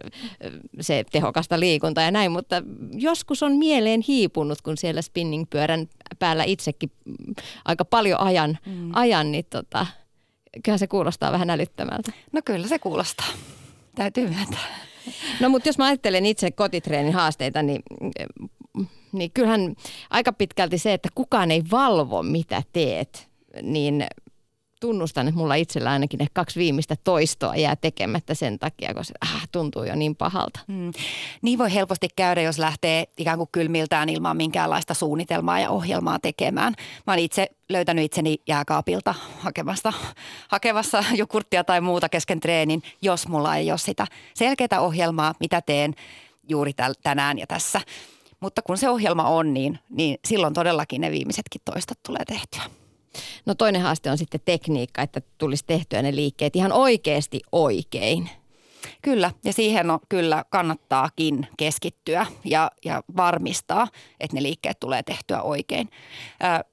se 0.80 1.04
tehokasta 1.12 1.60
liikuntaa 1.60 2.04
ja 2.04 2.10
näin, 2.10 2.32
mutta 2.32 2.62
joskus 2.92 3.42
on 3.42 3.52
mieleen 3.52 4.00
hiipunut, 4.08 4.62
kun 4.62 4.76
siellä 4.76 5.02
spinningpyörän 5.02 5.86
päällä 6.18 6.44
itsekin 6.44 6.90
aika 7.64 7.84
paljon 7.84 8.20
ajan, 8.20 8.58
mm. 8.66 8.90
ajan 8.92 9.32
niin 9.32 9.46
tota, 9.50 9.86
kyllähän 10.64 10.78
se 10.78 10.86
kuulostaa 10.86 11.32
vähän 11.32 11.50
älyttömältä. 11.50 12.12
No 12.32 12.40
kyllä 12.44 12.68
se 12.68 12.78
kuulostaa. 12.78 13.26
Täytyy 13.94 14.28
myöntää. 14.28 14.66
No 15.40 15.48
mutta 15.48 15.68
jos 15.68 15.78
mä 15.78 15.86
ajattelen 15.86 16.26
itse 16.26 16.50
kotitreenin 16.50 17.12
haasteita, 17.12 17.62
niin, 17.62 17.82
niin 19.12 19.30
kyllähän 19.30 19.74
aika 20.10 20.32
pitkälti 20.32 20.78
se, 20.78 20.92
että 20.92 21.08
kukaan 21.14 21.50
ei 21.50 21.62
valvo 21.70 22.22
mitä 22.22 22.62
teet, 22.72 23.28
niin 23.62 24.06
tunnustan, 24.80 25.28
että 25.28 25.38
mulla 25.38 25.54
itsellä 25.54 25.90
ainakin 25.90 26.18
ne 26.18 26.26
kaksi 26.32 26.60
viimeistä 26.60 26.96
toistoa 27.04 27.56
jää 27.56 27.76
tekemättä 27.76 28.34
sen 28.34 28.58
takia, 28.58 28.94
koska 28.94 29.14
ah, 29.20 29.48
tuntuu 29.52 29.84
jo 29.84 29.94
niin 29.94 30.16
pahalta. 30.16 30.60
Hmm. 30.68 30.92
Niin 31.42 31.58
voi 31.58 31.74
helposti 31.74 32.08
käydä, 32.16 32.42
jos 32.42 32.58
lähtee 32.58 33.04
ikään 33.16 33.38
kuin 33.38 33.48
kylmiltään 33.52 34.08
ilman 34.08 34.36
minkäänlaista 34.36 34.94
suunnitelmaa 34.94 35.60
ja 35.60 35.70
ohjelmaa 35.70 36.18
tekemään. 36.18 36.74
Mä 37.06 37.12
olen 37.12 37.24
itse 37.24 37.50
löytänyt 37.68 38.04
itseni 38.04 38.36
jääkaapilta 38.46 39.14
hakemasta, 39.38 39.92
hakemassa 40.48 41.04
jogurttia 41.14 41.64
tai 41.64 41.80
muuta 41.80 42.08
kesken 42.08 42.40
treenin, 42.40 42.82
jos 43.02 43.28
mulla 43.28 43.56
ei 43.56 43.70
ole 43.70 43.78
sitä 43.78 44.06
selkeää 44.34 44.80
ohjelmaa, 44.80 45.34
mitä 45.40 45.60
teen 45.60 45.94
juuri 46.48 46.72
täl- 46.72 47.00
tänään 47.02 47.38
ja 47.38 47.46
tässä. 47.46 47.80
Mutta 48.40 48.62
kun 48.62 48.78
se 48.78 48.88
ohjelma 48.88 49.24
on, 49.24 49.54
niin, 49.54 49.78
niin 49.90 50.18
silloin 50.24 50.54
todellakin 50.54 51.00
ne 51.00 51.10
viimeisetkin 51.10 51.60
toistot 51.64 51.98
tulee 52.02 52.24
tehtyä. 52.24 52.62
No 53.46 53.54
toinen 53.54 53.82
haaste 53.82 54.10
on 54.10 54.18
sitten 54.18 54.40
tekniikka, 54.44 55.02
että 55.02 55.20
tulisi 55.38 55.64
tehtyä 55.66 56.02
ne 56.02 56.16
liikkeet 56.16 56.56
ihan 56.56 56.72
oikeasti 56.72 57.40
oikein. 57.52 58.30
Kyllä, 59.02 59.30
ja 59.44 59.52
siihen 59.52 59.90
on, 59.90 59.98
kyllä 60.08 60.44
kannattaakin 60.50 61.46
keskittyä 61.56 62.26
ja, 62.44 62.70
ja 62.84 63.02
varmistaa, 63.16 63.88
että 64.20 64.36
ne 64.36 64.42
liikkeet 64.42 64.80
tulee 64.80 65.02
tehtyä 65.02 65.42
oikein. 65.42 65.88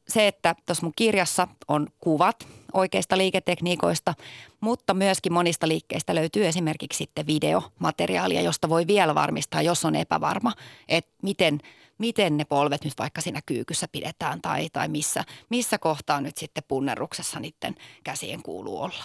Se, 0.07 0.27
että 0.27 0.55
tuossa 0.65 0.85
mun 0.85 0.93
kirjassa 0.95 1.47
on 1.67 1.87
kuvat 1.99 2.47
oikeista 2.73 3.17
liiketekniikoista, 3.17 4.13
mutta 4.59 4.93
myöskin 4.93 5.33
monista 5.33 5.67
liikkeistä 5.67 6.15
löytyy 6.15 6.47
esimerkiksi 6.47 6.97
sitten 6.97 7.27
videomateriaalia, 7.27 8.41
josta 8.41 8.69
voi 8.69 8.87
vielä 8.87 9.15
varmistaa, 9.15 9.61
jos 9.61 9.85
on 9.85 9.95
epävarma, 9.95 10.53
että 10.87 11.11
miten– 11.21 11.59
miten 11.97 12.37
ne 12.37 12.45
polvet 12.45 12.83
nyt 12.83 12.93
vaikka 12.99 13.21
siinä 13.21 13.41
kyykyssä 13.45 13.87
pidetään 13.91 14.41
tai, 14.41 14.69
tai 14.73 14.87
missä, 14.87 15.23
missä 15.49 15.77
kohtaa 15.77 16.21
nyt 16.21 16.37
sitten 16.37 16.63
punneruksessa 16.67 17.39
niiden 17.39 17.75
käsien 18.03 18.43
kuuluu 18.43 18.81
olla. 18.81 19.03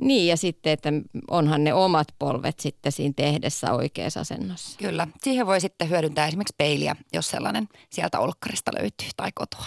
Niin 0.00 0.26
ja 0.26 0.36
sitten, 0.36 0.72
että 0.72 0.88
onhan 1.30 1.64
ne 1.64 1.74
omat 1.74 2.08
polvet 2.18 2.60
sitten 2.60 2.92
siinä 2.92 3.14
tehdessä 3.16 3.72
oikeassa 3.72 4.20
asennossa. 4.20 4.78
Kyllä. 4.78 5.08
Siihen 5.22 5.46
voi 5.46 5.60
sitten 5.60 5.90
hyödyntää 5.90 6.26
esimerkiksi 6.26 6.54
peiliä, 6.58 6.96
jos 7.12 7.28
sellainen 7.30 7.68
sieltä 7.90 8.18
olkkarista 8.18 8.72
löytyy 8.74 9.08
tai 9.16 9.30
kotoa. 9.34 9.66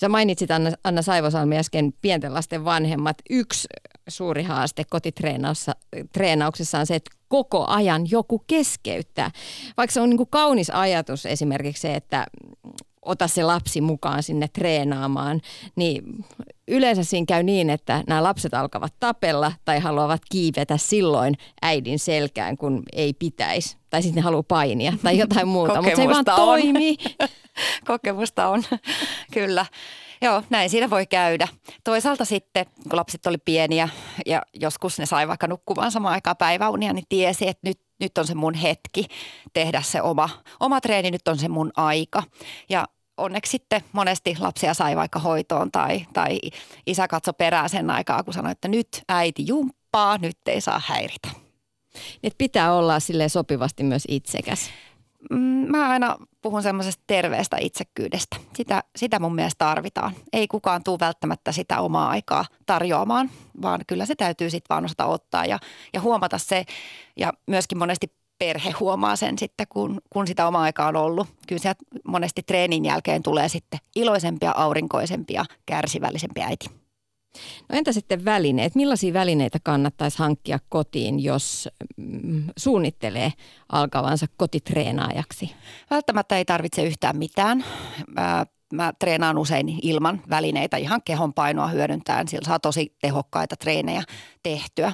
Sä 0.00 0.08
mainitsit 0.08 0.50
Anna, 0.50 0.70
Anna 0.84 1.02
Saivosalmi 1.02 1.58
äsken 1.58 1.92
pienten 2.02 2.34
lasten 2.34 2.64
vanhemmat. 2.64 3.16
Yksi 3.30 3.68
suuri 4.08 4.42
haaste 4.42 4.84
kotitreenauksessa 4.90 6.78
on 6.78 6.86
se, 6.86 6.94
että 6.94 7.10
koko 7.28 7.66
ajan 7.66 8.10
joku 8.10 8.38
keskeyttää. 8.46 9.30
Vaikka 9.76 9.94
se 9.94 10.00
on 10.00 10.10
niin 10.10 10.16
kuin 10.16 10.30
kaunis 10.30 10.70
ajatus 10.70 11.26
esimerkiksi 11.26 11.80
se, 11.80 11.94
että 11.94 12.26
ota 13.04 13.28
se 13.28 13.44
lapsi 13.44 13.80
mukaan 13.80 14.22
sinne 14.22 14.48
treenaamaan, 14.48 15.40
niin 15.76 16.24
yleensä 16.68 17.04
siinä 17.04 17.24
käy 17.28 17.42
niin, 17.42 17.70
että 17.70 18.04
nämä 18.06 18.22
lapset 18.22 18.54
alkavat 18.54 18.94
tapella 19.00 19.52
tai 19.64 19.80
haluavat 19.80 20.22
kiivetä 20.30 20.76
silloin 20.76 21.34
äidin 21.62 21.98
selkään, 21.98 22.56
kun 22.56 22.82
ei 22.92 23.12
pitäisi. 23.12 23.76
Tai 23.90 24.02
sitten 24.02 24.20
ne 24.20 24.24
haluaa 24.24 24.42
painia 24.42 24.92
tai 25.02 25.18
jotain 25.18 25.48
muuta, 25.48 25.82
mutta 25.82 25.96
se 25.96 26.02
ei 26.02 26.08
vaan 26.08 26.24
toimi. 26.24 26.96
Kokemusta 27.86 28.48
on, 28.48 28.62
kyllä. 29.32 29.66
Joo, 30.24 30.42
näin 30.50 30.70
siinä 30.70 30.90
voi 30.90 31.06
käydä. 31.06 31.48
Toisaalta 31.84 32.24
sitten, 32.24 32.66
kun 32.82 32.96
lapset 32.96 33.26
oli 33.26 33.38
pieniä 33.38 33.88
ja 34.26 34.42
joskus 34.54 34.98
ne 34.98 35.06
sai 35.06 35.28
vaikka 35.28 35.46
nukkumaan 35.46 35.90
samaan 35.90 36.14
aikaan 36.14 36.36
päiväunia, 36.36 36.92
niin 36.92 37.04
tiesi, 37.08 37.48
että 37.48 37.68
nyt, 37.68 37.80
nyt 38.00 38.18
on 38.18 38.26
se 38.26 38.34
mun 38.34 38.54
hetki 38.54 39.06
tehdä 39.52 39.82
se 39.82 40.02
oma, 40.02 40.28
oma 40.60 40.80
treeni, 40.80 41.10
nyt 41.10 41.28
on 41.28 41.38
se 41.38 41.48
mun 41.48 41.70
aika. 41.76 42.22
Ja 42.68 42.86
onneksi 43.16 43.50
sitten 43.50 43.84
monesti 43.92 44.36
lapsia 44.40 44.74
sai 44.74 44.96
vaikka 44.96 45.18
hoitoon 45.18 45.70
tai, 45.70 46.06
tai 46.12 46.40
isä 46.86 47.08
katso 47.08 47.32
perään 47.32 47.70
sen 47.70 47.90
aikaa, 47.90 48.22
kun 48.22 48.34
sanoi, 48.34 48.52
että 48.52 48.68
nyt 48.68 48.88
äiti 49.08 49.46
jumppaa, 49.46 50.18
nyt 50.18 50.38
ei 50.46 50.60
saa 50.60 50.82
häiritä. 50.86 51.28
Nyt 52.22 52.34
pitää 52.38 52.74
olla 52.74 53.00
sille 53.00 53.28
sopivasti 53.28 53.82
myös 53.82 54.04
itsekäs. 54.08 54.70
Mm, 55.30 55.36
mä 55.70 55.88
aina 55.88 56.16
puhun 56.42 56.62
semmoisesta 56.62 57.02
terveestä 57.06 57.56
itsekkyydestä. 57.60 58.36
Sitä, 58.56 58.82
sitä 58.96 59.18
mun 59.18 59.34
mielestä 59.34 59.64
tarvitaan. 59.64 60.12
Ei 60.32 60.48
kukaan 60.48 60.84
tule 60.84 60.98
välttämättä 61.00 61.52
sitä 61.52 61.80
omaa 61.80 62.08
aikaa 62.08 62.44
tarjoamaan, 62.66 63.30
vaan 63.62 63.80
kyllä 63.86 64.06
se 64.06 64.14
täytyy 64.14 64.50
sitten 64.50 64.74
vaan 64.74 64.84
osata 64.84 65.06
ottaa 65.06 65.46
ja, 65.46 65.58
ja 65.92 66.00
huomata 66.00 66.38
se. 66.38 66.64
Ja 67.16 67.32
myöskin 67.46 67.78
monesti 67.78 68.12
perhe 68.38 68.70
huomaa 68.70 69.16
sen 69.16 69.38
sitten, 69.38 69.66
kun, 69.68 70.00
kun 70.10 70.26
sitä 70.26 70.46
omaa 70.46 70.62
aikaa 70.62 70.88
on 70.88 70.96
ollut. 70.96 71.28
Kyllä 71.48 71.60
sieltä 71.62 71.84
monesti 72.08 72.42
treenin 72.42 72.84
jälkeen 72.84 73.22
tulee 73.22 73.48
sitten 73.48 73.80
iloisempia, 73.96 74.52
aurinkoisempia, 74.56 75.44
kärsivällisempiä 75.66 76.46
äiti. 76.46 76.83
No 77.68 77.78
entä 77.78 77.92
sitten 77.92 78.24
välineet? 78.24 78.74
Millaisia 78.74 79.12
välineitä 79.12 79.58
kannattaisi 79.62 80.18
hankkia 80.18 80.58
kotiin, 80.68 81.22
jos 81.24 81.68
mm, 81.96 82.44
suunnittelee 82.56 83.32
alkavansa 83.72 84.26
kotitreenaajaksi? 84.36 85.50
Välttämättä 85.90 86.36
ei 86.36 86.44
tarvitse 86.44 86.82
yhtään 86.82 87.16
mitään. 87.16 87.64
Mä, 88.16 88.46
mä 88.72 88.92
treenaan 88.98 89.38
usein 89.38 89.78
ilman 89.82 90.22
välineitä, 90.30 90.76
ihan 90.76 91.00
kehon 91.04 91.34
painoa 91.34 91.68
hyödyntäen. 91.68 92.28
Sillä 92.28 92.46
saa 92.46 92.58
tosi 92.58 92.96
tehokkaita 93.00 93.56
treenejä 93.56 94.02
tehtyä. 94.42 94.92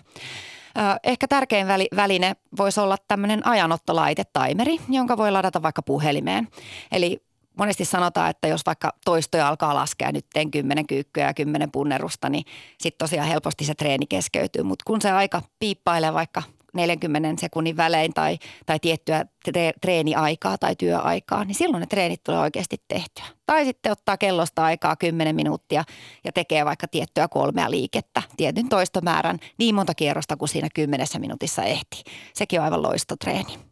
Ehkä 1.04 1.28
tärkein 1.28 1.66
väline 1.96 2.36
voisi 2.58 2.80
olla 2.80 2.96
tämmöinen 3.08 3.46
ajanottolaite, 3.46 4.24
timeri, 4.24 4.76
jonka 4.88 5.16
voi 5.16 5.30
ladata 5.30 5.62
vaikka 5.62 5.82
puhelimeen. 5.82 6.48
Eli 6.92 7.22
monesti 7.58 7.84
sanotaan, 7.84 8.30
että 8.30 8.48
jos 8.48 8.66
vaikka 8.66 8.92
toistoja 9.04 9.48
alkaa 9.48 9.74
laskea 9.74 10.12
nyt 10.12 10.26
teen 10.32 10.50
kymmenen 10.50 10.86
kyykkyä 10.86 11.26
ja 11.26 11.34
kymmenen 11.34 11.70
punnerusta, 11.70 12.28
niin 12.28 12.44
sitten 12.78 12.98
tosiaan 12.98 13.28
helposti 13.28 13.64
se 13.64 13.74
treeni 13.74 14.06
keskeytyy. 14.06 14.62
Mutta 14.62 14.82
kun 14.86 15.00
se 15.00 15.10
aika 15.10 15.42
piippailee 15.58 16.14
vaikka 16.14 16.42
40 16.72 17.40
sekunnin 17.40 17.76
välein 17.76 18.14
tai, 18.14 18.38
tai 18.66 18.78
tiettyä 18.78 19.24
tre, 19.44 19.72
treeniaikaa 19.80 20.58
tai 20.58 20.76
työaikaa, 20.76 21.44
niin 21.44 21.54
silloin 21.54 21.80
ne 21.80 21.86
treenit 21.86 22.24
tulee 22.24 22.40
oikeasti 22.40 22.76
tehtyä. 22.88 23.24
Tai 23.46 23.64
sitten 23.64 23.92
ottaa 23.92 24.16
kellosta 24.16 24.64
aikaa 24.64 24.96
10 24.96 25.36
minuuttia 25.36 25.84
ja 26.24 26.32
tekee 26.32 26.64
vaikka 26.64 26.88
tiettyä 26.88 27.28
kolmea 27.28 27.70
liikettä, 27.70 28.22
tietyn 28.36 28.68
toistomäärän, 28.68 29.38
niin 29.58 29.74
monta 29.74 29.94
kierrosta 29.94 30.36
kuin 30.36 30.48
siinä 30.48 30.68
kymmenessä 30.74 31.18
minuutissa 31.18 31.62
ehtii. 31.62 32.02
Sekin 32.34 32.60
on 32.60 32.64
aivan 32.64 32.82
loistotreeni. 32.82 33.69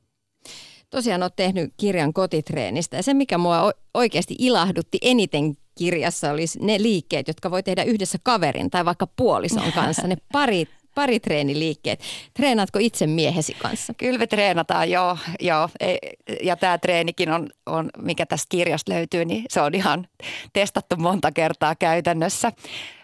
Tosiaan 0.91 1.23
olet 1.23 1.37
tehnyt 1.37 1.73
kirjan 1.77 2.13
kotitreenistä 2.13 2.97
ja 2.97 3.03
se, 3.03 3.15
mikä 3.15 3.39
mua 3.39 3.73
oikeasti 3.95 4.37
ilahdutti 4.39 4.99
eniten 5.03 5.57
kirjassa 5.75 6.31
olisi 6.31 6.59
ne 6.63 6.83
liikkeet, 6.83 7.29
jotka 7.29 7.51
voi 7.51 7.63
tehdä 7.63 7.83
yhdessä 7.83 8.19
kaverin 8.23 8.71
tai 8.71 8.85
vaikka 8.85 9.07
puolison 9.07 9.73
kanssa. 9.75 10.07
Ne 10.07 10.17
pari 10.33 10.69
paritreeniliikkeet. 10.99 12.01
Treenaatko 12.35 12.79
itse 12.79 13.07
miehesi 13.07 13.55
kanssa? 13.55 13.95
Kyllä 13.95 14.19
me 14.19 14.27
treenataan, 14.27 14.91
joo. 14.91 15.19
joo. 15.41 15.69
E, 15.81 15.97
ja 16.43 16.57
tämä 16.57 16.79
treenikin 16.79 17.31
on, 17.31 17.49
on, 17.67 17.91
mikä 17.99 18.27
tästä 18.27 18.47
kirjasta 18.49 18.93
löytyy, 18.93 19.25
niin 19.25 19.45
se 19.49 19.61
on 19.61 19.75
ihan 19.75 20.09
testattu 20.53 20.97
monta 20.97 21.33
kertaa 21.33 21.75
käytännössä. 21.75 22.53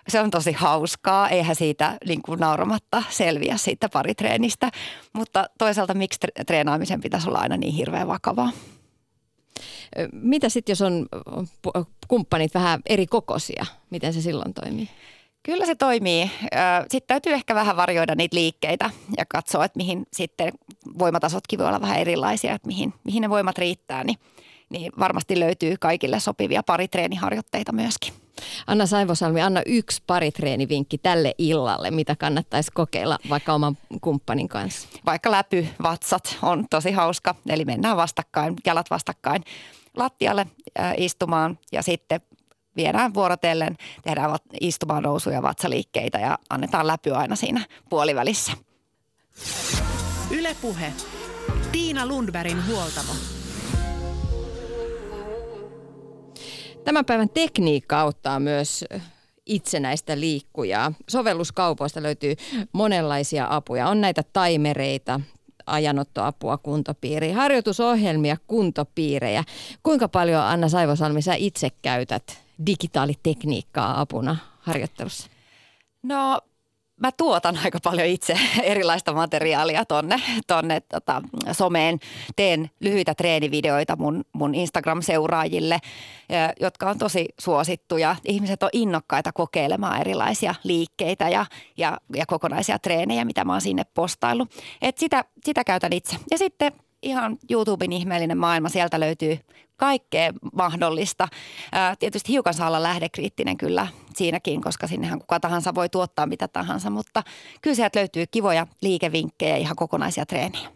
Se 0.09 0.21
on 0.21 0.31
tosi 0.31 0.53
hauskaa, 0.53 1.29
eihän 1.29 1.57
siitä 1.57 1.97
niin 2.07 2.23
kuin 2.23 2.41
nauramatta 2.41 3.03
selviä 3.11 3.57
siitä 3.57 3.89
paritreenistä, 3.89 4.71
mutta 5.13 5.47
toisaalta 5.59 5.95
miksi 5.95 6.21
treenaamisen 6.47 7.01
pitäisi 7.01 7.29
olla 7.29 7.39
aina 7.39 7.57
niin 7.57 7.75
hirveän 7.75 8.09
vakavaa? 8.09 8.51
Mitä 10.13 10.49
sitten, 10.49 10.73
jos 10.73 10.83
on 10.83 11.07
kumppanit 12.09 12.55
vähän 12.55 12.81
eri 12.87 13.07
kokoisia? 13.07 13.67
Miten 13.91 14.13
se 14.13 14.21
silloin 14.21 14.55
toimii? 14.55 14.89
Kyllä 15.45 15.67
se 15.67 15.75
toimii. 15.75 16.31
Sitten 16.83 17.07
täytyy 17.07 17.33
ehkä 17.33 17.55
vähän 17.55 17.77
varjoida 17.77 18.15
niitä 18.15 18.37
liikkeitä 18.37 18.91
ja 19.19 19.25
katsoa, 19.29 19.65
että 19.65 19.77
mihin 19.77 20.07
sitten 20.13 20.53
voimatasotkin 20.99 21.59
voi 21.59 21.69
olla 21.69 21.81
vähän 21.81 21.99
erilaisia, 21.99 22.55
että 22.55 22.69
mihin, 22.69 22.95
mihin 23.05 23.21
ne 23.21 23.31
voimat 23.31 23.59
riittää, 23.59 24.05
niin, 24.05 24.19
niin 24.71 24.93
varmasti 24.99 25.41
löytyy 25.41 25.77
kaikille 25.81 26.21
sopivia 26.21 26.63
paritreeniharjoitteita 26.63 27.73
myöskin. 27.73 28.13
Anna 28.67 28.87
Saivosalmi, 28.87 29.43
anna 29.43 29.63
yksi 29.67 30.03
paritreenivinkki 30.07 30.99
tälle 30.99 31.35
illalle, 31.39 31.91
mitä 31.91 32.17
kannattaisi 32.17 32.71
kokeilla 32.75 33.19
vaikka 33.29 33.53
oman 33.53 33.79
kumppanin 34.01 34.49
kanssa. 34.49 34.89
Vaikka 35.07 35.31
läpy, 35.31 35.69
vatsat 35.83 36.39
on 36.43 36.67
tosi 36.71 36.93
hauska, 36.93 37.35
eli 37.49 37.65
mennään 37.65 37.97
vastakkain, 37.97 38.57
jalat 38.67 38.91
vastakkain 38.91 39.45
lattialle 39.97 40.47
istumaan 40.97 41.59
ja 41.73 41.83
sitten 41.83 42.21
viedään 42.77 43.15
vuorotellen, 43.15 43.77
tehdään 44.03 44.37
istumaan 44.61 45.03
nousuja, 45.03 45.43
vatsaliikkeitä 45.43 46.19
ja 46.19 46.39
annetaan 46.51 46.87
läpy 46.87 47.15
aina 47.15 47.37
siinä 47.37 47.67
puolivälissä. 47.89 48.53
Ylepuhe. 50.31 50.93
Tiina 51.73 52.07
Lundbergin 52.07 52.67
huoltamo. 52.67 53.13
Tämän 56.85 57.05
päivän 57.05 57.29
tekniikka 57.29 58.01
auttaa 58.01 58.41
myös 58.41 58.85
itsenäistä 59.47 60.21
liikkujaa. 60.21 60.93
Sovelluskaupoista 61.09 62.03
löytyy 62.03 62.35
monenlaisia 62.73 63.47
apuja. 63.51 63.89
On 63.89 64.01
näitä 64.01 64.23
taimereita, 64.33 65.21
ajanottoapua 65.67 66.59
kuntopiiriin, 66.59 67.35
harjoitusohjelmia, 67.35 68.37
kuntopiirejä. 68.47 69.45
Kuinka 69.83 70.09
paljon 70.09 70.43
Anna 70.43 70.69
Saivosalmi 70.69 71.23
sä 71.23 71.35
itse 71.35 71.69
käytät 71.83 72.44
digitaalitekniikkaa 72.67 74.01
apuna 74.01 74.37
harjoittelussa? 74.61 75.29
No 76.03 76.41
mä 77.01 77.13
tuotan 77.13 77.59
aika 77.65 77.79
paljon 77.85 78.07
itse 78.07 78.39
erilaista 78.63 79.13
materiaalia 79.13 79.85
tonne, 79.85 80.21
tonne 80.47 80.81
tota, 80.81 81.23
someen. 81.53 81.99
Teen 82.37 82.71
lyhyitä 82.81 83.15
treenivideoita 83.15 83.97
mun, 83.97 84.25
mun 84.33 84.55
Instagram-seuraajille, 84.55 85.79
jotka 86.61 86.91
on 86.91 86.99
tosi 86.99 87.29
suosittuja. 87.41 88.17
Ihmiset 88.25 88.63
on 88.63 88.71
innokkaita 88.73 89.33
kokeilemaan 89.33 90.01
erilaisia 90.01 90.55
liikkeitä 90.65 91.29
ja, 91.29 91.47
ja, 91.77 91.99
ja 92.17 92.27
kokonaisia 92.27 92.79
treenejä, 92.79 93.25
mitä 93.25 93.45
mä 93.45 93.53
oon 93.53 93.61
sinne 93.61 93.83
postaillut. 93.95 94.51
Et 94.83 94.99
sitä, 94.99 95.25
sitä 95.45 95.65
käytän 95.65 95.93
itse. 95.93 96.17
Ja 96.31 96.39
sitten 96.39 96.73
ihan 97.03 97.39
YouTuben 97.51 97.93
ihmeellinen 97.93 98.39
maailma, 98.39 98.69
sieltä 98.69 99.01
löytyy 99.01 99.39
kaikkea 99.77 100.33
mahdollista. 100.53 101.29
Ää, 101.73 101.97
tietysti 101.97 102.33
hiukan 102.33 102.55
saa 102.55 102.67
olla 102.67 102.83
lähdekriittinen 102.83 103.57
kyllä 103.57 103.87
siinäkin, 104.15 104.61
koska 104.61 104.87
sinnehän 104.87 105.19
kuka 105.19 105.41
tahansa 105.41 105.75
voi 105.75 105.89
tuottaa 105.89 106.27
mitä 106.27 106.49
tahansa, 106.49 106.91
mutta 106.91 107.23
kyllä 107.63 107.75
sieltä 107.75 107.99
löytyy 107.99 108.25
kivoja 108.31 108.67
liikevinkkejä, 108.83 109.57
ihan 109.57 109.77
kokonaisia 109.77 110.27
treenejä. 110.27 110.69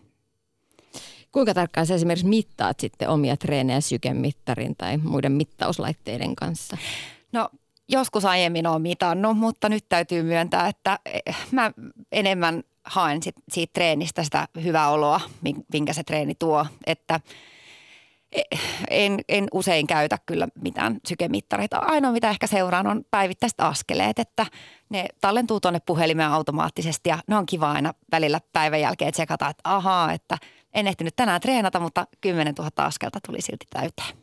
Kuinka 1.32 1.54
tarkkaan 1.54 1.86
sä 1.86 1.94
esimerkiksi 1.94 2.26
mittaat 2.26 2.80
sitten 2.80 3.08
omia 3.08 3.36
treenejä 3.36 3.80
sykemittarin 3.80 4.76
tai 4.76 4.96
muiden 4.96 5.32
mittauslaitteiden 5.32 6.36
kanssa? 6.36 6.76
No 7.32 7.48
joskus 7.88 8.24
aiemmin 8.24 8.66
olen 8.66 8.82
mitannut, 8.82 9.38
mutta 9.38 9.68
nyt 9.68 9.84
täytyy 9.88 10.22
myöntää, 10.22 10.68
että 10.68 10.98
eh, 11.06 11.36
mä 11.50 11.72
enemmän 12.12 12.62
haen 12.84 13.22
sit, 13.22 13.34
siitä 13.52 13.72
treenistä 13.72 14.22
sitä 14.22 14.48
hyvää 14.64 14.90
oloa, 14.90 15.20
minkä 15.72 15.92
se 15.92 16.04
treeni 16.04 16.34
tuo. 16.34 16.66
Että 16.86 17.20
en, 18.90 19.20
en 19.28 19.48
usein 19.52 19.86
käytä 19.86 20.18
kyllä 20.26 20.48
mitään 20.62 20.98
sykemittareita. 21.08 21.78
Ainoa 21.78 22.12
mitä 22.12 22.30
ehkä 22.30 22.46
seuraan 22.46 22.86
on 22.86 23.04
päivittäiset 23.10 23.60
askeleet, 23.60 24.18
että 24.18 24.46
ne 24.88 25.06
tallentuu 25.20 25.60
tuonne 25.60 25.80
puhelimeen 25.86 26.30
automaattisesti 26.30 27.08
ja 27.08 27.18
ne 27.26 27.36
on 27.36 27.46
kiva 27.46 27.72
aina 27.72 27.94
välillä 28.12 28.40
päivän 28.52 28.80
jälkeen 28.80 29.12
tsekata, 29.12 29.48
että 29.48 29.60
ahaa, 29.64 30.12
että 30.12 30.38
en 30.74 30.86
ehtinyt 30.86 31.16
tänään 31.16 31.40
treenata, 31.40 31.80
mutta 31.80 32.06
10 32.20 32.54
000 32.58 32.70
askelta 32.76 33.18
tuli 33.26 33.40
silti 33.40 33.66
täyteen. 33.70 34.18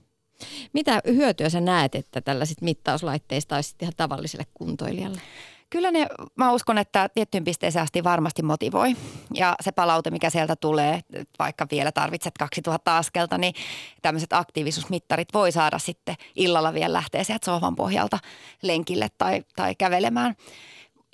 Mitä 0.74 1.02
hyötyä 1.06 1.50
sä 1.50 1.62
näet, 1.62 1.96
että 1.96 2.22
tällaiset 2.22 2.62
mittauslaitteista 2.62 3.56
olisi 3.56 3.76
ihan 3.82 3.94
tavalliselle 3.98 4.46
kuntoilijalle? 4.54 5.22
Kyllä 5.70 5.92
ne, 5.92 6.08
mä 6.36 6.52
uskon, 6.52 6.78
että 6.78 7.10
tiettyyn 7.10 7.44
pisteeseen 7.44 7.84
asti 7.84 8.04
varmasti 8.04 8.42
motivoi. 8.42 8.96
Ja 9.34 9.56
se 9.62 9.72
palaute, 9.72 10.12
mikä 10.12 10.30
sieltä 10.30 10.56
tulee, 10.56 11.00
vaikka 11.40 11.68
vielä 11.72 11.92
tarvitset 11.92 12.38
2000 12.40 12.98
askelta, 12.98 13.38
niin 13.38 13.54
tämmöiset 14.02 14.34
aktiivisuusmittarit 14.34 15.28
voi 15.34 15.52
saada 15.52 15.80
sitten 15.80 16.16
illalla 16.36 16.74
vielä 16.74 16.94
lähteä 16.94 17.24
sieltä 17.24 17.46
sohvan 17.46 17.76
pohjalta 17.76 18.20
lenkille 18.62 19.08
tai, 19.18 19.44
tai 19.56 19.76
kävelemään 19.76 20.36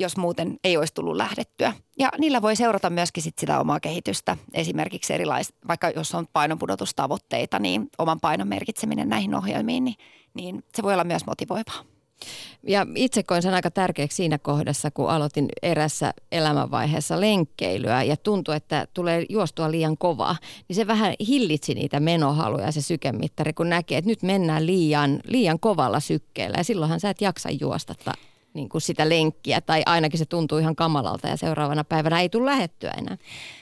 jos 0.02 0.18
muuten 0.18 0.60
ei 0.64 0.78
olisi 0.78 0.94
tullut 0.94 1.16
lähdettyä. 1.16 1.74
Ja 2.00 2.10
niillä 2.18 2.42
voi 2.42 2.56
seurata 2.56 2.90
myöskin 2.90 3.24
sit 3.24 3.38
sitä 3.40 3.60
omaa 3.60 3.80
kehitystä. 3.80 4.38
Esimerkiksi 4.54 5.14
erilais, 5.14 5.54
vaikka 5.68 5.90
jos 5.90 6.16
on 6.16 6.28
painonpudotustavoitteita, 6.34 7.60
niin 7.60 7.90
oman 7.98 8.20
painon 8.20 8.48
merkitseminen 8.48 9.10
näihin 9.10 9.36
ohjelmiin, 9.36 9.84
niin, 9.84 9.96
niin 10.34 10.64
se 10.76 10.84
voi 10.84 10.94
olla 10.94 11.04
myös 11.04 11.26
motivoivaa. 11.26 11.91
Ja 12.68 12.88
itse 12.96 13.24
koin 13.24 13.42
sen 13.42 13.54
aika 13.54 13.72
tärkeäksi 13.72 14.16
siinä 14.16 14.38
kohdassa, 14.38 14.92
kun 14.92 15.10
aloitin 15.10 15.50
erässä 15.62 16.14
elämänvaiheessa 16.32 17.22
lenkkeilyä 17.22 18.04
ja 18.04 18.18
tuntui, 18.18 18.56
että 18.56 18.88
tulee 18.94 19.26
juostua 19.30 19.72
liian 19.72 19.98
kovaa. 19.98 20.36
Niin 20.68 20.76
se 20.76 20.88
vähän 20.88 21.14
hillitsi 21.28 21.74
niitä 21.74 22.00
menohaluja 22.00 22.72
se 22.72 22.82
sykemittari, 22.82 23.54
kun 23.54 23.70
näkee, 23.70 23.98
että 23.98 24.10
nyt 24.10 24.24
mennään 24.24 24.66
liian, 24.66 25.20
liian 25.26 25.60
kovalla 25.60 26.00
sykkeellä 26.00 26.58
ja 26.58 26.64
silloinhan 26.64 27.00
sä 27.00 27.10
et 27.10 27.22
jaksa 27.22 27.50
juosta 27.50 27.96
niin 28.54 28.70
kuin 28.70 28.82
sitä 28.82 29.10
lenkkiä 29.10 29.62
tai 29.62 29.84
ainakin 29.86 30.20
se 30.20 30.26
tuntuu 30.26 30.58
ihan 30.58 30.76
kamalalta 30.76 31.28
ja 31.28 31.38
seuraavana 31.38 31.84
päivänä 31.84 32.22
ei 32.22 32.30
tule 32.30 32.46
lähettyä 32.46 32.92
enää. 32.92 33.18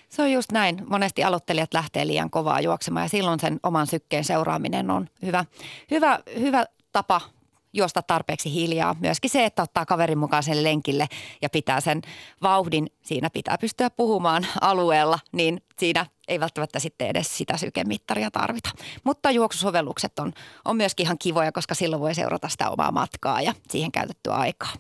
Se 0.10 0.22
on 0.22 0.32
just 0.32 0.52
näin. 0.52 0.82
Monesti 0.89 1.24
aloittelijat 1.24 1.74
lähtee 1.74 2.08
liian 2.08 2.30
kovaa 2.30 2.62
juoksemaan 2.62 3.06
ja 3.06 3.10
silloin 3.10 3.39
sen 3.39 3.60
oman 3.64 3.88
sykkeen 3.88 4.24
seuraaminen 4.24 4.91
on 4.91 5.08
hyvä, 5.26 5.45
hyvä, 5.91 6.20
hyvä 6.39 6.66
tapa 6.91 7.22
juosta 7.74 8.01
tarpeeksi 8.01 8.53
hiljaa. 8.53 8.95
Myöskin 8.99 9.30
se, 9.30 9.45
että 9.45 9.63
ottaa 9.63 9.86
kaverin 9.86 10.17
mukaan 10.17 10.43
sen 10.43 10.63
lenkille 10.63 11.07
ja 11.41 11.49
pitää 11.49 11.82
sen 11.82 12.01
vauhdin, 12.41 12.88
siinä 13.01 13.30
pitää 13.30 13.57
pystyä 13.57 13.89
puhumaan 13.89 14.47
alueella, 14.61 15.20
niin 15.32 15.61
siinä 15.78 16.05
ei 16.28 16.39
välttämättä 16.39 16.80
sitten 16.80 17.07
edes 17.07 17.38
sitä 17.38 17.57
sykemittaria 17.57 18.32
tarvita. 18.32 18.70
Mutta 19.03 19.32
juoksusovellukset 19.32 20.20
on, 20.20 20.34
on 20.65 20.78
myöskin 20.78 21.05
ihan 21.05 21.17
kivoja, 21.17 21.51
koska 21.51 21.76
silloin 21.76 22.01
voi 22.01 22.15
seurata 22.15 22.49
sitä 22.49 22.70
omaa 22.70 22.91
matkaa 22.91 23.41
ja 23.41 23.53
siihen 23.70 23.91
käytettyä 23.91 24.34
aikaa. 24.34 24.74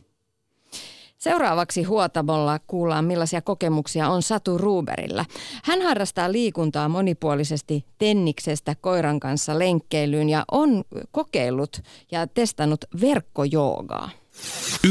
Seuraavaksi 1.19 1.83
Huotamolla 1.83 2.59
kuullaan 2.67 3.05
millaisia 3.05 3.41
kokemuksia 3.41 4.09
on 4.09 4.21
Satu 4.21 4.57
Ruberillä. 4.57 5.25
Hän 5.63 5.81
harrastaa 5.81 6.31
liikuntaa 6.31 6.89
monipuolisesti 6.89 7.85
tenniksestä 7.97 8.75
koiran 8.81 9.19
kanssa 9.19 9.59
lenkkeilyyn 9.59 10.29
ja 10.29 10.45
on 10.51 10.83
kokeillut 11.11 11.81
ja 12.11 12.27
testannut 12.27 12.85
verkkojoogaa. 13.01 14.09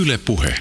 Yle 0.00 0.18
Puhe. 0.26 0.54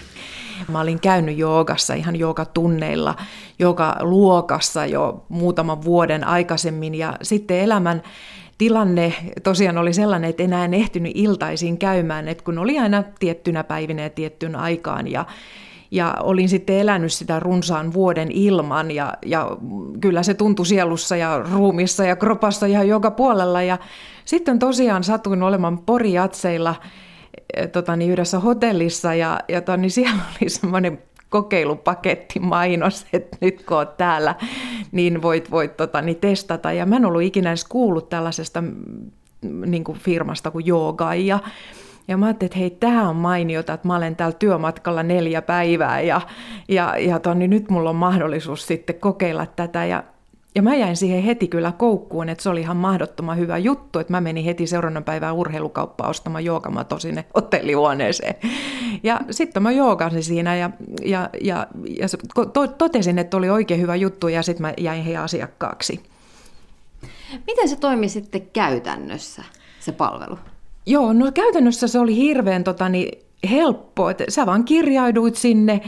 Mä 0.68 0.80
olin 0.80 1.00
käynyt 1.00 1.38
joogassa 1.38 1.94
ihan 1.94 2.16
joogatunneilla, 2.16 3.16
joka 3.60 3.98
luokassa 4.02 4.86
jo 4.86 5.26
muutaman 5.30 5.84
vuoden 5.84 6.28
aikaisemmin 6.28 6.96
ja 6.96 7.14
sitten 7.22 7.60
elämän 7.60 8.04
tilanne 8.58 9.14
tosiaan 9.44 9.78
oli 9.78 9.94
sellainen, 9.94 10.30
että 10.30 10.44
enää 10.44 10.66
en 10.66 10.74
ehtinyt 10.74 11.12
iltaisin 11.16 11.78
käymään, 11.78 12.28
että 12.28 12.44
kun 12.44 12.58
oli 12.58 12.80
aina 12.80 13.04
tiettynä 13.20 13.64
päivinä 13.64 14.02
ja 14.02 14.10
tiettyyn 14.10 14.56
aikaan 14.56 15.08
ja 15.08 15.26
ja 15.92 16.16
olin 16.24 16.50
sitten 16.50 16.76
elänyt 16.76 17.14
sitä 17.14 17.40
runsaan 17.40 17.94
vuoden 17.94 18.32
ilman 18.32 18.92
ja, 18.92 19.14
ja 19.26 19.58
kyllä 20.02 20.24
se 20.24 20.34
tuntui 20.34 20.66
sielussa 20.66 21.16
ja 21.16 21.40
ruumissa 21.54 22.06
ja 22.06 22.16
kropassa 22.16 22.66
ihan 22.66 22.88
joka 22.88 23.12
puolella. 23.12 23.62
Ja 23.62 23.78
sitten 24.26 24.60
tosiaan 24.60 25.04
satuin 25.04 25.44
olemaan 25.44 25.78
Porijatseilla 25.78 26.76
eh, 27.58 27.70
tota, 27.70 27.96
niin 27.96 28.12
yhdessä 28.12 28.40
hotellissa 28.40 29.14
ja, 29.14 29.40
ja 29.48 29.62
tota, 29.62 29.78
niin 29.78 29.92
siellä 29.98 30.22
oli 30.42 30.50
semmoinen 30.50 31.00
kokeilupaketti 31.30 32.40
mainos, 32.40 33.06
että 33.14 33.38
nyt 33.42 33.64
kun 33.64 33.78
olet 33.78 33.98
täällä, 33.98 34.36
niin 34.92 35.22
voit, 35.22 35.52
voit 35.52 35.78
tota, 35.78 36.02
niin 36.02 36.18
testata. 36.18 36.72
Ja 36.72 36.86
mä 36.86 36.96
en 36.96 37.06
ollut 37.06 37.22
ikinä 37.22 37.50
edes 37.50 37.66
kuullut 37.66 38.10
tällaisesta 38.10 38.62
mm, 38.62 38.72
niin 39.66 39.84
kuin 39.84 39.98
firmasta 39.98 40.52
kuin 40.52 40.66
Jooga. 40.66 41.14
Ja, 41.16 41.40
mä 42.18 42.26
ajattelin, 42.26 42.48
että 42.48 42.60
hei, 42.60 42.70
tämä 42.70 43.10
on 43.10 43.16
mainiota, 43.16 43.74
että 43.74 43.88
mä 43.88 43.96
olen 43.96 44.16
täällä 44.16 44.36
työmatkalla 44.40 45.04
neljä 45.04 45.42
päivää 45.42 46.02
ja, 46.02 46.22
ja, 46.68 46.98
ja 46.98 47.20
tonni, 47.20 47.48
niin 47.48 47.50
nyt 47.50 47.70
mulla 47.70 47.90
on 47.90 47.96
mahdollisuus 47.96 48.68
sitten 48.68 49.00
kokeilla 49.00 49.46
tätä. 49.46 49.86
Ja, 49.86 50.04
ja 50.56 50.62
mä 50.62 50.76
jäin 50.76 50.96
siihen 50.96 51.24
heti 51.24 51.48
kyllä 51.48 51.72
koukkuun, 51.72 52.30
että 52.30 52.44
se 52.44 52.50
oli 52.50 52.62
ihan 52.62 52.78
mahdottoman 52.78 53.38
hyvä 53.38 53.58
juttu, 53.58 54.00
että 54.00 54.14
mä 54.14 54.22
menin 54.22 54.46
heti 54.46 54.68
seuraavan 54.68 55.04
päivän 55.04 55.36
urheilukauppaan 55.36 56.10
ostamaan 56.10 56.46
joogamato 56.46 57.00
sinne 57.00 57.26
hotellihuoneeseen. 57.36 58.36
Ja 59.04 59.20
sitten 59.32 59.64
mä 59.64 59.72
joogasin 59.72 60.24
siinä 60.24 60.56
ja, 60.56 60.70
ja, 61.06 61.30
ja, 61.42 61.68
ja 62.00 62.08
to, 62.54 62.68
totesin, 62.68 63.20
että 63.20 63.38
oli 63.38 63.50
oikein 63.50 63.82
hyvä 63.82 63.96
juttu 63.96 64.28
ja 64.28 64.42
sitten 64.44 64.62
mä 64.62 64.74
jäin 64.78 65.04
heidän 65.04 65.24
asiakkaaksi. 65.24 66.04
Miten 67.48 67.70
se 67.70 67.76
toimi 67.76 68.10
sitten 68.10 68.42
käytännössä, 68.54 69.44
se 69.80 69.92
palvelu? 69.92 70.40
Joo, 70.86 71.14
no 71.14 71.32
käytännössä 71.32 71.88
se 71.88 72.00
oli 72.00 72.16
hirveän 72.16 72.64
tota, 72.64 72.90
niin, 72.90 73.20
helppo, 73.50 74.10
että 74.10 74.24
sä 74.30 74.46
vaan 74.46 74.64
kirjauduit 74.64 75.36
sinne 75.36 75.82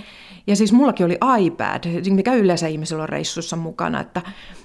Ja 0.47 0.55
siis 0.55 0.73
mullakin 0.73 1.05
oli 1.05 1.17
iPad, 1.45 1.83
mikä 2.09 2.33
yleensä 2.33 2.67
ihmisillä 2.67 3.03
on 3.03 3.09
reissussa 3.09 3.55
mukana. 3.55 3.99
Että, 3.99 4.21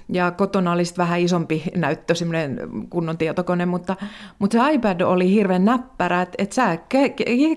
ja 0.09 0.31
kotona 0.31 0.71
oli 0.71 0.85
sitten 0.85 1.03
vähän 1.03 1.19
isompi 1.19 1.63
näyttö, 1.75 2.15
semmoinen 2.15 2.59
kunnon 2.89 3.17
tietokone, 3.17 3.65
mutta, 3.65 3.95
mutta 4.39 4.57
se 4.57 4.73
iPad 4.73 5.01
oli 5.01 5.31
hirveän 5.31 5.65
näppärä, 5.65 6.21
että, 6.21 6.35
että 6.37 6.55
sä 6.55 6.77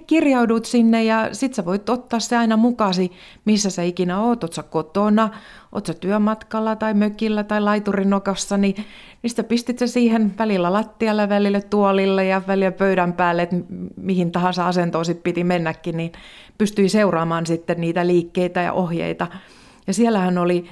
kirjaudut 0.06 0.64
sinne 0.64 1.04
ja 1.04 1.28
sit 1.32 1.54
sä 1.54 1.64
voit 1.64 1.88
ottaa 1.88 2.20
se 2.20 2.36
aina 2.36 2.56
mukasi, 2.56 3.12
missä 3.44 3.70
sä 3.70 3.82
ikinä 3.82 4.20
oot, 4.20 4.44
oot 4.44 4.52
sä 4.52 4.62
kotona, 4.62 5.28
oot 5.72 5.86
sä 5.86 5.94
työmatkalla 5.94 6.76
tai 6.76 6.94
mökillä 6.94 7.44
tai 7.44 7.60
laiturinokassa, 7.60 8.56
niin, 8.56 8.74
niin 9.22 9.44
pistit 9.48 9.78
sä 9.78 9.86
siihen 9.86 10.34
välillä 10.38 10.72
lattialle, 10.72 11.28
välillä 11.28 11.60
tuolille 11.60 12.24
ja 12.24 12.42
välillä 12.46 12.72
pöydän 12.72 13.12
päälle, 13.12 13.42
että 13.42 13.56
mihin 13.96 14.32
tahansa 14.32 14.66
asentoon 14.66 15.04
sit 15.04 15.22
piti 15.22 15.44
mennäkin, 15.44 15.96
niin 15.96 16.12
pystyi 16.58 16.88
seuraamaan 16.88 17.46
sitten 17.46 17.80
niitä 17.80 18.06
liikkeitä 18.06 18.60
ja 18.60 18.72
ohjeita. 18.72 19.26
Ja 19.86 19.94
siellähän 19.94 20.38
oli 20.38 20.64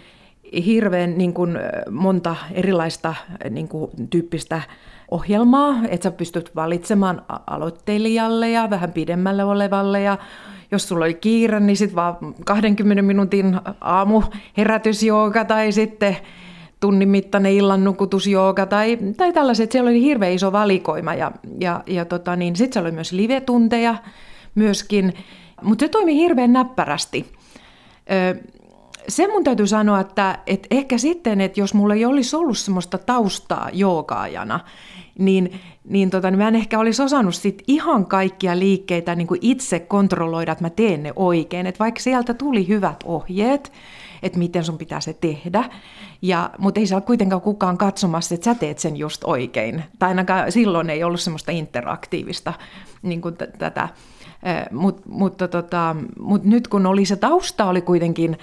hirveän 0.66 1.18
niin 1.18 1.34
kuin, 1.34 1.58
monta 1.90 2.36
erilaista 2.52 3.14
niin 3.50 3.68
kuin, 3.68 3.90
tyyppistä 4.10 4.62
ohjelmaa, 5.10 5.74
että 5.88 6.04
sä 6.04 6.10
pystyt 6.10 6.54
valitsemaan 6.54 7.22
aloittelijalle 7.46 8.50
ja 8.50 8.70
vähän 8.70 8.92
pidemmälle 8.92 9.44
olevalle 9.44 10.00
ja 10.00 10.18
jos 10.70 10.88
sulla 10.88 11.04
oli 11.04 11.14
kiire, 11.14 11.60
niin 11.60 11.76
sitten 11.76 11.96
vaan 11.96 12.16
20 12.44 13.02
minuutin 13.02 13.60
aamu 13.80 14.22
herätysjooga 14.56 15.44
tai 15.44 15.72
sitten 15.72 16.16
tunnin 16.80 17.08
mittainen 17.08 17.52
illan 17.52 17.84
nukutusjooga 17.84 18.66
tai, 18.66 18.98
tai 19.16 19.32
tällaiset. 19.32 19.72
Siellä 19.72 19.90
oli 19.90 20.02
hirveän 20.02 20.32
iso 20.32 20.52
valikoima 20.52 21.14
ja, 21.14 21.32
ja, 21.60 21.82
ja 21.86 22.04
tota, 22.04 22.36
niin, 22.36 22.56
sitten 22.56 22.72
siellä 22.72 22.86
oli 22.86 22.94
myös 22.94 23.12
live-tunteja 23.12 23.94
myöskin, 24.54 25.14
mutta 25.62 25.84
se 25.84 25.88
toimi 25.88 26.14
hirveän 26.16 26.52
näppärästi. 26.52 27.32
Ö, 28.10 28.42
se 29.08 29.28
mun 29.28 29.44
täytyy 29.44 29.66
sanoa, 29.66 30.00
että, 30.00 30.38
että 30.46 30.68
ehkä 30.70 30.98
sitten, 30.98 31.40
että 31.40 31.60
jos 31.60 31.74
mulla 31.74 31.94
ei 31.94 32.04
olisi 32.04 32.36
ollut 32.36 32.58
semmoista 32.58 32.98
taustaa 32.98 33.70
joogaajana, 33.72 34.60
niin, 35.18 35.60
niin, 35.84 36.10
tota, 36.10 36.30
niin 36.30 36.38
mä 36.38 36.48
en 36.48 36.56
ehkä 36.56 36.78
olisi 36.78 37.02
osannut 37.02 37.34
sit 37.34 37.62
ihan 37.66 38.06
kaikkia 38.06 38.58
liikkeitä 38.58 39.14
niin 39.14 39.28
itse 39.40 39.80
kontrolloida, 39.80 40.52
että 40.52 40.64
mä 40.64 40.70
teen 40.70 41.02
ne 41.02 41.12
oikein. 41.16 41.66
Että 41.66 41.78
vaikka 41.78 42.00
sieltä 42.00 42.34
tuli 42.34 42.68
hyvät 42.68 42.96
ohjeet, 43.04 43.72
että 44.22 44.38
miten 44.38 44.64
sun 44.64 44.78
pitää 44.78 45.00
se 45.00 45.12
tehdä, 45.12 45.64
ja, 46.22 46.50
mutta 46.58 46.80
ei 46.80 46.86
siellä 46.86 47.06
kuitenkaan 47.06 47.42
kukaan 47.42 47.78
katsomassa, 47.78 48.34
että 48.34 48.44
sä 48.44 48.54
teet 48.54 48.78
sen 48.78 48.96
just 48.96 49.24
oikein. 49.24 49.84
Tai 49.98 50.08
ainakaan 50.08 50.52
silloin 50.52 50.90
ei 50.90 51.04
ollut 51.04 51.20
semmoista 51.20 51.52
interaktiivista 51.52 52.52
niin 53.02 53.20
kuin 53.20 53.36
t- 53.36 53.58
tätä. 53.58 53.88
Mut, 54.70 55.06
mutta 55.06 55.48
tota, 55.48 55.96
mut 56.20 56.44
nyt 56.44 56.68
kun 56.68 56.86
oli 56.86 57.04
se 57.04 57.16
tausta, 57.16 57.64
oli 57.64 57.80
kuitenkin 57.80 58.38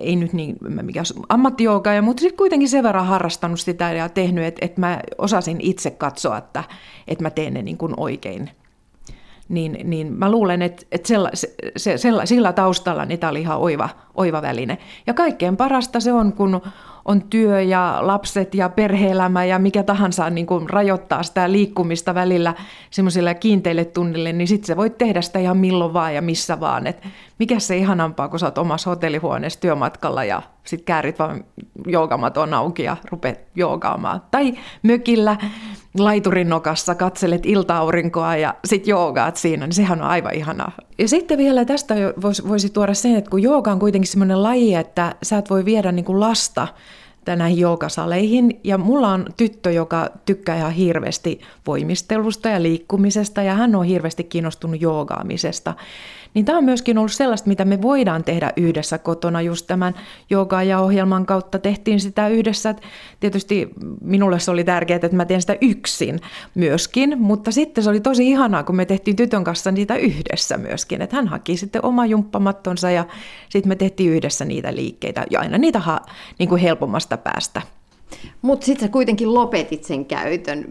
ei 0.00 0.16
nyt 0.16 0.32
niin 0.32 0.56
mikä 0.82 1.02
ammattijooga, 1.28 2.02
mutta 2.02 2.20
sitten 2.20 2.36
kuitenkin 2.36 2.68
sen 2.68 2.82
verran 2.82 3.06
harrastanut 3.06 3.60
sitä 3.60 3.92
ja 3.92 4.08
tehnyt, 4.08 4.44
että, 4.44 4.64
että 4.64 4.80
mä 4.80 5.00
osasin 5.18 5.60
itse 5.60 5.90
katsoa, 5.90 6.38
että, 6.38 6.64
että 7.08 7.24
mä 7.24 7.30
teen 7.30 7.54
ne 7.54 7.62
niin 7.62 7.78
kuin 7.78 7.94
oikein. 7.96 8.50
Niin, 9.48 9.78
niin 9.84 10.12
mä 10.12 10.30
luulen, 10.30 10.62
että, 10.62 10.86
että 10.92 11.08
sella, 11.08 11.30
se, 11.34 11.54
se, 11.76 11.98
sella, 11.98 12.26
sillä 12.26 12.52
taustalla 12.52 13.04
niin 13.04 13.18
tämä 13.18 13.30
oli 13.30 13.40
ihan 13.40 13.58
oiva, 13.58 13.88
oiva 14.14 14.42
väline. 14.42 14.78
Ja 15.06 15.14
kaikkein 15.14 15.56
parasta 15.56 16.00
se 16.00 16.12
on, 16.12 16.32
kun 16.32 16.60
on 17.04 17.22
työ 17.22 17.60
ja 17.60 17.98
lapset 18.00 18.54
ja 18.54 18.68
perheelämä 18.68 19.44
ja 19.44 19.58
mikä 19.58 19.82
tahansa 19.82 20.30
niin 20.30 20.46
kuin 20.46 20.70
rajoittaa 20.70 21.22
sitä 21.22 21.52
liikkumista 21.52 22.14
välillä 22.14 22.54
semmoisille 22.90 23.34
kiinteille 23.34 23.84
tunnille, 23.84 24.32
niin 24.32 24.48
sitten 24.48 24.66
se 24.66 24.76
voit 24.76 24.98
tehdä 24.98 25.22
sitä 25.22 25.38
ihan 25.38 25.56
milloin 25.56 25.92
vaan 25.92 26.14
ja 26.14 26.22
missä 26.22 26.60
vaan. 26.60 26.86
Et 26.86 27.02
mikä 27.38 27.58
se 27.58 27.76
ihanampaa, 27.76 28.28
kun 28.28 28.38
sä 28.38 28.46
oot 28.46 28.58
omassa 28.58 28.90
hotellihuoneessa 28.90 29.60
työmatkalla 29.60 30.24
ja 30.24 30.42
sitten 30.66 30.84
käärit 30.84 31.18
vaan 31.18 31.44
joogamaton 31.86 32.54
auki 32.54 32.82
ja 32.82 32.96
rupeat 33.10 33.38
joogaamaan. 33.54 34.22
Tai 34.30 34.54
mökillä 34.82 35.36
laiturin 35.98 36.48
nokassa 36.48 36.94
katselet 36.94 37.46
ilta-aurinkoa 37.46 38.36
ja 38.36 38.54
sitten 38.64 38.90
joogaat 38.90 39.36
siinä, 39.36 39.66
niin 39.66 39.74
sehän 39.74 40.02
on 40.02 40.08
aivan 40.08 40.34
ihanaa. 40.34 40.72
Ja 40.98 41.08
sitten 41.08 41.38
vielä 41.38 41.64
tästä 41.64 41.94
voisi, 42.22 42.48
voisi 42.48 42.70
tuoda 42.70 42.94
sen, 42.94 43.16
että 43.16 43.30
kun 43.30 43.42
jooga 43.42 43.72
on 43.72 43.78
kuitenkin 43.78 44.10
semmoinen 44.10 44.42
laji, 44.42 44.74
että 44.74 45.14
sä 45.22 45.38
et 45.38 45.50
voi 45.50 45.64
viedä 45.64 45.92
niin 45.92 46.04
kuin 46.04 46.20
lasta 46.20 46.68
näihin 47.36 47.58
joogasaleihin. 47.58 48.60
Ja 48.64 48.78
mulla 48.78 49.08
on 49.08 49.26
tyttö, 49.36 49.70
joka 49.70 50.10
tykkää 50.26 50.56
ihan 50.56 50.72
hirveästi 50.72 51.40
voimistelusta 51.66 52.48
ja 52.48 52.62
liikkumisesta 52.62 53.42
ja 53.42 53.54
hän 53.54 53.74
on 53.74 53.84
hirveästi 53.84 54.24
kiinnostunut 54.24 54.80
joogaamisesta. 54.80 55.74
Niin 56.36 56.44
tämä 56.44 56.58
on 56.58 56.64
myöskin 56.64 56.98
ollut 56.98 57.12
sellaista, 57.12 57.48
mitä 57.48 57.64
me 57.64 57.82
voidaan 57.82 58.24
tehdä 58.24 58.52
yhdessä 58.56 58.98
kotona 58.98 59.42
just 59.42 59.66
tämän 59.66 59.94
jooga 60.30 60.62
ja 60.62 60.80
ohjelman 60.80 61.26
kautta. 61.26 61.58
Tehtiin 61.58 62.00
sitä 62.00 62.28
yhdessä. 62.28 62.74
Tietysti 63.20 63.68
minulle 64.00 64.40
se 64.40 64.50
oli 64.50 64.64
tärkeää, 64.64 64.96
että 64.96 65.16
mä 65.16 65.24
teen 65.24 65.40
sitä 65.40 65.56
yksin 65.60 66.20
myöskin, 66.54 67.18
mutta 67.18 67.50
sitten 67.50 67.84
se 67.84 67.90
oli 67.90 68.00
tosi 68.00 68.30
ihanaa, 68.30 68.62
kun 68.62 68.76
me 68.76 68.84
tehtiin 68.84 69.16
tytön 69.16 69.44
kanssa 69.44 69.70
niitä 69.72 69.96
yhdessä 69.96 70.58
myöskin. 70.58 71.02
Että 71.02 71.16
hän 71.16 71.28
haki 71.28 71.56
sitten 71.56 71.84
oma 71.84 72.06
jumppamattonsa 72.06 72.90
ja 72.90 73.04
sitten 73.48 73.68
me 73.68 73.76
tehtiin 73.76 74.12
yhdessä 74.12 74.44
niitä 74.44 74.74
liikkeitä 74.74 75.26
ja 75.30 75.40
aina 75.40 75.58
niitä 75.58 75.78
ha, 75.78 76.00
niin 76.38 76.48
kuin 76.48 76.60
helpommasta 76.60 77.16
päästä. 77.16 77.62
Mutta 78.42 78.66
sitten 78.66 78.88
sä 78.88 78.92
kuitenkin 78.92 79.34
lopetit 79.34 79.84
sen 79.84 80.04
käytön. 80.04 80.64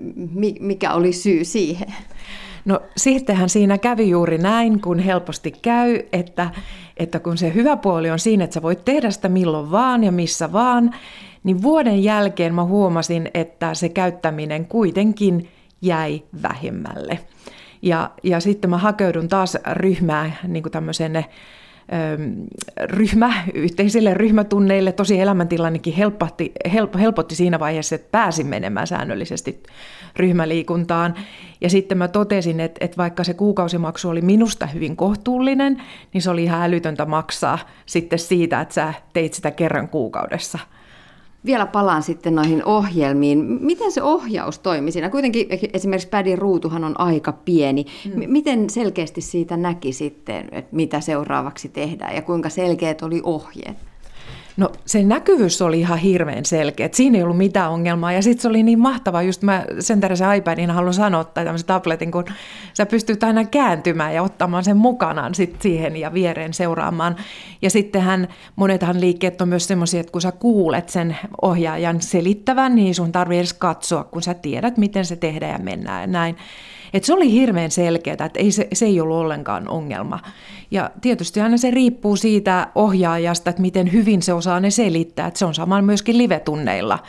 Mikä 0.59 0.93
oli 0.93 1.13
syy 1.13 1.45
siihen? 1.45 1.93
No 2.65 2.79
sittenhän 2.97 3.49
siinä 3.49 3.77
kävi 3.77 4.09
juuri 4.09 4.37
näin, 4.37 4.81
kun 4.81 4.99
helposti 4.99 5.51
käy, 5.51 5.99
että, 6.11 6.49
että 6.97 7.19
kun 7.19 7.37
se 7.37 7.53
hyvä 7.53 7.77
puoli 7.77 8.11
on 8.11 8.19
siinä, 8.19 8.43
että 8.43 8.53
sä 8.53 8.61
voit 8.61 8.85
tehdä 8.85 9.11
sitä 9.11 9.29
milloin 9.29 9.71
vaan 9.71 10.03
ja 10.03 10.11
missä 10.11 10.51
vaan, 10.51 10.95
niin 11.43 11.61
vuoden 11.61 12.03
jälkeen 12.03 12.55
mä 12.55 12.63
huomasin, 12.63 13.29
että 13.33 13.73
se 13.73 13.89
käyttäminen 13.89 14.65
kuitenkin 14.65 15.49
jäi 15.81 16.23
vähemmälle. 16.43 17.19
Ja, 17.81 18.11
ja 18.23 18.39
sitten 18.39 18.69
mä 18.69 18.77
hakeudun 18.77 19.27
taas 19.27 19.57
ryhmään 19.71 20.33
niin 20.47 20.63
kuin 20.63 20.71
tämmöiseen 20.71 21.25
ryhmä, 22.83 23.33
yhteisille 23.53 24.13
ryhmätunneille. 24.13 24.91
Tosi 24.91 25.19
elämäntilannekin 25.19 25.93
helpotti, 25.93 26.51
help, 26.73 26.95
helpotti 26.95 27.35
siinä 27.35 27.59
vaiheessa, 27.59 27.95
että 27.95 28.07
pääsin 28.11 28.47
menemään 28.47 28.87
säännöllisesti 28.87 29.63
ryhmäliikuntaan. 30.15 31.15
Ja 31.61 31.69
sitten 31.69 31.97
mä 31.97 32.07
totesin, 32.07 32.59
että, 32.59 32.85
että 32.85 32.97
vaikka 32.97 33.23
se 33.23 33.33
kuukausimaksu 33.33 34.09
oli 34.09 34.21
minusta 34.21 34.65
hyvin 34.65 34.95
kohtuullinen, 34.95 35.81
niin 36.13 36.21
se 36.21 36.29
oli 36.29 36.43
ihan 36.43 36.61
älytöntä 36.61 37.05
maksaa 37.05 37.59
sitten 37.85 38.19
siitä, 38.19 38.61
että 38.61 38.73
sä 38.73 38.93
teit 39.13 39.33
sitä 39.33 39.51
kerran 39.51 39.87
kuukaudessa– 39.89 40.59
vielä 41.45 41.65
palaan 41.65 42.03
sitten 42.03 42.35
noihin 42.35 42.65
ohjelmiin. 42.65 43.37
Miten 43.61 43.91
se 43.91 44.03
ohjaus 44.03 44.59
toimi 44.59 44.91
siinä? 44.91 45.09
Kuitenkin 45.09 45.47
esimerkiksi 45.73 46.07
pädin 46.07 46.37
ruutuhan 46.37 46.83
on 46.83 46.99
aika 46.99 47.31
pieni. 47.31 47.85
Mm. 48.15 48.23
Miten 48.27 48.69
selkeästi 48.69 49.21
siitä 49.21 49.57
näki 49.57 49.93
sitten, 49.93 50.49
että 50.51 50.75
mitä 50.75 51.01
seuraavaksi 51.01 51.69
tehdään 51.69 52.15
ja 52.15 52.21
kuinka 52.21 52.49
selkeät 52.49 53.01
oli 53.01 53.21
ohjeet? 53.23 53.77
No 54.57 54.69
se 54.85 55.03
näkyvyys 55.03 55.61
oli 55.61 55.79
ihan 55.79 55.97
hirveän 55.97 56.45
selkeä, 56.45 56.85
että 56.85 56.95
siinä 56.95 57.17
ei 57.17 57.23
ollut 57.23 57.37
mitään 57.37 57.71
ongelmaa. 57.71 58.11
Ja 58.11 58.21
sitten 58.21 58.41
se 58.41 58.47
oli 58.47 58.63
niin 58.63 58.79
mahtavaa, 58.79 59.21
just 59.21 59.41
mä 59.41 59.65
sen 59.79 60.01
se 60.13 60.37
iPadin 60.37 60.71
haluan 60.71 60.93
sanoa, 60.93 61.23
tai 61.23 61.45
tämmöisen 61.45 61.67
tabletin, 61.67 62.11
kun 62.11 62.25
sä 62.73 62.85
pystyt 62.85 63.23
aina 63.23 63.45
kääntymään 63.45 64.13
ja 64.13 64.23
ottamaan 64.23 64.63
sen 64.63 64.77
mukanaan 64.77 65.35
sit 65.35 65.61
siihen 65.61 65.97
ja 65.97 66.13
viereen 66.13 66.53
seuraamaan. 66.53 67.15
Ja 67.61 67.69
sittenhän 67.69 68.27
monethan 68.55 69.01
liikkeet 69.01 69.41
on 69.41 69.49
myös 69.49 69.67
semmoisia, 69.67 69.99
että 69.99 70.11
kun 70.11 70.21
sä 70.21 70.31
kuulet 70.31 70.89
sen 70.89 71.17
ohjaajan 71.41 72.01
selittävän, 72.01 72.75
niin 72.75 72.95
sun 72.95 73.11
tarvii 73.11 73.39
edes 73.39 73.53
katsoa, 73.53 74.03
kun 74.03 74.21
sä 74.21 74.33
tiedät, 74.33 74.77
miten 74.77 75.05
se 75.05 75.15
tehdään 75.15 75.51
ja 75.51 75.59
mennään 75.59 76.01
ja 76.01 76.07
näin. 76.07 76.37
Et 76.95 77.03
se 77.03 77.13
oli 77.13 77.31
hirveän 77.31 77.71
selkeää, 77.71 78.25
että 78.25 78.39
ei 78.39 78.51
se, 78.51 78.67
se 78.73 78.85
ei 78.85 79.01
ollut 79.01 79.17
ollenkaan 79.17 79.67
ongelma. 79.67 80.19
Ja 80.71 80.91
tietysti 81.01 81.41
aina 81.41 81.57
se 81.57 81.71
riippuu 81.71 82.15
siitä 82.15 82.67
ohjaajasta, 82.75 83.49
että 83.49 83.61
miten 83.61 83.91
hyvin 83.91 84.21
se 84.21 84.33
osaa 84.33 84.59
ne 84.59 84.69
selittää. 84.69 85.27
Että 85.27 85.37
se 85.37 85.45
on 85.45 85.55
sama 85.55 85.81
myöskin 85.81 86.17
live-tunneilla. 86.17 86.99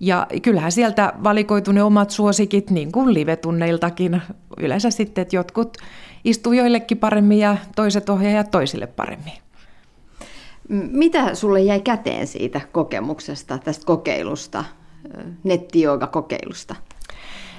Ja 0.00 0.26
kyllähän 0.42 0.72
sieltä 0.72 1.12
valikoitu 1.24 1.72
ne 1.72 1.82
omat 1.82 2.10
suosikit, 2.10 2.70
niin 2.70 2.92
kuin 2.92 3.14
live-tunneiltakin. 3.14 4.22
Yleensä 4.58 4.90
sitten, 4.90 5.22
että 5.22 5.36
jotkut 5.36 5.76
istuu 6.24 6.52
joillekin 6.52 6.98
paremmin 6.98 7.38
ja 7.38 7.56
toiset 7.76 8.08
ohjaajat 8.08 8.50
toisille 8.50 8.86
paremmin. 8.86 9.34
Mitä 10.92 11.34
sulle 11.34 11.60
jäi 11.60 11.80
käteen 11.80 12.26
siitä 12.26 12.60
kokemuksesta, 12.72 13.58
tästä 13.58 13.86
kokeilusta, 13.86 14.64
nettijooga-kokeilusta? 15.44 16.74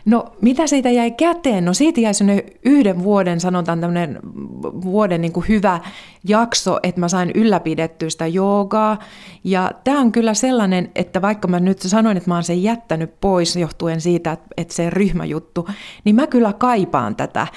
No 0.05 0.25
mitä 0.41 0.67
siitä 0.67 0.89
jäi 0.89 1.11
käteen? 1.11 1.65
No 1.65 1.73
siitä 1.73 2.01
jäi 2.01 2.13
sellainen 2.13 2.45
yhden 2.65 3.03
vuoden, 3.03 3.39
sanotaan 3.39 3.81
tämmöinen 3.81 4.19
vuoden 4.63 5.21
niin 5.21 5.31
kuin 5.31 5.47
hyvä 5.49 5.79
jakso, 6.27 6.79
että 6.83 7.01
mä 7.01 7.07
sain 7.07 7.31
ylläpidettyä 7.35 8.09
sitä 8.09 8.27
joogaa. 8.27 8.99
Ja 9.43 9.71
tämä 9.83 9.99
on 9.99 10.11
kyllä 10.11 10.33
sellainen, 10.33 10.91
että 10.95 11.21
vaikka 11.21 11.47
mä 11.47 11.59
nyt 11.59 11.79
sanoin, 11.81 12.17
että 12.17 12.29
mä 12.29 12.33
oon 12.33 12.43
sen 12.43 12.63
jättänyt 12.63 13.21
pois 13.21 13.55
johtuen 13.55 14.01
siitä, 14.01 14.37
että 14.57 14.73
se 14.73 14.89
ryhmäjuttu, 14.89 15.67
niin 16.03 16.15
mä 16.15 16.27
kyllä 16.27 16.53
kaipaan 16.53 17.15
tätä. 17.15 17.47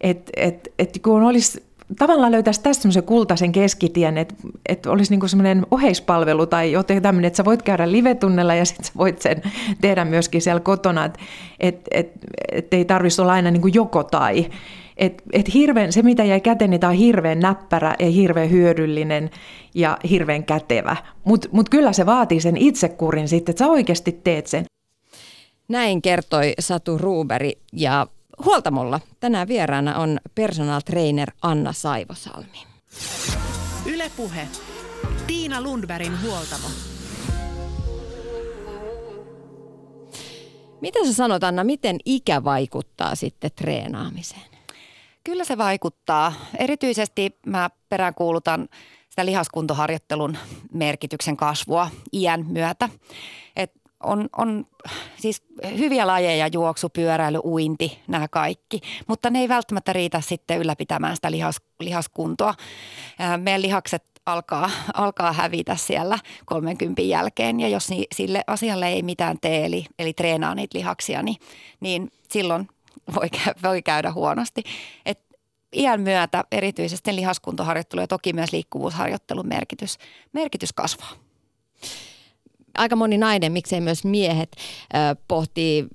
Että 0.00 0.32
et, 0.36 0.68
et 0.78 1.00
kun 1.02 1.22
olisi 1.22 1.66
tavallaan 1.98 2.32
löytäisi 2.32 2.62
tästä 2.62 2.82
semmoisen 2.82 3.02
kultaisen 3.02 3.52
keskitien, 3.52 4.18
että, 4.18 4.34
että 4.68 4.90
olisi 4.90 5.16
niin 5.16 5.28
semmoinen 5.28 5.66
oheispalvelu 5.70 6.46
tai 6.46 6.72
jotenkin 6.72 7.02
tämmöinen, 7.02 7.26
että 7.26 7.36
sä 7.36 7.44
voit 7.44 7.62
käydä 7.62 7.92
live-tunnella 7.92 8.54
ja 8.54 8.64
sitten 8.64 8.84
sä 8.84 8.92
voit 8.96 9.22
sen 9.22 9.42
tehdä 9.80 10.04
myöskin 10.04 10.42
siellä 10.42 10.60
kotona, 10.60 11.04
että 11.04 11.18
et, 11.60 11.80
et, 11.90 12.10
et 12.52 12.74
ei 12.74 12.84
tarvitsisi 12.84 13.22
olla 13.22 13.32
aina 13.32 13.50
niin 13.50 13.74
joko 13.74 14.04
tai. 14.04 14.46
Et, 14.96 15.22
et 15.32 15.54
hirveän, 15.54 15.92
se, 15.92 16.02
mitä 16.02 16.24
jäi 16.24 16.40
käteen, 16.40 16.70
niin 16.70 16.80
tämä 16.80 16.90
on 16.90 16.96
hirveän 16.96 17.40
näppärä 17.40 17.94
ja 17.98 18.10
hirveän 18.10 18.50
hyödyllinen 18.50 19.30
ja 19.74 19.98
hirveän 20.10 20.44
kätevä. 20.44 20.96
Mutta 21.24 21.48
mut 21.52 21.68
kyllä 21.68 21.92
se 21.92 22.06
vaatii 22.06 22.40
sen 22.40 22.56
itsekurin 22.56 23.28
sitten, 23.28 23.52
että 23.52 23.64
sä 23.64 23.70
oikeasti 23.70 24.20
teet 24.24 24.46
sen. 24.46 24.64
Näin 25.68 26.02
kertoi 26.02 26.54
Satu 26.58 26.98
Ruuberi 26.98 27.52
ja 27.72 28.06
Huoltamolla 28.44 29.00
tänään 29.20 29.48
vieraana 29.48 29.98
on 29.98 30.18
personal 30.34 30.80
trainer 30.80 31.30
Anna 31.42 31.72
Saivosalmi. 31.72 32.66
Ylepuhe. 33.86 34.48
Tiina 35.26 35.62
Lundbergin 35.62 36.22
huoltamo. 36.22 36.68
Mitä 40.80 41.04
sä 41.06 41.12
sanot 41.12 41.44
Anna, 41.44 41.64
miten 41.64 41.96
ikä 42.04 42.44
vaikuttaa 42.44 43.14
sitten 43.14 43.50
treenaamiseen? 43.56 44.42
Kyllä 45.24 45.44
se 45.44 45.58
vaikuttaa. 45.58 46.32
Erityisesti 46.58 47.38
mä 47.46 47.70
peräänkuulutan 47.88 48.68
sitä 49.10 49.26
lihaskuntoharjoittelun 49.26 50.38
merkityksen 50.72 51.36
kasvua 51.36 51.90
iän 52.12 52.46
myötä. 52.48 52.88
On, 54.02 54.28
on 54.36 54.66
siis 55.18 55.42
hyviä 55.78 56.06
lajeja, 56.06 56.46
juoksu, 56.46 56.88
pyöräily, 56.88 57.38
uinti, 57.44 57.98
nämä 58.08 58.28
kaikki, 58.28 58.80
mutta 59.06 59.30
ne 59.30 59.40
ei 59.40 59.48
välttämättä 59.48 59.92
riitä 59.92 60.20
sitten 60.20 60.58
ylläpitämään 60.58 61.16
sitä 61.16 61.30
lihas, 61.30 61.56
lihaskuntoa. 61.80 62.54
Meidän 63.36 63.62
lihakset 63.62 64.04
alkaa, 64.26 64.70
alkaa 64.94 65.32
hävitä 65.32 65.76
siellä 65.76 66.18
30 66.44 67.02
jälkeen 67.02 67.60
ja 67.60 67.68
jos 67.68 67.88
sille 68.14 68.42
asialle 68.46 68.88
ei 68.88 69.02
mitään 69.02 69.38
tee, 69.40 69.66
eli, 69.66 69.84
eli 69.98 70.12
treenaa 70.12 70.54
niitä 70.54 70.78
lihaksia, 70.78 71.22
niin, 71.22 71.36
niin 71.80 72.10
silloin 72.30 72.68
voi, 73.14 73.28
voi 73.62 73.82
käydä 73.82 74.12
huonosti. 74.12 74.62
Et 75.06 75.20
iän 75.76 76.00
myötä 76.00 76.44
erityisesti 76.52 77.16
lihaskuntoharjoittelu 77.16 78.00
ja 78.00 78.06
toki 78.06 78.32
myös 78.32 78.52
liikkuvuusharjoittelun 78.52 79.48
merkitys, 79.48 79.98
merkitys 80.32 80.72
kasvaa. 80.72 81.10
Aika 82.76 82.96
moni 82.96 83.18
nainen, 83.18 83.52
miksei 83.52 83.80
myös 83.80 84.04
miehet, 84.04 84.56
pohtii 85.28 85.86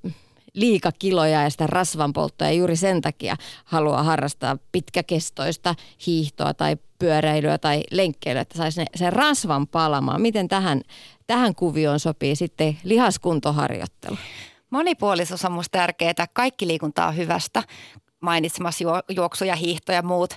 liikakiloja 0.53 1.43
ja 1.43 1.49
sitä 1.49 1.67
rasvanpolttoa 1.67 2.47
ja 2.47 2.53
juuri 2.53 2.75
sen 2.75 3.01
takia 3.01 3.35
haluaa 3.65 4.03
harrastaa 4.03 4.57
pitkäkestoista 4.71 5.75
hiihtoa 6.07 6.53
tai 6.53 6.77
pyöräilyä 6.99 7.57
tai 7.57 7.83
lenkkeilyä, 7.91 8.41
että 8.41 8.57
saisi 8.57 8.85
sen 8.95 9.13
rasvan 9.13 9.67
palamaan. 9.67 10.21
Miten 10.21 10.47
tähän, 10.47 10.81
tähän 11.27 11.55
kuvioon 11.55 11.99
sopii 11.99 12.35
sitten 12.35 12.77
lihaskuntoharjoittelu? 12.83 14.17
Monipuolisuus 14.69 15.45
on 15.45 15.51
minusta 15.51 15.77
tärkeää. 15.77 16.27
Kaikki 16.33 16.67
liikunta 16.67 17.07
on 17.07 17.17
hyvästä. 17.17 17.63
Mainitsemassa 18.21 19.03
juoksu 19.09 19.45
ja 19.45 19.55
hiihto 19.55 19.91
ja 19.91 20.01
muut. 20.01 20.33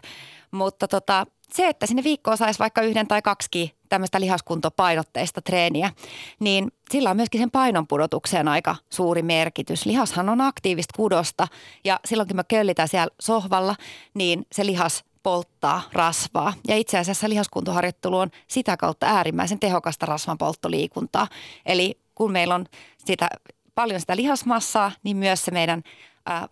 Mutta 0.51 0.89
tota, 0.89 1.27
se, 1.57 1.69
että 1.69 1.87
sinne 1.87 2.05
viikkoon 2.05 2.37
saisi 2.37 2.59
vaikka 2.59 2.83
yhden 2.83 3.07
tai 3.07 3.23
kaksi 3.23 3.75
tämmöistä 3.89 4.21
lihaskuntopainotteista 4.21 5.43
treeniä, 5.43 5.93
niin 6.41 6.73
sillä 6.91 7.11
on 7.11 7.17
myöskin 7.17 7.41
sen 7.41 7.51
painon 7.51 7.87
pudotukseen 7.87 8.49
aika 8.49 8.77
suuri 8.91 9.23
merkitys. 9.23 9.87
Lihashan 9.87 10.29
on 10.29 10.41
aktiivista 10.41 10.97
kudosta 10.97 11.49
ja 11.85 12.01
silloin 12.05 12.29
kun 12.29 12.37
me 12.37 12.45
köllitään 12.45 12.89
siellä 12.89 13.15
sohvalla, 13.21 13.77
niin 14.15 14.47
se 14.53 14.67
lihas 14.67 15.05
polttaa 15.23 15.83
rasvaa. 15.93 16.53
Ja 16.69 16.77
itse 16.77 16.99
asiassa 16.99 17.29
lihaskuntoharjoittelu 17.29 18.19
on 18.19 18.31
sitä 18.49 18.77
kautta 18.77 19.07
äärimmäisen 19.07 19.61
tehokasta 19.61 20.07
rasvanpolttoliikuntaa. 20.07 21.29
Eli 21.67 21.99
kun 22.15 22.33
meillä 22.33 22.55
on 22.55 22.67
sitä, 23.05 23.29
paljon 23.75 24.01
sitä 24.01 24.17
lihasmassaa, 24.17 24.93
niin 25.03 25.17
myös 25.17 25.45
se 25.45 25.51
meidän 25.51 25.83
ää, 26.27 26.49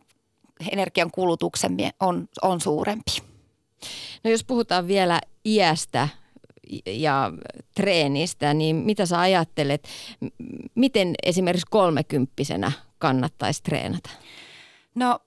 energian 0.70 1.10
kulutuksemme 1.10 1.90
on, 2.00 2.28
on 2.42 2.60
suurempi. 2.60 3.31
No 4.24 4.30
jos 4.30 4.44
puhutaan 4.44 4.88
vielä 4.88 5.20
iästä 5.44 6.08
ja 6.86 7.32
treenistä, 7.74 8.54
niin 8.54 8.76
mitä 8.76 9.06
sä 9.06 9.20
ajattelet, 9.20 9.88
miten 10.74 11.14
esimerkiksi 11.22 11.66
kolmekymppisenä 11.70 12.72
kannattaisi 12.98 13.62
treenata? 13.62 14.10
No 14.94 15.18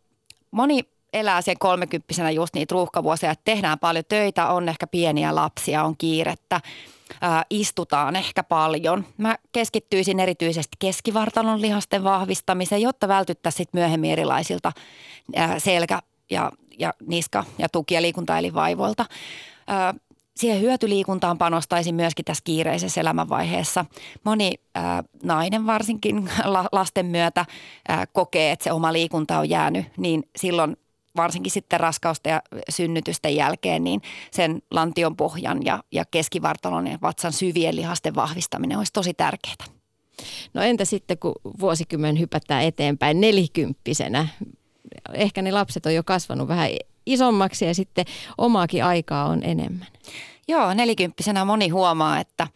moni 0.52 0.84
elää 1.14 1.42
sen 1.42 1.60
kolmekymppisenä 1.60 2.32
just 2.32 2.56
niitä 2.56 2.74
ruuhkavuosia, 2.74 3.32
että 3.32 3.46
tehdään 3.46 3.80
paljon 3.80 4.06
töitä, 4.08 4.48
on 4.48 4.70
ehkä 4.70 4.88
pieniä 4.88 5.36
lapsia, 5.36 5.84
on 5.84 5.98
kiirettä, 5.98 6.62
ää, 7.22 7.46
istutaan 7.50 8.16
ehkä 8.16 8.44
paljon. 8.44 9.06
Mä 9.18 9.38
keskittyisin 9.52 10.20
erityisesti 10.20 10.78
keskivartalon 10.80 11.62
lihasten 11.62 12.04
vahvistamiseen, 12.04 12.82
jotta 12.82 13.08
vältyttäisiin 13.08 13.68
myöhemmin 13.74 14.12
erilaisilta 14.12 14.72
ää, 15.36 15.60
selkä- 15.60 16.02
ja, 16.30 16.52
ja 16.80 16.94
niska- 17.08 17.46
ja 17.58 17.70
tuki- 17.70 17.94
ja 17.94 18.02
liikuntaelinvaivoilta. 18.02 19.06
Ää, 19.68 19.94
siihen 20.36 20.62
hyötyliikuntaan 20.62 21.38
panostaisin 21.38 21.96
myöskin 21.96 22.26
tässä 22.26 22.44
kiireisessä 22.44 23.02
elämänvaiheessa. 23.02 23.86
Moni 24.24 24.54
ää, 24.76 25.04
nainen 25.24 25.66
varsinkin 25.66 26.30
la, 26.44 26.66
lasten 26.72 27.06
myötä 27.06 27.46
ää, 27.88 28.06
kokee, 28.06 28.52
että 28.52 28.64
se 28.64 28.72
oma 28.72 28.94
liikunta 28.94 29.40
on 29.40 29.50
jäänyt, 29.50 29.86
niin 29.98 30.24
silloin 30.36 30.78
varsinkin 31.16 31.52
sitten 31.52 31.80
raskausta 31.80 32.30
ja 32.30 32.42
synnytysten 32.70 33.36
jälkeen, 33.36 33.84
niin 33.84 34.02
sen 34.32 34.62
lantion 34.72 35.16
pohjan 35.16 35.66
ja, 35.66 35.84
ja 35.92 36.06
keskivartalon 36.12 36.88
ja 36.88 36.98
vatsan 37.02 37.34
syvien 37.34 37.76
lihasten 37.76 38.16
vahvistaminen 38.16 38.78
olisi 38.78 38.94
tosi 38.94 39.14
tärkeää. 39.14 39.56
No 40.54 40.62
entä 40.62 40.86
sitten, 40.86 41.18
kun 41.18 41.36
vuosikymmen 41.60 42.20
hypätään 42.20 42.64
eteenpäin 42.64 43.22
nelikymppisenä? 43.22 44.28
Ehkä 45.14 45.42
ne 45.42 45.52
lapset 45.52 45.86
on 45.86 45.96
jo 45.96 46.04
kasvanut 46.04 46.48
vähän 46.48 46.70
isommaksi 47.06 47.66
ja 47.66 47.76
sitten 47.76 48.06
omaakin 48.38 48.84
aikaa 48.84 49.26
on 49.26 49.44
enemmän. 49.44 49.88
Joo, 50.48 50.74
nelikymppisenä 50.74 51.46
moni 51.46 51.70
huomaa, 51.70 52.20
että, 52.20 52.48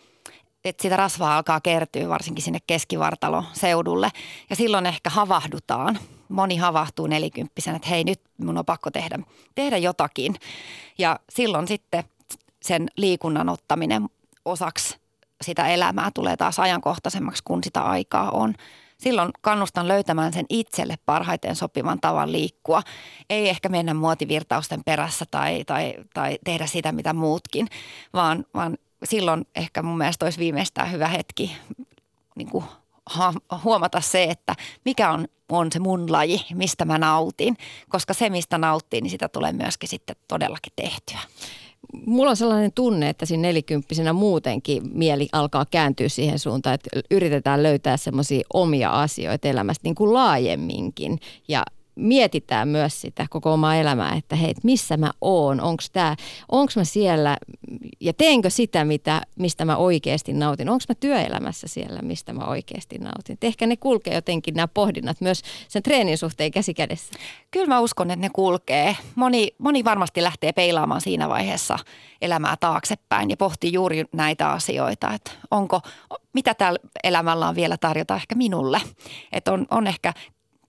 että 0.66 0.82
sitä 0.82 0.98
rasvaa 0.98 1.38
alkaa 1.38 1.62
kertyä 1.62 2.10
varsinkin 2.10 2.44
sinne 2.44 2.60
keskivartalo 2.68 3.44
seudulle 3.54 4.12
ja 4.50 4.56
silloin 4.56 4.86
ehkä 4.86 5.10
havahdutaan. 5.10 6.00
Moni 6.30 6.58
havahtuu 6.58 7.08
nelikymppisenä, 7.08 7.76
että 7.76 7.90
hei 7.90 8.04
nyt 8.04 8.22
mun 8.38 8.58
on 8.58 8.66
pakko 8.66 8.92
tehdä, 8.92 9.20
tehdä 9.56 9.78
jotakin 9.78 10.36
ja 10.98 11.20
silloin 11.30 11.68
sitten 11.68 12.04
sen 12.62 12.88
liikunnan 12.98 13.50
ottaminen 13.50 14.10
osaksi 14.46 14.98
sitä 15.42 15.68
elämää 15.68 16.12
tulee 16.14 16.38
taas 16.38 16.60
ajankohtaisemmaksi, 16.60 17.44
kun 17.44 17.64
sitä 17.64 17.82
aikaa 17.82 18.32
on 18.32 18.54
silloin 19.00 19.32
kannustan 19.41 19.88
löytämään 19.88 20.34
sen 20.34 20.45
itselle 20.50 20.95
parhaiten 21.06 21.56
sopivan 21.56 22.00
tavan 22.02 22.32
liikkua. 22.32 22.82
Ei 23.30 23.50
ehkä 23.50 23.70
mennä 23.70 23.93
muotivirtausten 23.93 24.84
perässä 24.84 25.26
tai, 25.32 25.64
tai, 25.64 25.93
tai 26.14 26.39
tehdä 26.43 26.68
sitä 26.68 26.91
mitä 26.91 27.14
muutkin, 27.14 27.68
vaan, 28.14 28.45
vaan 28.54 28.78
silloin 29.04 29.47
ehkä 29.56 29.82
mun 29.82 29.97
mielestä 29.97 30.26
olisi 30.26 30.39
viimeistään 30.39 30.91
hyvä 30.91 31.08
hetki 31.08 31.58
niin 32.36 32.50
kuin 32.50 32.66
huomata 33.64 34.02
se, 34.02 34.24
että 34.24 34.56
mikä 34.86 35.12
on, 35.12 35.28
on 35.50 35.72
se 35.72 35.80
mun 35.80 36.12
laji, 36.12 36.45
mistä 36.54 36.86
mä 36.86 36.97
nautin. 36.97 37.58
Koska 37.89 38.14
se, 38.14 38.30
mistä 38.30 38.58
nauttii, 38.58 39.02
niin 39.02 39.12
sitä 39.12 39.30
tulee 39.30 39.54
myöskin 39.54 39.89
sitten 39.89 40.16
todellakin 40.28 40.74
tehtyä 40.76 41.20
mulla 42.06 42.30
on 42.30 42.38
sellainen 42.38 42.72
tunne, 42.76 43.10
että 43.10 43.26
siinä 43.26 43.42
nelikymppisenä 43.42 44.14
muutenkin 44.14 44.84
mieli 44.94 45.28
alkaa 45.32 45.66
kääntyä 45.72 46.10
siihen 46.10 46.40
suuntaan, 46.40 46.76
että 46.76 46.90
yritetään 47.12 47.64
löytää 47.64 47.98
semmoisia 47.98 48.48
omia 48.54 48.90
asioita 48.90 49.48
elämästä 49.48 49.82
niin 49.84 49.96
kuin 49.96 50.14
laajemminkin. 50.14 51.20
Ja 51.48 51.64
mietitään 52.00 52.68
myös 52.68 53.02
sitä 53.02 53.26
koko 53.30 53.54
omaa 53.54 53.76
elämää, 53.76 54.16
että 54.16 54.36
hei, 54.36 54.54
missä 54.64 54.97
mä 54.97 55.12
oon, 55.22 55.62
onko 55.62 55.84
tää, 55.93 56.16
onko 56.52 56.74
mä 56.76 56.84
siellä 56.84 57.38
ja 58.00 58.14
teenkö 58.14 58.50
sitä, 58.50 58.86
mitä, 58.86 59.22
mistä 59.39 59.66
mä 59.66 59.78
oikeasti 59.78 60.34
nautin, 60.34 60.70
onko 60.70 60.84
mä 60.89 60.95
työelämässä 60.95 61.68
siellä, 61.68 62.02
mistä 62.02 62.34
mä 62.34 62.45
oikeasti 62.45 62.97
nautin. 62.97 63.34
Et 63.34 63.43
ehkä 63.43 63.68
ne 63.68 63.78
kulkee 63.78 64.16
jotenkin 64.16 64.54
nämä 64.54 64.68
pohdinnat 64.68 65.22
myös 65.22 65.41
sen 65.68 65.84
treenin 65.84 66.18
suhteen 66.18 66.52
käsi 66.52 66.74
kädessä. 66.74 67.14
Kyllä 67.52 67.68
mä 67.68 67.80
uskon, 67.80 68.12
että 68.12 68.22
ne 68.22 68.30
kulkee. 68.34 68.97
Moni, 69.16 69.47
moni 69.58 69.84
varmasti 69.84 70.24
lähtee 70.24 70.52
peilaamaan 70.52 71.02
siinä 71.02 71.30
vaiheessa 71.30 71.80
elämää 72.22 72.58
taaksepäin 72.60 73.30
ja 73.30 73.38
pohtii 73.38 73.74
juuri 73.74 74.06
näitä 74.14 74.52
asioita, 74.52 75.14
että 75.14 75.32
onko, 75.52 75.82
mitä 76.34 76.54
täällä 76.54 76.80
elämällä 77.04 77.47
on 77.47 77.56
vielä 77.56 77.78
tarjota 77.78 78.16
ehkä 78.16 78.36
minulle. 78.36 78.82
Että 79.32 79.54
on, 79.54 79.66
on 79.72 79.88
ehkä 79.88 80.14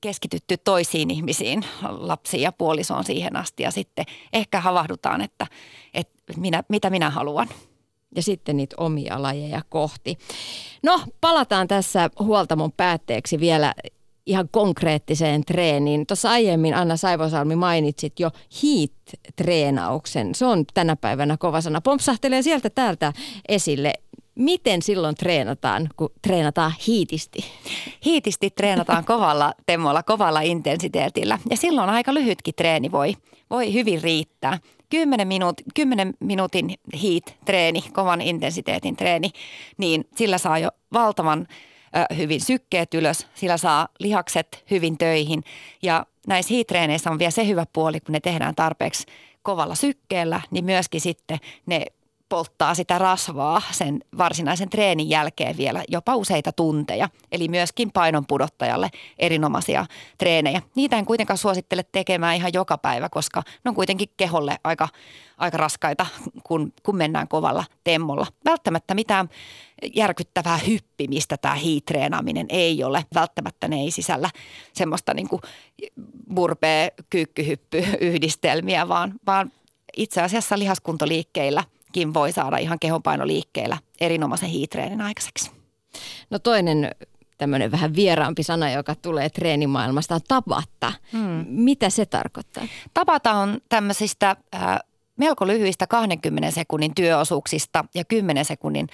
keskitytty 0.00 0.56
toisiin 0.56 1.10
ihmisiin, 1.10 1.64
lapsiin 1.82 2.42
ja 2.42 2.52
puolisoon 2.52 3.04
siihen 3.04 3.36
asti 3.36 3.62
ja 3.62 3.70
sitten 3.70 4.04
ehkä 4.32 4.60
havahdutaan, 4.60 5.20
että, 5.20 5.46
että 5.94 6.22
minä, 6.36 6.62
mitä 6.68 6.90
minä 6.90 7.10
haluan. 7.10 7.48
Ja 8.16 8.22
sitten 8.22 8.56
niitä 8.56 8.76
omia 8.78 9.22
lajeja 9.22 9.62
kohti. 9.68 10.18
No, 10.82 11.00
palataan 11.20 11.68
tässä 11.68 12.10
huoltamon 12.18 12.72
päätteeksi 12.72 13.40
vielä 13.40 13.74
ihan 14.26 14.48
konkreettiseen 14.50 15.44
treeniin. 15.44 16.06
Tuossa 16.06 16.30
aiemmin 16.30 16.74
Anna 16.74 16.96
Saivosalmi 16.96 17.56
mainitsit 17.56 18.20
jo 18.20 18.30
heat-treenauksen. 18.62 20.34
Se 20.34 20.46
on 20.46 20.64
tänä 20.74 20.96
päivänä 20.96 21.36
kova 21.36 21.60
sana. 21.60 21.80
Pompsahtelee 21.80 22.42
sieltä 22.42 22.70
täältä 22.70 23.12
esille. 23.48 23.92
Miten 24.40 24.82
silloin 24.82 25.14
treenataan, 25.14 25.88
kun 25.96 26.10
treenataan 26.22 26.72
hiitisti? 26.86 27.44
Hiitisti 28.04 28.50
treenataan 28.50 29.04
kovalla 29.04 29.54
temmolla, 29.66 30.02
kovalla 30.02 30.40
intensiteetillä. 30.40 31.38
Ja 31.50 31.56
silloin 31.56 31.90
aika 31.90 32.14
lyhytkin 32.14 32.54
treeni 32.54 32.92
voi, 32.92 33.16
voi 33.50 33.72
hyvin 33.72 34.02
riittää. 34.02 34.58
10, 34.90 35.28
minuut, 35.28 35.60
10 35.74 36.14
minuutin 36.20 36.74
heat-treeni, 37.02 37.82
kovan 37.92 38.20
intensiteetin 38.20 38.96
treeni, 38.96 39.30
niin 39.78 40.04
sillä 40.16 40.38
saa 40.38 40.58
jo 40.58 40.68
valtavan 40.92 41.46
ö, 41.96 42.14
hyvin 42.14 42.40
sykkeet 42.40 42.94
ylös, 42.94 43.26
sillä 43.34 43.56
saa 43.56 43.88
lihakset 43.98 44.64
hyvin 44.70 44.98
töihin. 44.98 45.42
Ja 45.82 46.06
näissä 46.26 46.54
hiitreeneissä 46.54 47.10
on 47.10 47.18
vielä 47.18 47.30
se 47.30 47.46
hyvä 47.46 47.66
puoli, 47.72 48.00
kun 48.00 48.12
ne 48.12 48.20
tehdään 48.20 48.54
tarpeeksi 48.54 49.06
kovalla 49.42 49.74
sykkeellä, 49.74 50.40
niin 50.50 50.64
myöskin 50.64 51.00
sitten 51.00 51.38
ne 51.66 51.86
polttaa 52.30 52.74
sitä 52.74 52.98
rasvaa 52.98 53.62
sen 53.70 54.00
varsinaisen 54.18 54.70
treenin 54.70 55.10
jälkeen 55.10 55.56
vielä 55.56 55.84
jopa 55.88 56.16
useita 56.16 56.52
tunteja. 56.52 57.08
Eli 57.32 57.48
myöskin 57.48 57.92
painon 57.92 58.26
pudottajalle 58.26 58.90
erinomaisia 59.18 59.86
treenejä. 60.18 60.62
Niitä 60.74 60.96
en 60.96 61.06
kuitenkaan 61.06 61.38
suosittele 61.38 61.84
tekemään 61.92 62.36
ihan 62.36 62.52
joka 62.54 62.78
päivä, 62.78 63.08
koska 63.08 63.42
ne 63.64 63.68
on 63.68 63.74
kuitenkin 63.74 64.08
keholle 64.16 64.56
aika, 64.64 64.88
aika 65.38 65.56
raskaita, 65.56 66.06
kun, 66.44 66.72
kun 66.82 66.96
mennään 66.96 67.28
kovalla 67.28 67.64
temmolla. 67.84 68.26
Välttämättä 68.44 68.94
mitään 68.94 69.28
järkyttävää 69.94 70.58
hyppimistä 70.58 71.36
tämä 71.36 71.54
hiitreenaaminen 71.54 72.46
ei 72.48 72.84
ole. 72.84 73.04
Välttämättä 73.14 73.68
ne 73.68 73.76
ei 73.76 73.90
sisällä 73.90 74.30
semmoista 74.72 75.14
niin 75.14 75.28
kuin 75.28 75.42
burpee 76.34 76.92
kyykkyhyppy 77.10 77.84
yhdistelmiä, 78.00 78.88
vaan, 78.88 79.14
vaan 79.26 79.52
itse 79.96 80.22
asiassa 80.22 80.58
lihaskuntoliikkeillä– 80.58 81.64
kin 81.92 82.14
voi 82.14 82.32
saada 82.32 82.56
ihan 82.56 82.78
kehonpainoliikkeellä 82.78 83.78
erinomaisen 84.00 84.48
hiitreenin 84.48 85.00
aikaiseksi. 85.00 85.50
No 86.30 86.38
toinen 86.38 86.90
tämmöinen 87.38 87.70
vähän 87.72 87.96
vieraampi 87.96 88.42
sana, 88.42 88.70
joka 88.70 88.94
tulee 88.94 89.30
treenimaailmasta, 89.30 90.14
on 90.14 90.20
tapatta. 90.28 90.92
Hmm. 91.12 91.44
Mitä 91.48 91.90
se 91.90 92.06
tarkoittaa? 92.06 92.64
Tapata 92.94 93.32
on 93.32 93.60
tämmöisistä 93.68 94.36
äh, 94.54 94.78
melko 95.16 95.46
lyhyistä 95.46 95.86
20 95.86 96.50
sekunnin 96.50 96.94
työosuuksista 96.94 97.84
ja 97.94 98.04
10 98.04 98.44
sekunnin 98.44 98.88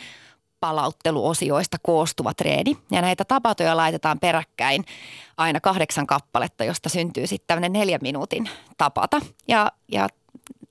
palautteluosioista 0.61 1.77
koostuva 1.83 2.35
treeni. 2.35 2.77
Ja 2.91 3.03
näitä 3.03 3.25
tapatoja 3.25 3.77
laitetaan 3.77 4.21
peräkkäin 4.21 4.85
aina 5.37 5.61
kahdeksan 5.61 6.07
kappaletta, 6.07 6.65
josta 6.65 6.89
syntyy 6.89 7.27
sitten 7.27 7.47
tämmöinen 7.47 7.73
neljän 7.73 8.01
minuutin 8.03 8.49
tapata. 8.79 9.21
Ja, 9.49 9.73
ja 9.93 10.09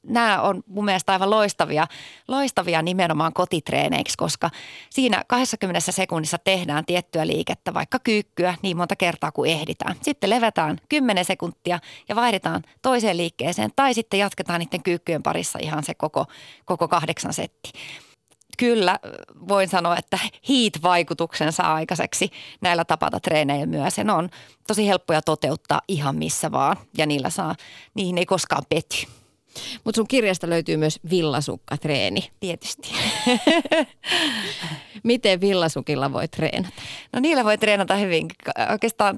nämä 0.08 0.42
on 0.42 0.64
mun 0.68 0.86
mielestä 0.86 1.12
aivan 1.12 1.30
loistavia, 1.30 1.88
loistavia 2.28 2.82
nimenomaan 2.82 3.34
kotitreeneiksi, 3.34 4.18
koska 4.18 4.50
siinä 4.90 5.24
20 5.28 5.92
sekunnissa 5.92 6.38
tehdään 6.38 6.86
tiettyä 6.86 7.28
liikettä, 7.28 7.74
vaikka 7.74 8.00
kyykkyä 8.00 8.56
niin 8.62 8.78
monta 8.78 8.96
kertaa 8.96 9.32
kuin 9.32 9.52
ehditään. 9.52 9.96
Sitten 10.02 10.30
levätään 10.30 10.78
10 10.90 11.26
sekuntia 11.26 11.80
ja 12.10 12.16
vaihdetaan 12.16 12.64
toiseen 12.82 13.18
liikkeeseen 13.18 13.72
tai 13.76 13.94
sitten 13.94 14.20
jatketaan 14.20 14.60
niiden 14.60 14.84
kyykkyjen 14.84 15.24
parissa 15.24 15.60
ihan 15.62 15.84
se 15.84 15.94
koko, 15.94 16.26
koko 16.66 16.88
kahdeksan 16.88 17.34
setti 17.34 17.72
kyllä 18.58 19.00
voin 19.48 19.70
sanoa, 19.70 19.98
että 19.98 20.20
heat-vaikutuksen 20.50 21.52
saa 21.52 21.74
aikaiseksi 21.74 22.30
näillä 22.62 22.86
tapata 22.86 23.20
treeneillä 23.20 23.66
myös. 23.66 23.98
Ja 23.98 24.04
ne 24.04 24.14
on 24.14 24.30
tosi 24.68 24.88
helppoja 24.88 25.22
toteuttaa 25.22 25.82
ihan 25.88 26.16
missä 26.16 26.52
vaan 26.52 26.78
ja 26.98 27.06
niillä 27.06 27.30
saa, 27.30 27.56
niihin 27.94 28.18
ei 28.18 28.26
koskaan 28.26 28.64
pety. 28.70 29.25
Mutta 29.84 30.00
sun 30.00 30.08
kirjasta 30.08 30.50
löytyy 30.50 30.78
myös 30.78 31.00
villasukka-treeni. 31.10 32.30
Tietysti. 32.40 32.92
Miten 35.04 35.42
villasukilla 35.42 36.14
voi 36.14 36.28
treenata? 36.28 36.76
No 37.14 37.20
niillä 37.20 37.44
voi 37.44 37.58
treenata 37.58 37.96
hyvin. 37.96 38.28
Oikeastaan 38.72 39.18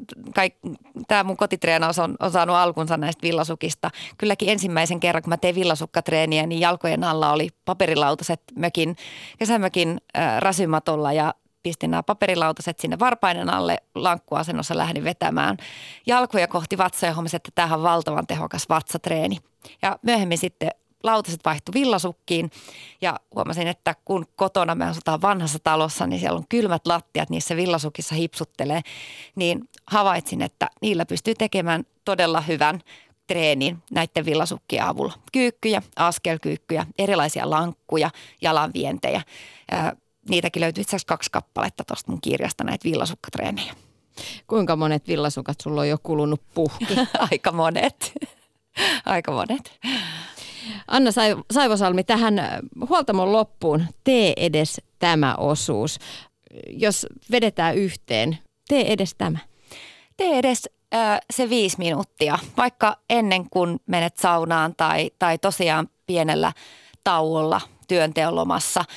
tämä 1.08 1.24
mun 1.24 1.38
kotitreenaus 1.38 2.00
on, 2.00 2.16
on 2.20 2.32
saanut 2.32 2.56
alkunsa 2.56 2.98
näistä 2.98 3.22
villasukista. 3.22 3.92
Kylläkin 4.18 4.50
ensimmäisen 4.50 5.00
kerran, 5.00 5.24
kun 5.24 5.30
mä 5.30 5.38
tein 5.38 5.56
villasukkatreeniä, 5.56 6.48
niin 6.48 6.62
jalkojen 6.62 7.04
alla 7.04 7.32
oli 7.32 7.50
paperilautaset 7.66 8.42
mökin, 8.56 8.96
kesämökin 9.40 10.02
äh, 10.18 10.40
rasymatolla 10.40 11.14
ja 11.14 11.34
pistin 11.68 11.92
nämä 11.92 12.04
paperilautaset 12.04 12.80
sinne 12.80 13.00
varpainen 13.00 13.50
alle, 13.50 13.78
lankkuasennossa 13.96 14.78
lähdin 14.78 15.04
vetämään 15.04 15.58
jalkoja 16.06 16.48
kohti 16.48 16.78
vatsaa 16.78 17.10
ja 17.10 17.16
että 17.34 17.52
tämähän 17.56 17.80
on 17.80 17.84
valtavan 17.84 18.28
tehokas 18.28 18.70
vatsatreeni. 18.70 19.38
Ja 19.82 20.00
myöhemmin 20.02 20.38
sitten 20.38 20.72
lautaset 21.04 21.40
vaihtui 21.46 21.74
villasukkiin 21.74 22.52
ja 23.02 23.20
huomasin, 23.36 23.68
että 23.68 23.96
kun 24.06 24.26
kotona 24.36 24.76
me 24.76 24.86
asutaan 24.86 25.22
vanhassa 25.22 25.60
talossa, 25.64 26.08
niin 26.08 26.20
siellä 26.20 26.38
on 26.38 26.48
kylmät 26.50 26.88
lattiat, 26.88 27.30
niissä 27.30 27.56
villasukissa 27.56 28.16
hipsuttelee, 28.16 28.82
niin 29.36 29.70
havaitsin, 29.88 30.42
että 30.42 30.68
niillä 30.82 31.06
pystyy 31.06 31.36
tekemään 31.36 31.84
todella 32.06 32.42
hyvän 32.42 32.82
treenin 33.28 33.78
näiden 33.92 34.26
villasukkien 34.26 34.84
avulla. 34.84 35.14
Kyykkyjä, 35.34 35.82
askelkyykkyjä, 35.96 36.86
erilaisia 36.98 37.50
lankkuja, 37.50 38.10
jalanvientejä 38.42 39.22
niitäkin 40.30 40.62
löytyy 40.62 40.82
itse 40.82 40.90
asiassa 40.90 41.08
kaksi 41.08 41.32
kappaletta 41.32 41.84
tuosta 41.84 42.12
mun 42.12 42.22
kirjasta, 42.22 42.64
näitä 42.64 42.84
villasukkatreenejä. 42.84 43.74
Kuinka 44.48 44.76
monet 44.76 45.08
villasukat 45.08 45.62
sulla 45.62 45.82
on 45.82 45.90
jo 45.90 45.98
kulunut 46.04 46.42
puhki? 46.54 46.96
Aika 47.32 47.52
monet. 47.52 48.14
Aika 49.06 49.32
monet. 49.32 49.80
Anna 50.88 51.12
Saivosalmi, 51.52 52.04
tähän 52.04 52.34
huoltamon 52.90 53.32
loppuun 53.32 53.86
tee 54.04 54.34
edes 54.38 54.82
tämä 55.00 55.36
osuus. 55.36 56.00
Jos 56.70 57.08
vedetään 57.32 57.76
yhteen, 57.76 58.38
tee 58.68 58.94
edes 58.94 59.16
tämä. 59.18 59.40
Tee 60.18 60.38
edes 60.38 60.70
äh, 60.94 61.20
se 61.34 61.50
viisi 61.50 61.78
minuuttia, 61.78 62.40
vaikka 62.58 62.98
ennen 63.10 63.50
kuin 63.50 63.80
menet 63.86 64.18
saunaan 64.18 64.76
tai, 64.76 65.12
tai 65.20 65.38
tosiaan 65.38 65.90
pienellä 66.08 66.54
tauolla 67.04 67.62
työnteon 67.88 68.36
lomassa– 68.36 68.86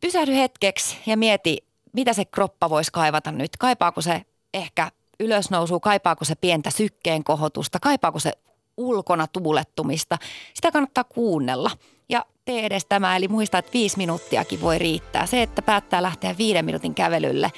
pysähdy 0.00 0.34
hetkeksi 0.34 0.98
ja 1.06 1.16
mieti, 1.16 1.58
mitä 1.92 2.12
se 2.12 2.24
kroppa 2.24 2.70
voisi 2.70 2.92
kaivata 2.92 3.32
nyt. 3.32 3.56
Kaipaako 3.58 4.00
se 4.00 4.22
ehkä 4.54 4.90
ylösnousu, 5.20 5.80
kaipaako 5.80 6.24
se 6.24 6.34
pientä 6.34 6.70
sykkeen 6.70 7.24
kohotusta, 7.24 7.78
kaipaako 7.80 8.18
se 8.18 8.32
ulkona 8.76 9.26
tuulettumista. 9.26 10.18
Sitä 10.54 10.70
kannattaa 10.70 11.04
kuunnella 11.04 11.70
ja 12.08 12.24
tee 12.44 12.66
edes 12.66 12.86
tämä, 12.88 13.16
eli 13.16 13.28
muista, 13.28 13.58
että 13.58 13.72
viisi 13.72 13.96
minuuttiakin 13.96 14.60
voi 14.60 14.78
riittää. 14.78 15.26
Se, 15.26 15.42
että 15.42 15.62
päättää 15.62 16.02
lähteä 16.02 16.38
viiden 16.38 16.64
minuutin 16.64 16.94
kävelylle, 16.94 17.52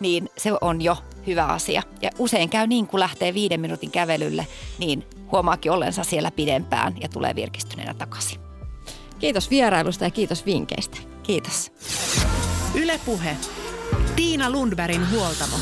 niin 0.00 0.28
se 0.36 0.52
on 0.60 0.82
jo 0.82 0.96
hyvä 1.26 1.44
asia. 1.44 1.82
Ja 2.02 2.10
usein 2.18 2.48
käy 2.48 2.66
niin, 2.66 2.86
kun 2.86 3.00
lähtee 3.00 3.34
viiden 3.34 3.60
minuutin 3.60 3.90
kävelylle, 3.90 4.46
niin 4.78 5.06
huomaakin 5.32 5.72
ollensa 5.72 6.04
siellä 6.04 6.30
pidempään 6.30 6.94
ja 7.00 7.08
tulee 7.08 7.34
virkistyneenä 7.34 7.94
takaisin. 7.94 8.45
Kiitos 9.18 9.50
vierailusta 9.50 10.04
ja 10.04 10.10
kiitos 10.10 10.46
vinkkeistä. 10.46 10.96
Kiitos. 11.22 11.72
Ylepuhe. 12.74 13.36
Tiina 14.16 14.50
Lundbergin 14.50 15.10
huoltamo. 15.10 15.56